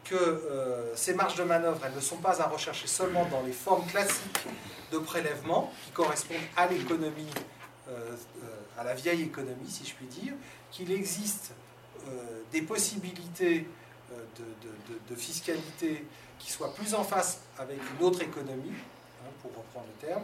que 0.04 0.16
euh, 0.16 0.96
ces 0.96 1.14
marges 1.14 1.36
de 1.36 1.44
manœuvre, 1.44 1.80
elles 1.86 1.96
ne 1.96 2.00
sont 2.00 2.18
pas 2.18 2.42
à 2.42 2.48
rechercher 2.48 2.88
seulement 2.88 3.26
dans 3.26 3.42
les 3.42 3.52
formes 3.52 3.86
classiques 3.88 4.46
de 4.92 5.00
prélèvement 5.00 5.74
qui 5.86 5.92
correspondent 5.92 6.38
à 6.56 6.68
l'économie, 6.68 7.30
à 8.78 8.84
la 8.84 8.94
vieille 8.94 9.24
économie, 9.24 9.68
si 9.68 9.84
je 9.86 9.96
puis 9.96 10.06
dire, 10.06 10.34
qu'il 10.72 10.92
existe 10.92 11.54
des 12.52 12.62
possibilités 12.62 13.68
de, 15.10 15.16
fiscalité 15.16 16.06
qui 16.38 16.52
soient 16.52 16.74
plus 16.74 16.94
en 16.94 17.04
face 17.04 17.42
avec 17.58 17.78
une 17.78 18.06
autre 18.06 18.22
économie, 18.22 18.72
hein, 19.22 19.30
pour 19.42 19.52
reprendre 19.52 19.88
le 19.88 20.08
terme, 20.08 20.24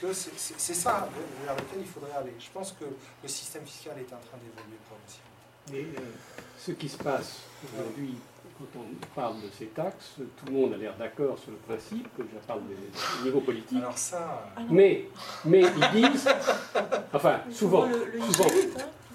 que 0.00 0.12
c'est 0.12 0.74
ça 0.74 1.08
vers 1.44 1.56
lequel 1.56 1.80
il 1.80 1.86
faudrait 1.86 2.12
aller. 2.12 2.34
Je 2.38 2.50
pense 2.52 2.72
que 2.72 2.84
le 2.84 3.28
système 3.28 3.64
fiscal 3.64 3.94
est 3.98 4.12
en 4.12 4.18
train 4.18 4.36
d'évoluer 4.38 4.78
progressivement. 4.88 5.26
Mais 5.72 5.98
euh, 5.98 6.04
ce 6.58 6.72
qui 6.72 6.88
se 6.88 6.98
passe 6.98 7.40
aujourd'hui, 7.64 8.14
quand 8.58 8.80
on 8.80 9.14
parle 9.14 9.36
de 9.40 9.48
ces 9.58 9.66
taxes, 9.66 10.14
tout 10.16 10.46
le 10.46 10.52
monde 10.52 10.74
a 10.74 10.76
l'air 10.76 10.96
d'accord 10.96 11.38
sur 11.38 11.50
le 11.50 11.56
principe, 11.56 12.08
que 12.16 12.22
je 12.22 12.46
parle 12.46 12.60
du 12.62 13.24
niveau 13.24 13.40
politique. 13.40 13.78
Alors 13.78 13.98
ça... 13.98 14.52
Ah 14.56 14.60
mais, 14.70 15.08
mais 15.44 15.62
ils 15.62 16.10
disent, 16.12 16.28
enfin, 17.12 17.40
souvent, 17.50 17.88
souvent, 18.32 18.50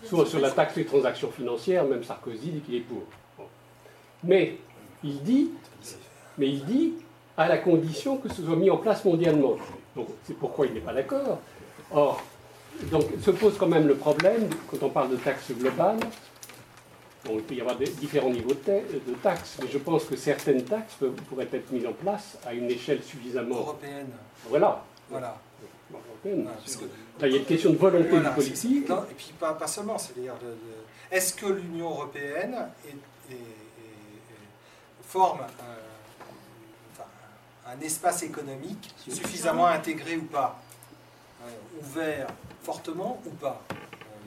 souvent 0.04 0.26
sur 0.26 0.40
la 0.40 0.52
taxe 0.52 0.76
des 0.76 0.86
transactions 0.86 1.32
financières, 1.32 1.86
même 1.86 2.04
Sarkozy 2.04 2.50
dit 2.50 2.60
qu'il 2.62 2.76
est 2.76 2.80
pour. 2.80 3.04
Mais 4.24 4.58
il 5.04 5.22
dit, 5.24 5.52
mais 6.38 6.50
il 6.50 6.66
dit, 6.66 6.94
à 7.38 7.48
la 7.48 7.58
condition 7.58 8.18
que 8.18 8.30
ce 8.30 8.44
soit 8.44 8.56
mis 8.56 8.70
en 8.70 8.78
place 8.78 9.04
mondialement. 9.06 9.58
Donc 9.96 10.08
c'est 10.24 10.38
pourquoi 10.38 10.68
il 10.68 10.74
n'est 10.74 10.80
pas 10.80 10.94
d'accord. 10.94 11.40
Or, 11.92 12.22
donc 12.92 13.06
se 13.22 13.32
pose 13.32 13.58
quand 13.58 13.68
même 13.68 13.88
le 13.88 13.96
problème, 13.96 14.50
quand 14.70 14.84
on 14.84 14.90
parle 14.90 15.12
de 15.12 15.18
taxes 15.18 15.52
globales, 15.52 16.00
il 17.30 17.42
peut 17.42 17.54
y 17.54 17.62
avoir 17.62 17.78
des, 17.78 17.88
différents 17.88 18.30
niveaux 18.30 18.54
de, 18.54 19.14
taxes, 19.22 19.58
mais 19.62 19.70
je 19.70 19.78
pense 19.78 20.06
que 20.06 20.16
certaines 20.16 20.64
taxes 20.64 20.98
pourraient 21.30 21.48
être 21.52 21.72
mises 21.72 21.86
en 21.86 21.94
place 21.94 22.38
à 22.46 22.54
une 22.54 22.70
échelle 22.70 23.04
suffisamment... 23.04 23.58
Européenne. 23.58 24.10
Voilà. 24.50 24.84
Voilà. 25.10 25.38
Là, 25.92 27.28
il 27.28 27.32
y 27.32 27.36
a 27.36 27.40
une 27.40 27.46
question 27.46 27.72
de 27.72 27.78
volonté 27.78 28.20
politique. 28.34 28.90
et 28.90 29.14
puis 29.16 29.34
pas, 29.40 29.54
pas 29.54 29.68
seulement, 29.68 29.98
c'est-à-dire, 29.98 30.34
est-ce 31.12 31.34
que 31.34 31.48
l'Union 31.48 31.90
européenne 31.90 32.56
forme 35.04 35.42
un 37.72 37.80
espace 37.82 38.24
économique 38.24 38.94
suffisamment 38.98 39.68
intégré 39.68 40.18
ou 40.18 40.24
pas, 40.24 40.60
euh, 41.44 41.50
ouvert 41.80 42.28
fortement 42.64 43.22
ou 43.26 43.30
pas. 43.32 43.62
Euh, 43.72 43.76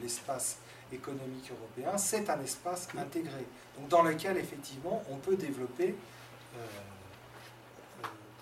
l'espace 0.03 0.59
économique 0.93 1.51
européen, 1.51 1.99
c'est 1.99 2.29
un 2.31 2.41
espace 2.41 2.89
intégré, 2.97 3.45
donc 3.79 3.89
dans 3.89 4.03
lequel 4.03 4.37
effectivement 4.37 5.03
on 5.11 5.17
peut 5.17 5.37
développer 5.37 5.95
euh, 6.57 6.59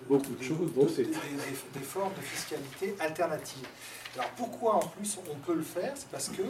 beaucoup 0.07 0.33
de 0.33 0.43
choses, 0.43 0.71
des, 0.95 1.79
formes 1.79 2.13
de 2.13 2.21
fiscalité 2.21 2.95
alternatives. 2.99 3.67
Alors 4.15 4.29
pourquoi 4.31 4.75
en 4.75 4.87
plus 4.87 5.17
on 5.29 5.35
peut 5.35 5.55
le 5.55 5.63
faire? 5.63 5.93
C'est 5.95 6.09
parce 6.09 6.29
que 6.29 6.43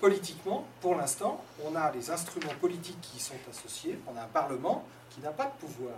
politiquement, 0.00 0.66
pour 0.80 0.96
l'instant, 0.96 1.42
on 1.64 1.74
a 1.74 1.90
les 1.92 2.10
instruments 2.10 2.54
politiques 2.60 3.00
qui 3.00 3.20
sont 3.20 3.34
associés, 3.50 3.98
on 4.06 4.16
a 4.16 4.22
un 4.22 4.28
Parlement 4.28 4.84
qui 5.10 5.20
n'a 5.20 5.30
pas 5.30 5.46
de 5.46 5.66
pouvoir 5.66 5.94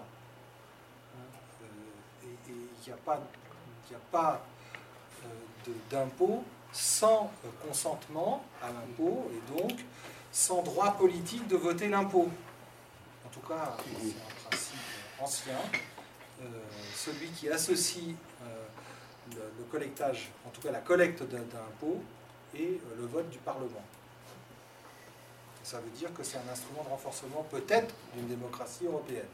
il 2.88 2.92
n'y 2.92 2.92
a 2.92 3.02
pas, 3.04 3.14
a 3.14 4.10
pas 4.10 4.40
euh, 5.24 5.72
d'impôt 5.90 6.42
sans 6.72 7.30
euh, 7.44 7.48
consentement 7.66 8.44
à 8.62 8.68
l'impôt 8.68 9.30
et 9.32 9.60
donc 9.60 9.78
sans 10.32 10.62
droit 10.62 10.92
politique 10.92 11.46
de 11.48 11.56
voter 11.56 11.88
l'impôt. 11.88 12.28
En 13.26 13.28
tout 13.30 13.46
cas, 13.46 13.76
c'est 13.84 14.08
un 14.08 14.48
principe 14.48 14.78
ancien. 15.20 15.58
Euh, 16.40 16.44
celui 16.94 17.28
qui 17.28 17.48
associe 17.48 18.14
le, 19.34 19.64
collectage, 19.70 20.30
en 20.46 20.50
tout 20.50 20.60
cas 20.60 20.70
la 20.70 20.80
collecte 20.80 21.22
d'impôts, 21.22 22.02
et 22.54 22.80
le 22.96 23.06
vote 23.06 23.28
du 23.28 23.38
Parlement. 23.38 23.84
Ça 25.62 25.80
veut 25.80 25.90
dire 25.90 26.12
que 26.14 26.22
c'est 26.22 26.38
un 26.38 26.50
instrument 26.50 26.82
de 26.82 26.88
renforcement 26.88 27.46
peut-être 27.50 27.94
d'une 28.14 28.26
démocratie 28.26 28.86
européenne. 28.86 29.26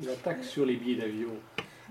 La 0.00 0.14
taxe 0.14 0.48
sur 0.48 0.64
les 0.64 0.76
billets 0.76 1.00
d'avion. 1.00 1.32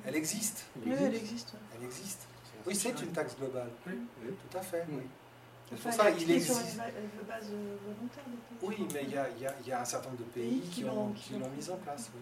Elle 0.05 0.15
existe. 0.15 0.65
Oui, 0.85 0.93
elle 0.97 1.15
existe. 1.15 1.53
Elle 1.75 1.85
existe. 1.85 2.27
Oui, 2.65 2.75
c'est 2.75 3.01
une 3.01 3.11
taxe 3.11 3.35
globale. 3.37 3.69
Oui, 3.87 3.93
tout 4.23 4.57
à 4.57 4.61
fait. 4.61 4.85
Oui. 4.89 5.03
C'est 5.69 5.81
pour 5.81 5.93
ça 5.93 6.11
qu'il 6.11 6.31
existe. 6.31 6.53
Sur 6.53 6.61
une 6.61 7.27
base 7.27 7.49
volontaire. 7.49 8.23
Oui, 8.61 8.87
mais 8.93 9.03
il 9.03 9.11
y 9.11 9.17
a, 9.17 9.29
y, 9.31 9.45
a, 9.47 9.55
y 9.65 9.71
a, 9.71 9.81
un 9.81 9.85
certain 9.85 10.09
nombre 10.09 10.19
de 10.19 10.29
pays, 10.29 10.61
qui, 10.71 10.83
l'ont 10.83 11.13
mise 11.55 11.69
en 11.69 11.77
place. 11.77 12.11
Oui. 12.15 12.21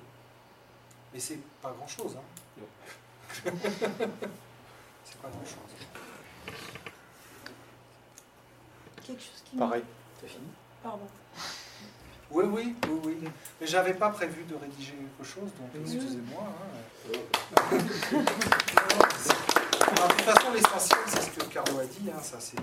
Mais 1.13 1.19
c'est 1.19 1.39
pas 1.61 1.71
grand-chose. 1.71 2.17
Hein. 2.17 2.63
c'est 3.43 3.51
pas 5.21 5.29
grand-chose. 5.29 5.73
Quelque 9.05 9.21
chose 9.21 9.43
qui. 9.45 9.57
Pareil. 9.57 9.83
T'as 10.19 10.27
fini? 10.27 10.47
Pardon. 10.81 11.07
Oui, 12.31 12.45
oui, 12.47 12.75
oui, 12.87 12.99
oui. 13.03 13.29
Mais 13.61 13.67
j'avais 13.67 13.93
pas 13.93 14.09
prévu 14.09 14.43
de 14.45 14.55
rédiger 14.55 14.93
quelque 14.93 15.23
chose, 15.23 15.51
donc 15.59 15.69
excusez-moi. 15.81 16.47
Hein. 16.47 17.17
de 19.91 20.13
toute 20.13 20.21
façon, 20.21 20.51
l'essentiel, 20.51 20.99
c'est 21.05 21.21
ce 21.21 21.29
que 21.29 21.45
Carlo 21.53 21.79
a 21.79 21.85
dit. 21.85 22.09
Hein, 22.09 22.19
ça, 22.21 22.39
c'est. 22.39 22.57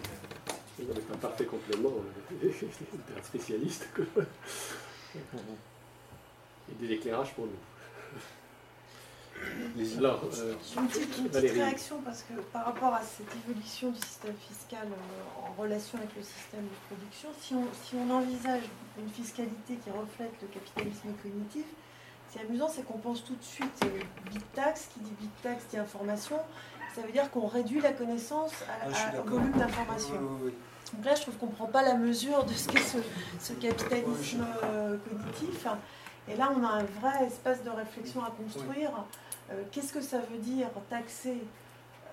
Avec 0.91 1.05
un 1.13 1.17
parfait 1.19 1.45
complément 1.45 1.93
d'un 2.33 3.23
spécialiste. 3.23 3.87
Et 5.15 6.75
des 6.81 6.95
éclairages 6.95 7.35
pour 7.35 7.47
nous. 7.47 7.53
Alors, 9.99 10.23
euh, 10.39 10.55
une 10.77 10.89
petite, 10.89 11.53
réaction 11.53 12.01
parce 12.05 12.23
que 12.23 12.41
par 12.53 12.67
rapport 12.67 12.95
à 12.95 13.03
cette 13.03 13.31
évolution 13.45 13.91
du 13.91 14.01
système 14.01 14.35
fiscal 14.37 14.87
euh, 14.87 15.49
en 15.49 15.61
relation 15.61 15.99
avec 15.99 16.11
le 16.17 16.23
système 16.23 16.65
de 16.65 16.95
production, 16.95 17.29
si 17.41 17.55
on, 17.55 17.65
si 17.85 17.95
on 17.97 18.11
envisage 18.11 18.63
une 18.99 19.09
fiscalité 19.09 19.77
qui 19.83 19.91
reflète 19.91 20.33
le 20.43 20.49
capitalisme 20.49 21.09
cognitif, 21.23 21.65
c'est 22.31 22.41
amusant, 22.41 22.69
c'est 22.69 22.85
qu'on 22.85 22.99
pense 22.99 23.25
tout 23.25 23.35
de 23.35 23.43
suite 23.43 23.85
euh, 23.85 24.01
big 24.31 24.43
tax, 24.55 24.89
qui 24.93 25.01
dit 25.01 25.13
big 25.21 25.31
tax 25.43 25.65
dit 25.71 25.79
information, 25.79 26.37
ça 26.95 27.03
veut 27.03 27.13
dire 27.13 27.31
qu'on 27.31 27.47
réduit 27.47 27.81
la 27.81 27.93
connaissance 27.93 28.53
à, 28.63 28.89
ah, 28.93 29.21
au 29.21 29.29
volume 29.29 29.53
d'information. 29.53 30.15
Donc 30.95 31.05
là, 31.05 31.15
je 31.15 31.23
trouve 31.23 31.37
qu'on 31.37 31.47
ne 31.47 31.53
prend 31.53 31.67
pas 31.67 31.83
la 31.83 31.95
mesure 31.95 32.45
de 32.45 32.53
ce 32.53 32.69
qu'est 32.69 32.81
ce, 32.81 32.99
ce, 33.39 33.53
capitalisme 33.53 34.45
cognitif. 35.09 35.67
Et 36.31 36.37
là, 36.37 36.53
on 36.57 36.63
a 36.65 36.69
un 36.69 36.85
vrai 36.85 37.27
espace 37.27 37.65
de 37.65 37.71
réflexion 37.71 38.25
à 38.25 38.31
construire. 38.31 38.91
Euh, 39.51 39.63
qu'est-ce 39.73 39.93
que 39.93 40.01
ça 40.01 40.19
veut 40.19 40.39
dire 40.39 40.69
taxer 40.89 41.39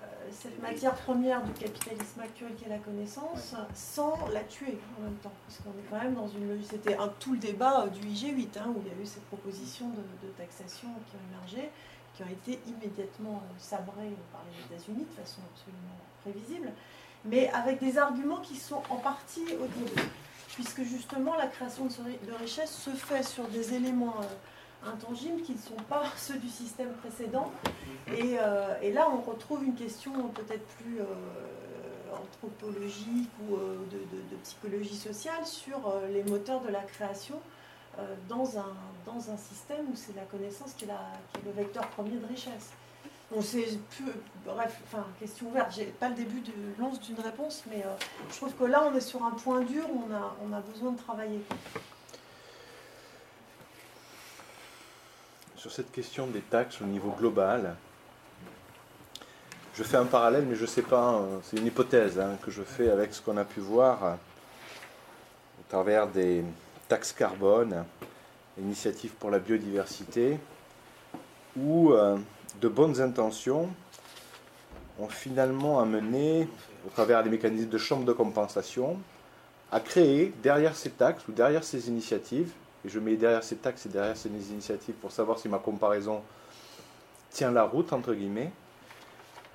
euh, 0.02 0.06
cette 0.32 0.60
matière 0.60 0.94
première 0.94 1.42
du 1.44 1.52
capitalisme 1.52 2.20
actuel 2.20 2.54
qui 2.56 2.64
est 2.64 2.68
la 2.68 2.78
connaissance 2.78 3.54
sans 3.74 4.18
la 4.32 4.40
tuer 4.40 4.78
en 4.98 5.04
même 5.04 5.16
temps? 5.16 5.32
Parce 5.46 5.60
qu'on 5.60 5.70
est 5.70 5.88
quand 5.88 6.02
même 6.02 6.14
dans 6.14 6.26
une 6.26 6.48
logique. 6.48 6.66
C'était 6.70 6.96
tout 7.20 7.32
le 7.32 7.38
débat 7.38 7.84
euh, 7.84 7.86
du 7.88 8.00
IG8 8.08 8.58
hein, 8.58 8.72
où 8.74 8.82
il 8.84 8.88
y 8.88 8.98
a 8.98 9.00
eu 9.00 9.06
ces 9.06 9.20
propositions 9.20 9.88
de, 9.90 10.28
taxation 10.36 10.88
qui 11.06 11.16
ont 11.16 11.36
émergé, 11.36 11.70
qui 12.14 12.22
ont 12.24 12.28
été 12.28 12.58
immédiatement 12.66 13.42
sabrées 13.58 14.16
par 14.32 14.42
les 14.50 14.76
États-Unis 14.76 15.06
de 15.08 15.22
façon 15.22 15.40
absolument 15.52 15.98
prévisible, 16.22 16.72
mais 17.24 17.50
avec 17.50 17.78
des 17.78 17.98
arguments 17.98 18.40
qui 18.40 18.56
sont 18.56 18.82
en 18.90 18.96
partie 18.96 19.44
au 19.60 19.66
puisque 20.54 20.82
justement 20.82 21.36
la 21.36 21.46
création 21.46 21.86
de 21.86 22.32
richesse 22.40 22.72
se 22.72 22.90
fait 22.90 23.22
sur 23.22 23.46
des 23.48 23.74
éléments 23.74 24.16
intangibles 24.86 25.42
qui 25.42 25.52
ne 25.52 25.58
sont 25.58 25.82
pas 25.88 26.04
ceux 26.16 26.38
du 26.38 26.48
système 26.48 26.92
précédent. 26.94 27.50
Euh, 28.08 28.74
et, 28.82 28.92
là, 28.92 29.08
on 29.10 29.20
retrouve 29.20 29.64
une 29.64 29.74
question 29.74 30.12
peut-être 30.28 30.66
plus 30.78 31.00
euh, 31.00 31.04
anthropologique 32.14 33.30
ou 33.42 33.56
euh, 33.56 33.76
de, 33.92 34.36
psychologie 34.42 34.96
sociale 34.96 35.44
sur 35.44 35.94
les 36.10 36.22
moteurs 36.24 36.60
de 36.62 36.68
la 36.68 36.80
création 36.80 37.40
dans, 38.28 38.56
un, 38.56 39.36
système 39.36 39.86
où 39.92 39.96
c'est 39.96 40.14
la 40.14 40.22
connaissance 40.22 40.72
qui 40.74 40.84
est, 40.84 40.88
le 41.44 41.50
vecteur 41.50 41.88
premier 41.88 42.16
de 42.16 42.26
richesse. 42.26 42.70
On 43.30 43.42
sait 43.42 43.78
peu, 43.98 44.12
bref, 44.46 44.80
enfin, 44.86 45.04
question 45.20 45.48
ouverte. 45.48 45.72
J'ai 45.76 45.84
pas 45.84 46.08
le 46.08 46.14
début 46.14 46.40
de 46.40 46.52
l'once 46.78 46.98
d'une 47.00 47.20
réponse, 47.20 47.62
mais 47.70 47.82
euh, 47.84 47.94
je 48.30 48.36
trouve 48.36 48.54
que 48.54 48.64
là, 48.64 48.88
on 48.90 48.96
est 48.96 49.02
sur 49.02 49.22
un 49.22 49.32
point 49.32 49.60
dur 49.60 49.84
on 49.90 50.14
a, 50.14 50.36
on 50.42 50.52
a 50.54 50.60
besoin 50.60 50.92
de 50.92 50.98
travailler. 50.98 51.40
Sur 55.56 55.70
cette 55.70 55.92
question 55.92 56.26
des 56.28 56.40
taxes 56.40 56.80
au 56.80 56.86
niveau 56.86 57.10
global, 57.10 57.76
je 59.74 59.82
fais 59.82 59.98
un 59.98 60.06
parallèle, 60.06 60.46
mais 60.46 60.56
je 60.56 60.62
ne 60.62 60.66
sais 60.66 60.82
pas, 60.82 61.10
hein, 61.10 61.40
c'est 61.42 61.58
une 61.58 61.66
hypothèse 61.66 62.18
hein, 62.18 62.38
que 62.42 62.50
je 62.50 62.62
fais 62.62 62.90
avec 62.90 63.12
ce 63.12 63.20
qu'on 63.20 63.36
a 63.36 63.44
pu 63.44 63.60
voir 63.60 64.16
au 65.60 65.70
travers 65.70 66.08
des 66.08 66.44
taxes 66.88 67.12
carbone, 67.12 67.84
initiatives 68.58 69.12
pour 69.12 69.30
la 69.30 69.38
biodiversité, 69.38 70.38
où 71.56 71.92
euh, 71.92 72.16
de 72.60 72.68
bonnes 72.68 73.00
intentions 73.00 73.68
ont 74.98 75.08
finalement 75.08 75.80
amené, 75.80 76.48
au 76.86 76.90
travers 76.90 77.22
des 77.22 77.30
mécanismes 77.30 77.68
de 77.68 77.78
chambre 77.78 78.04
de 78.04 78.12
compensation, 78.12 78.98
à 79.70 79.80
créer 79.80 80.32
derrière 80.42 80.74
ces 80.74 80.90
taxes 80.90 81.26
ou 81.28 81.32
derrière 81.32 81.62
ces 81.62 81.88
initiatives, 81.88 82.50
et 82.84 82.88
je 82.88 82.98
mets 82.98 83.16
derrière 83.16 83.44
ces 83.44 83.56
taxes 83.56 83.86
et 83.86 83.88
derrière 83.88 84.16
ces 84.16 84.28
initiatives 84.28 84.94
pour 84.94 85.12
savoir 85.12 85.38
si 85.38 85.48
ma 85.48 85.58
comparaison 85.58 86.22
tient 87.30 87.50
la 87.50 87.64
route, 87.64 87.92
entre 87.92 88.14
guillemets, 88.14 88.50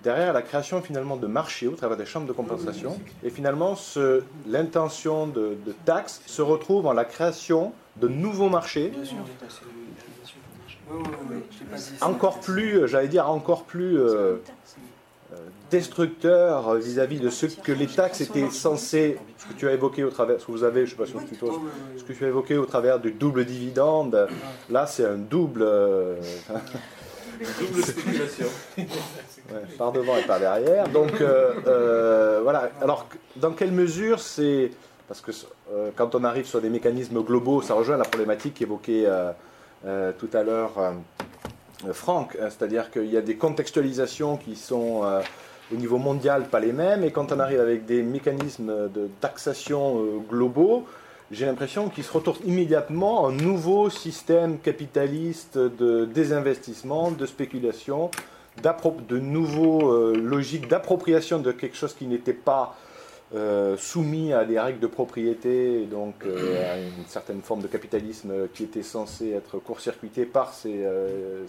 derrière 0.02 0.34
la 0.34 0.42
création 0.42 0.82
finalement 0.82 1.16
de 1.16 1.28
marchés 1.28 1.68
au 1.68 1.76
travers 1.76 1.98
des 1.98 2.06
chambres 2.06 2.28
de 2.28 2.34
compensation. 2.34 3.00
Et 3.24 3.30
finalement, 3.30 3.76
l'intention 4.48 5.28
de, 5.28 5.58
taxes 5.86 6.22
se 6.26 6.42
retrouve 6.42 6.86
en 6.86 6.94
la 6.94 7.06
création 7.06 7.74
de 7.98 8.08
nouveaux 8.08 8.50
marchés. 8.50 8.92
Encore 12.02 12.40
plus, 12.40 12.88
j'allais 12.88 13.08
dire, 13.08 13.30
encore 13.30 13.64
plus 13.64 13.98
euh, 13.98 14.36
euh, 15.32 15.36
destructeurs 15.72 16.76
vis-à-vis 16.76 17.20
de 17.20 17.30
ce 17.30 17.48
que 17.48 17.72
les 17.72 17.88
taxes 17.88 18.22
étaient 18.22 18.50
censées, 18.50 19.18
ce 19.38 19.46
que 19.54 19.60
tu 19.60 19.68
as 19.68 19.74
évoqué 19.74 20.04
au 20.04 20.10
travers, 20.10 20.40
ce 20.40 20.46
que 20.46 20.52
vous 20.52 20.64
avez, 20.64 20.86
je 20.86 20.92
sais 20.92 20.98
pas 20.98 21.06
si 21.06 21.14
ce 21.14 22.04
que 22.04 22.14
tu 22.14 22.26
as 22.26 22.28
évoqué 22.28 22.58
au 22.58 22.66
travers 22.66 23.00
du 23.00 23.12
double 23.12 23.46
dividende, 23.46 24.28
là 24.70 24.86
c'est 24.86 25.06
un 25.06 25.18
double. 25.18 25.64
Euh, 25.64 26.16
double 27.60 27.82
par 29.78 29.92
devant 29.92 30.18
et 30.18 30.24
par 30.24 30.40
derrière. 30.40 30.88
Donc 30.90 31.12
voilà. 32.44 32.70
Alors, 32.82 33.08
dans 33.38 33.52
quelle 33.52 33.72
mesure 33.72 34.20
c'est. 34.20 34.72
Parce 35.08 35.22
que 35.22 35.32
quand 35.96 36.16
on 36.16 36.24
arrive 36.24 36.46
sur 36.46 36.62
des 36.62 36.70
mécanismes 36.70 37.22
globaux, 37.22 37.62
ça 37.62 37.74
rejoint 37.74 37.98
la 37.98 38.06
problématique 38.06 38.62
évoquée 38.62 39.08
tout 39.84 40.30
à 40.34 40.44
l'heure 40.44 40.96
euh, 41.88 41.94
franck, 41.94 42.38
hein, 42.40 42.50
c'est-à-dire 42.50 42.92
qu'il 42.92 43.12
y 43.12 43.18
a 43.18 43.22
des 43.22 43.36
contextualisations 43.36 44.38
qui 44.38 44.56
sont 44.56 45.02
euh, 45.04 45.22
au 45.74 45.76
niveau 45.76 45.98
mondial 45.98 46.46
pas 46.46 46.60
les 46.60 46.72
mêmes, 46.72 47.04
et 47.04 47.12
quand 47.12 47.32
on 47.32 47.40
arrive 47.40 47.60
avec 47.60 47.86
des 47.86 48.04
mécanismes 48.04 48.90
de 48.90 49.10
taxation 49.20 50.00
euh, 50.00 50.20
globaux, 50.30 50.86
j'ai 51.32 51.46
l'impression 51.46 51.90
qu'ils 51.90 52.04
se 52.04 52.12
retournent 52.12 52.46
immédiatement 52.46 53.28
un 53.28 53.32
nouveau 53.32 53.90
système 53.90 54.60
capitaliste 54.60 55.58
de 55.58 56.06
désinvestissement, 56.06 57.12
de 57.12 57.26
spéculation, 57.26 58.12
de 58.62 59.18
nouveaux 59.18 60.14
logiques 60.14 60.68
d'appropriation 60.68 61.40
de 61.40 61.52
quelque 61.52 61.76
chose 61.76 61.96
qui 61.96 62.06
n'était 62.06 62.34
pas 62.34 62.76
euh, 63.36 63.78
soumis 63.78 64.32
à 64.32 64.46
des 64.46 64.60
règles 64.60 64.80
de 64.80 64.86
propriété, 64.86 65.88
donc 65.88 66.14
euh, 66.24 66.72
à 66.72 66.78
une 66.78 67.08
certaine 67.08 67.42
forme 67.42 67.62
de 67.64 67.68
capitalisme 67.68 68.48
qui 68.54 68.64
était 68.66 68.84
censé 68.84 69.32
être 69.32 69.58
court-circuité 69.58 70.26
par 70.26 70.54
ces, 70.54 70.84
euh, 70.84 71.44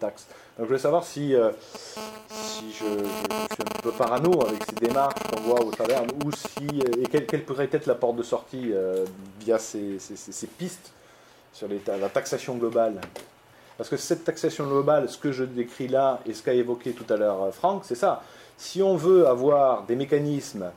taxes. 0.00 0.26
Donc 0.58 0.64
je 0.64 0.64
voulais 0.64 0.78
savoir 0.80 1.04
si, 1.04 1.36
si 2.28 2.72
je, 2.72 2.74
suis 2.74 2.84
un 2.84 3.82
peu 3.82 3.92
parano 3.92 4.32
avec 4.44 4.64
ces 4.64 4.84
démarches 4.84 5.22
qu'on 5.30 5.40
voit 5.42 5.64
au 5.64 5.70
travers, 5.70 6.02
ou 6.02 6.32
si, 6.32 6.80
et 6.80 7.06
quelle, 7.06 7.44
pourrait 7.44 7.70
être 7.70 7.86
la 7.86 7.94
porte 7.94 8.16
de 8.16 8.24
sortie 8.24 8.72
via 9.38 9.60
ces, 9.60 10.00
ces, 10.00 10.46
pistes 10.48 10.92
sur 11.52 11.68
la 11.68 12.08
taxation 12.08 12.56
globale. 12.56 13.00
Parce 13.78 13.88
que 13.88 13.96
cette 13.96 14.24
taxation 14.24 14.66
globale, 14.66 15.08
ce 15.08 15.18
que 15.18 15.30
je 15.30 15.44
décris 15.44 15.86
là, 15.86 16.20
et 16.26 16.34
ce 16.34 16.42
qu'a 16.42 16.54
évoqué 16.54 16.90
tout 16.90 17.10
à 17.12 17.16
l'heure 17.16 17.54
Franck, 17.54 17.84
c'est 17.84 17.94
ça. 17.94 18.24
Si 18.58 18.82
on 18.82 18.96
veut 18.96 19.28
avoir 19.28 19.84
des 19.84 19.94
mécanismes 19.94 20.70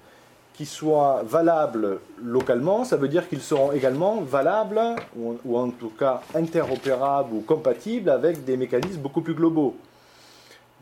qui 0.55 0.65
soient 0.65 1.21
valables 1.25 1.99
localement, 2.23 2.85
ça 2.85 2.95
veut 2.95 3.09
dire 3.09 3.27
qu'ils 3.27 3.41
seront 3.41 3.73
également 3.73 4.21
valables, 4.21 4.81
ou, 5.17 5.57
en 5.57 5.69
tout 5.69 5.89
cas 5.89 6.21
interopérables 6.33 7.33
ou 7.33 7.41
compatibles 7.41 8.09
avec 8.09 8.45
des 8.45 8.55
mécanismes 8.55 9.01
beaucoup 9.01 9.21
plus 9.21 9.33
globaux. 9.33 9.75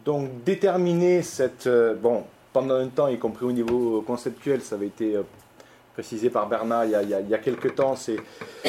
Donc 0.05 0.43
déterminer 0.43 1.21
cette... 1.23 1.67
Euh, 1.67 1.95
bon, 1.95 2.23
pendant 2.51 2.75
un 2.75 2.87
temps, 2.87 3.07
y 3.07 3.17
compris 3.17 3.45
au 3.45 3.51
niveau 3.51 4.03
conceptuel, 4.05 4.61
ça 4.61 4.75
avait 4.75 4.87
été 4.87 5.15
euh, 5.15 5.23
précisé 5.93 6.29
par 6.29 6.47
Bernard 6.47 6.85
il 6.85 6.91
y 6.91 6.95
a, 6.95 7.01
il 7.01 7.29
y 7.29 7.33
a, 7.33 7.37
quelques 7.39 7.75
temps, 7.75 7.95
c'est... 7.95 8.17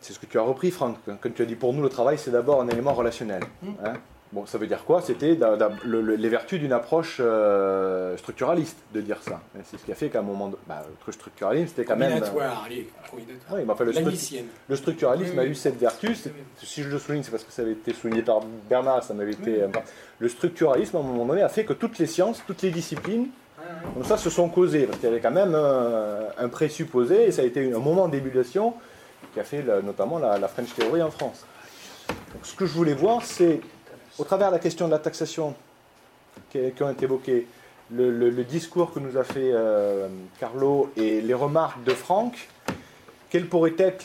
C'est 0.00 0.12
ce 0.12 0.18
que 0.18 0.26
tu 0.26 0.38
as 0.38 0.42
repris, 0.42 0.70
Franck, 0.70 0.98
quand 1.06 1.34
tu 1.34 1.40
as 1.40 1.46
dit 1.46 1.54
pour 1.54 1.72
nous, 1.72 1.82
le 1.82 1.88
travail, 1.88 2.18
c'est 2.18 2.30
d'abord 2.30 2.60
un 2.60 2.68
élément 2.68 2.92
relationnel. 2.92 3.42
Mmh. 3.62 3.68
Hein 3.86 3.94
Bon, 4.34 4.46
ça 4.46 4.58
veut 4.58 4.66
dire 4.66 4.84
quoi? 4.84 5.00
C'était 5.00 5.38
les 5.84 6.28
vertus 6.28 6.58
d'une 6.58 6.72
approche 6.72 7.18
euh, 7.20 8.16
structuraliste 8.16 8.76
de 8.92 9.00
dire 9.00 9.18
ça. 9.22 9.40
C'est 9.62 9.78
ce 9.78 9.84
qui 9.84 9.92
a 9.92 9.94
fait 9.94 10.08
qu'à 10.08 10.18
un 10.18 10.22
moment, 10.22 10.48
de, 10.48 10.56
bah, 10.66 10.84
le 10.88 10.96
truc 10.96 11.14
structuralisme, 11.14 11.68
c'était 11.68 11.84
quand 11.84 11.94
même. 11.94 12.20
allez, 12.20 12.88
oui, 13.52 13.64
enfin, 13.68 13.84
le, 13.84 13.92
le, 14.68 14.76
structuralisme 14.76 15.38
a 15.38 15.44
eu 15.44 15.54
cette 15.54 15.78
vertu. 15.78 16.16
Si 16.60 16.82
je 16.82 16.88
le 16.88 16.98
souligne, 16.98 17.22
c'est 17.22 17.30
parce 17.30 17.44
que 17.44 17.52
ça 17.52 17.62
avait 17.62 17.72
été 17.72 17.94
souligné 17.94 18.22
par 18.22 18.40
Bernard, 18.68 19.04
ça 19.04 19.14
m'avait 19.14 19.30
été. 19.30 19.62
le 20.18 20.28
structuralisme, 20.28 20.96
à 20.96 20.98
un 20.98 21.04
moment 21.04 21.26
donné, 21.26 21.42
a 21.42 21.48
fait 21.48 21.64
que 21.64 21.72
toutes 21.72 21.96
les 21.98 22.06
sciences, 22.06 22.42
toutes 22.44 22.62
les 22.62 22.72
disciplines, 22.72 23.28
comme 23.94 24.04
ça, 24.04 24.16
se 24.16 24.30
sont 24.30 24.48
causées. 24.48 24.86
Parce 24.86 24.98
qu'il 24.98 25.10
y 25.10 25.12
avait 25.12 25.20
quand 25.20 25.30
même 25.30 25.54
un, 25.54 26.48
présupposé, 26.48 27.26
et 27.26 27.30
ça 27.30 27.42
a 27.42 27.44
été 27.44 27.72
un 27.72 27.78
moment 27.78 28.08
d'ébullition 28.08 28.74
qui 29.32 29.38
a 29.38 29.44
fait 29.44 29.64
notamment 29.84 30.18
la, 30.18 30.38
la 30.38 30.48
French 30.48 30.74
Theory 30.74 31.02
en 31.02 31.12
France. 31.12 31.46
Donc, 32.08 32.44
ce 32.44 32.56
que 32.56 32.66
je 32.66 32.72
voulais 32.72 32.94
voir, 32.94 33.22
c'est 33.22 33.60
au 34.18 34.24
travers 34.24 34.48
de 34.48 34.54
la 34.54 34.58
question 34.58 34.86
de 34.86 34.92
la 34.92 34.98
taxation 34.98 35.54
qui, 36.50 36.58
ont 36.80 36.90
été 36.90 37.04
évoquées, 37.04 37.46
le, 37.90 38.30
discours 38.44 38.92
que 38.92 39.00
nous 39.00 39.16
a 39.16 39.24
fait 39.24 39.50
euh, 39.52 40.08
Carlo 40.40 40.90
et 40.96 41.20
les 41.20 41.34
remarques 41.34 41.82
de 41.84 41.92
Franck, 41.92 42.48
quelle 43.30 43.48
pourrait 43.48 43.74
être 43.78 44.04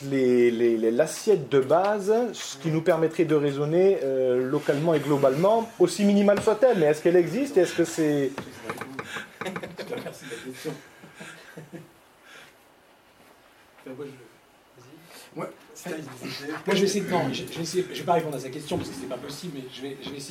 l'assiette 0.90 1.48
de 1.48 1.60
base, 1.60 2.12
ce 2.32 2.56
qui 2.58 2.68
nous 2.68 2.82
permettrait 2.82 3.24
de 3.24 3.36
raisonner 3.36 3.98
euh, 4.02 4.50
localement 4.50 4.92
et 4.94 4.98
globalement, 4.98 5.70
aussi 5.78 6.04
minimale 6.04 6.42
soit-elle, 6.42 6.78
mais 6.78 6.86
est-ce 6.86 7.02
qu'elle 7.02 7.16
existe 7.16 7.56
Est-ce 7.56 7.74
que 7.74 7.84
c'est... 7.84 8.32
Moi, 15.36 15.48
je 15.86 16.72
vais 16.72 16.80
essayer 16.82 17.00
de. 17.04 17.10
Non, 17.10 17.32
je, 17.32 17.42
je, 17.52 17.76
vais, 17.76 17.82
vais 17.82 18.02
pas 18.02 18.14
répondre 18.14 18.36
à 18.36 18.40
sa 18.40 18.48
question 18.50 18.76
parce 18.76 18.90
que 18.90 18.96
c'est 19.00 19.08
pas 19.08 19.16
possible, 19.18 19.54
mais 19.56 19.64
je 19.74 19.82
vais, 19.82 19.96
je 20.02 20.10
vais 20.10 20.16
essayer. 20.16 20.28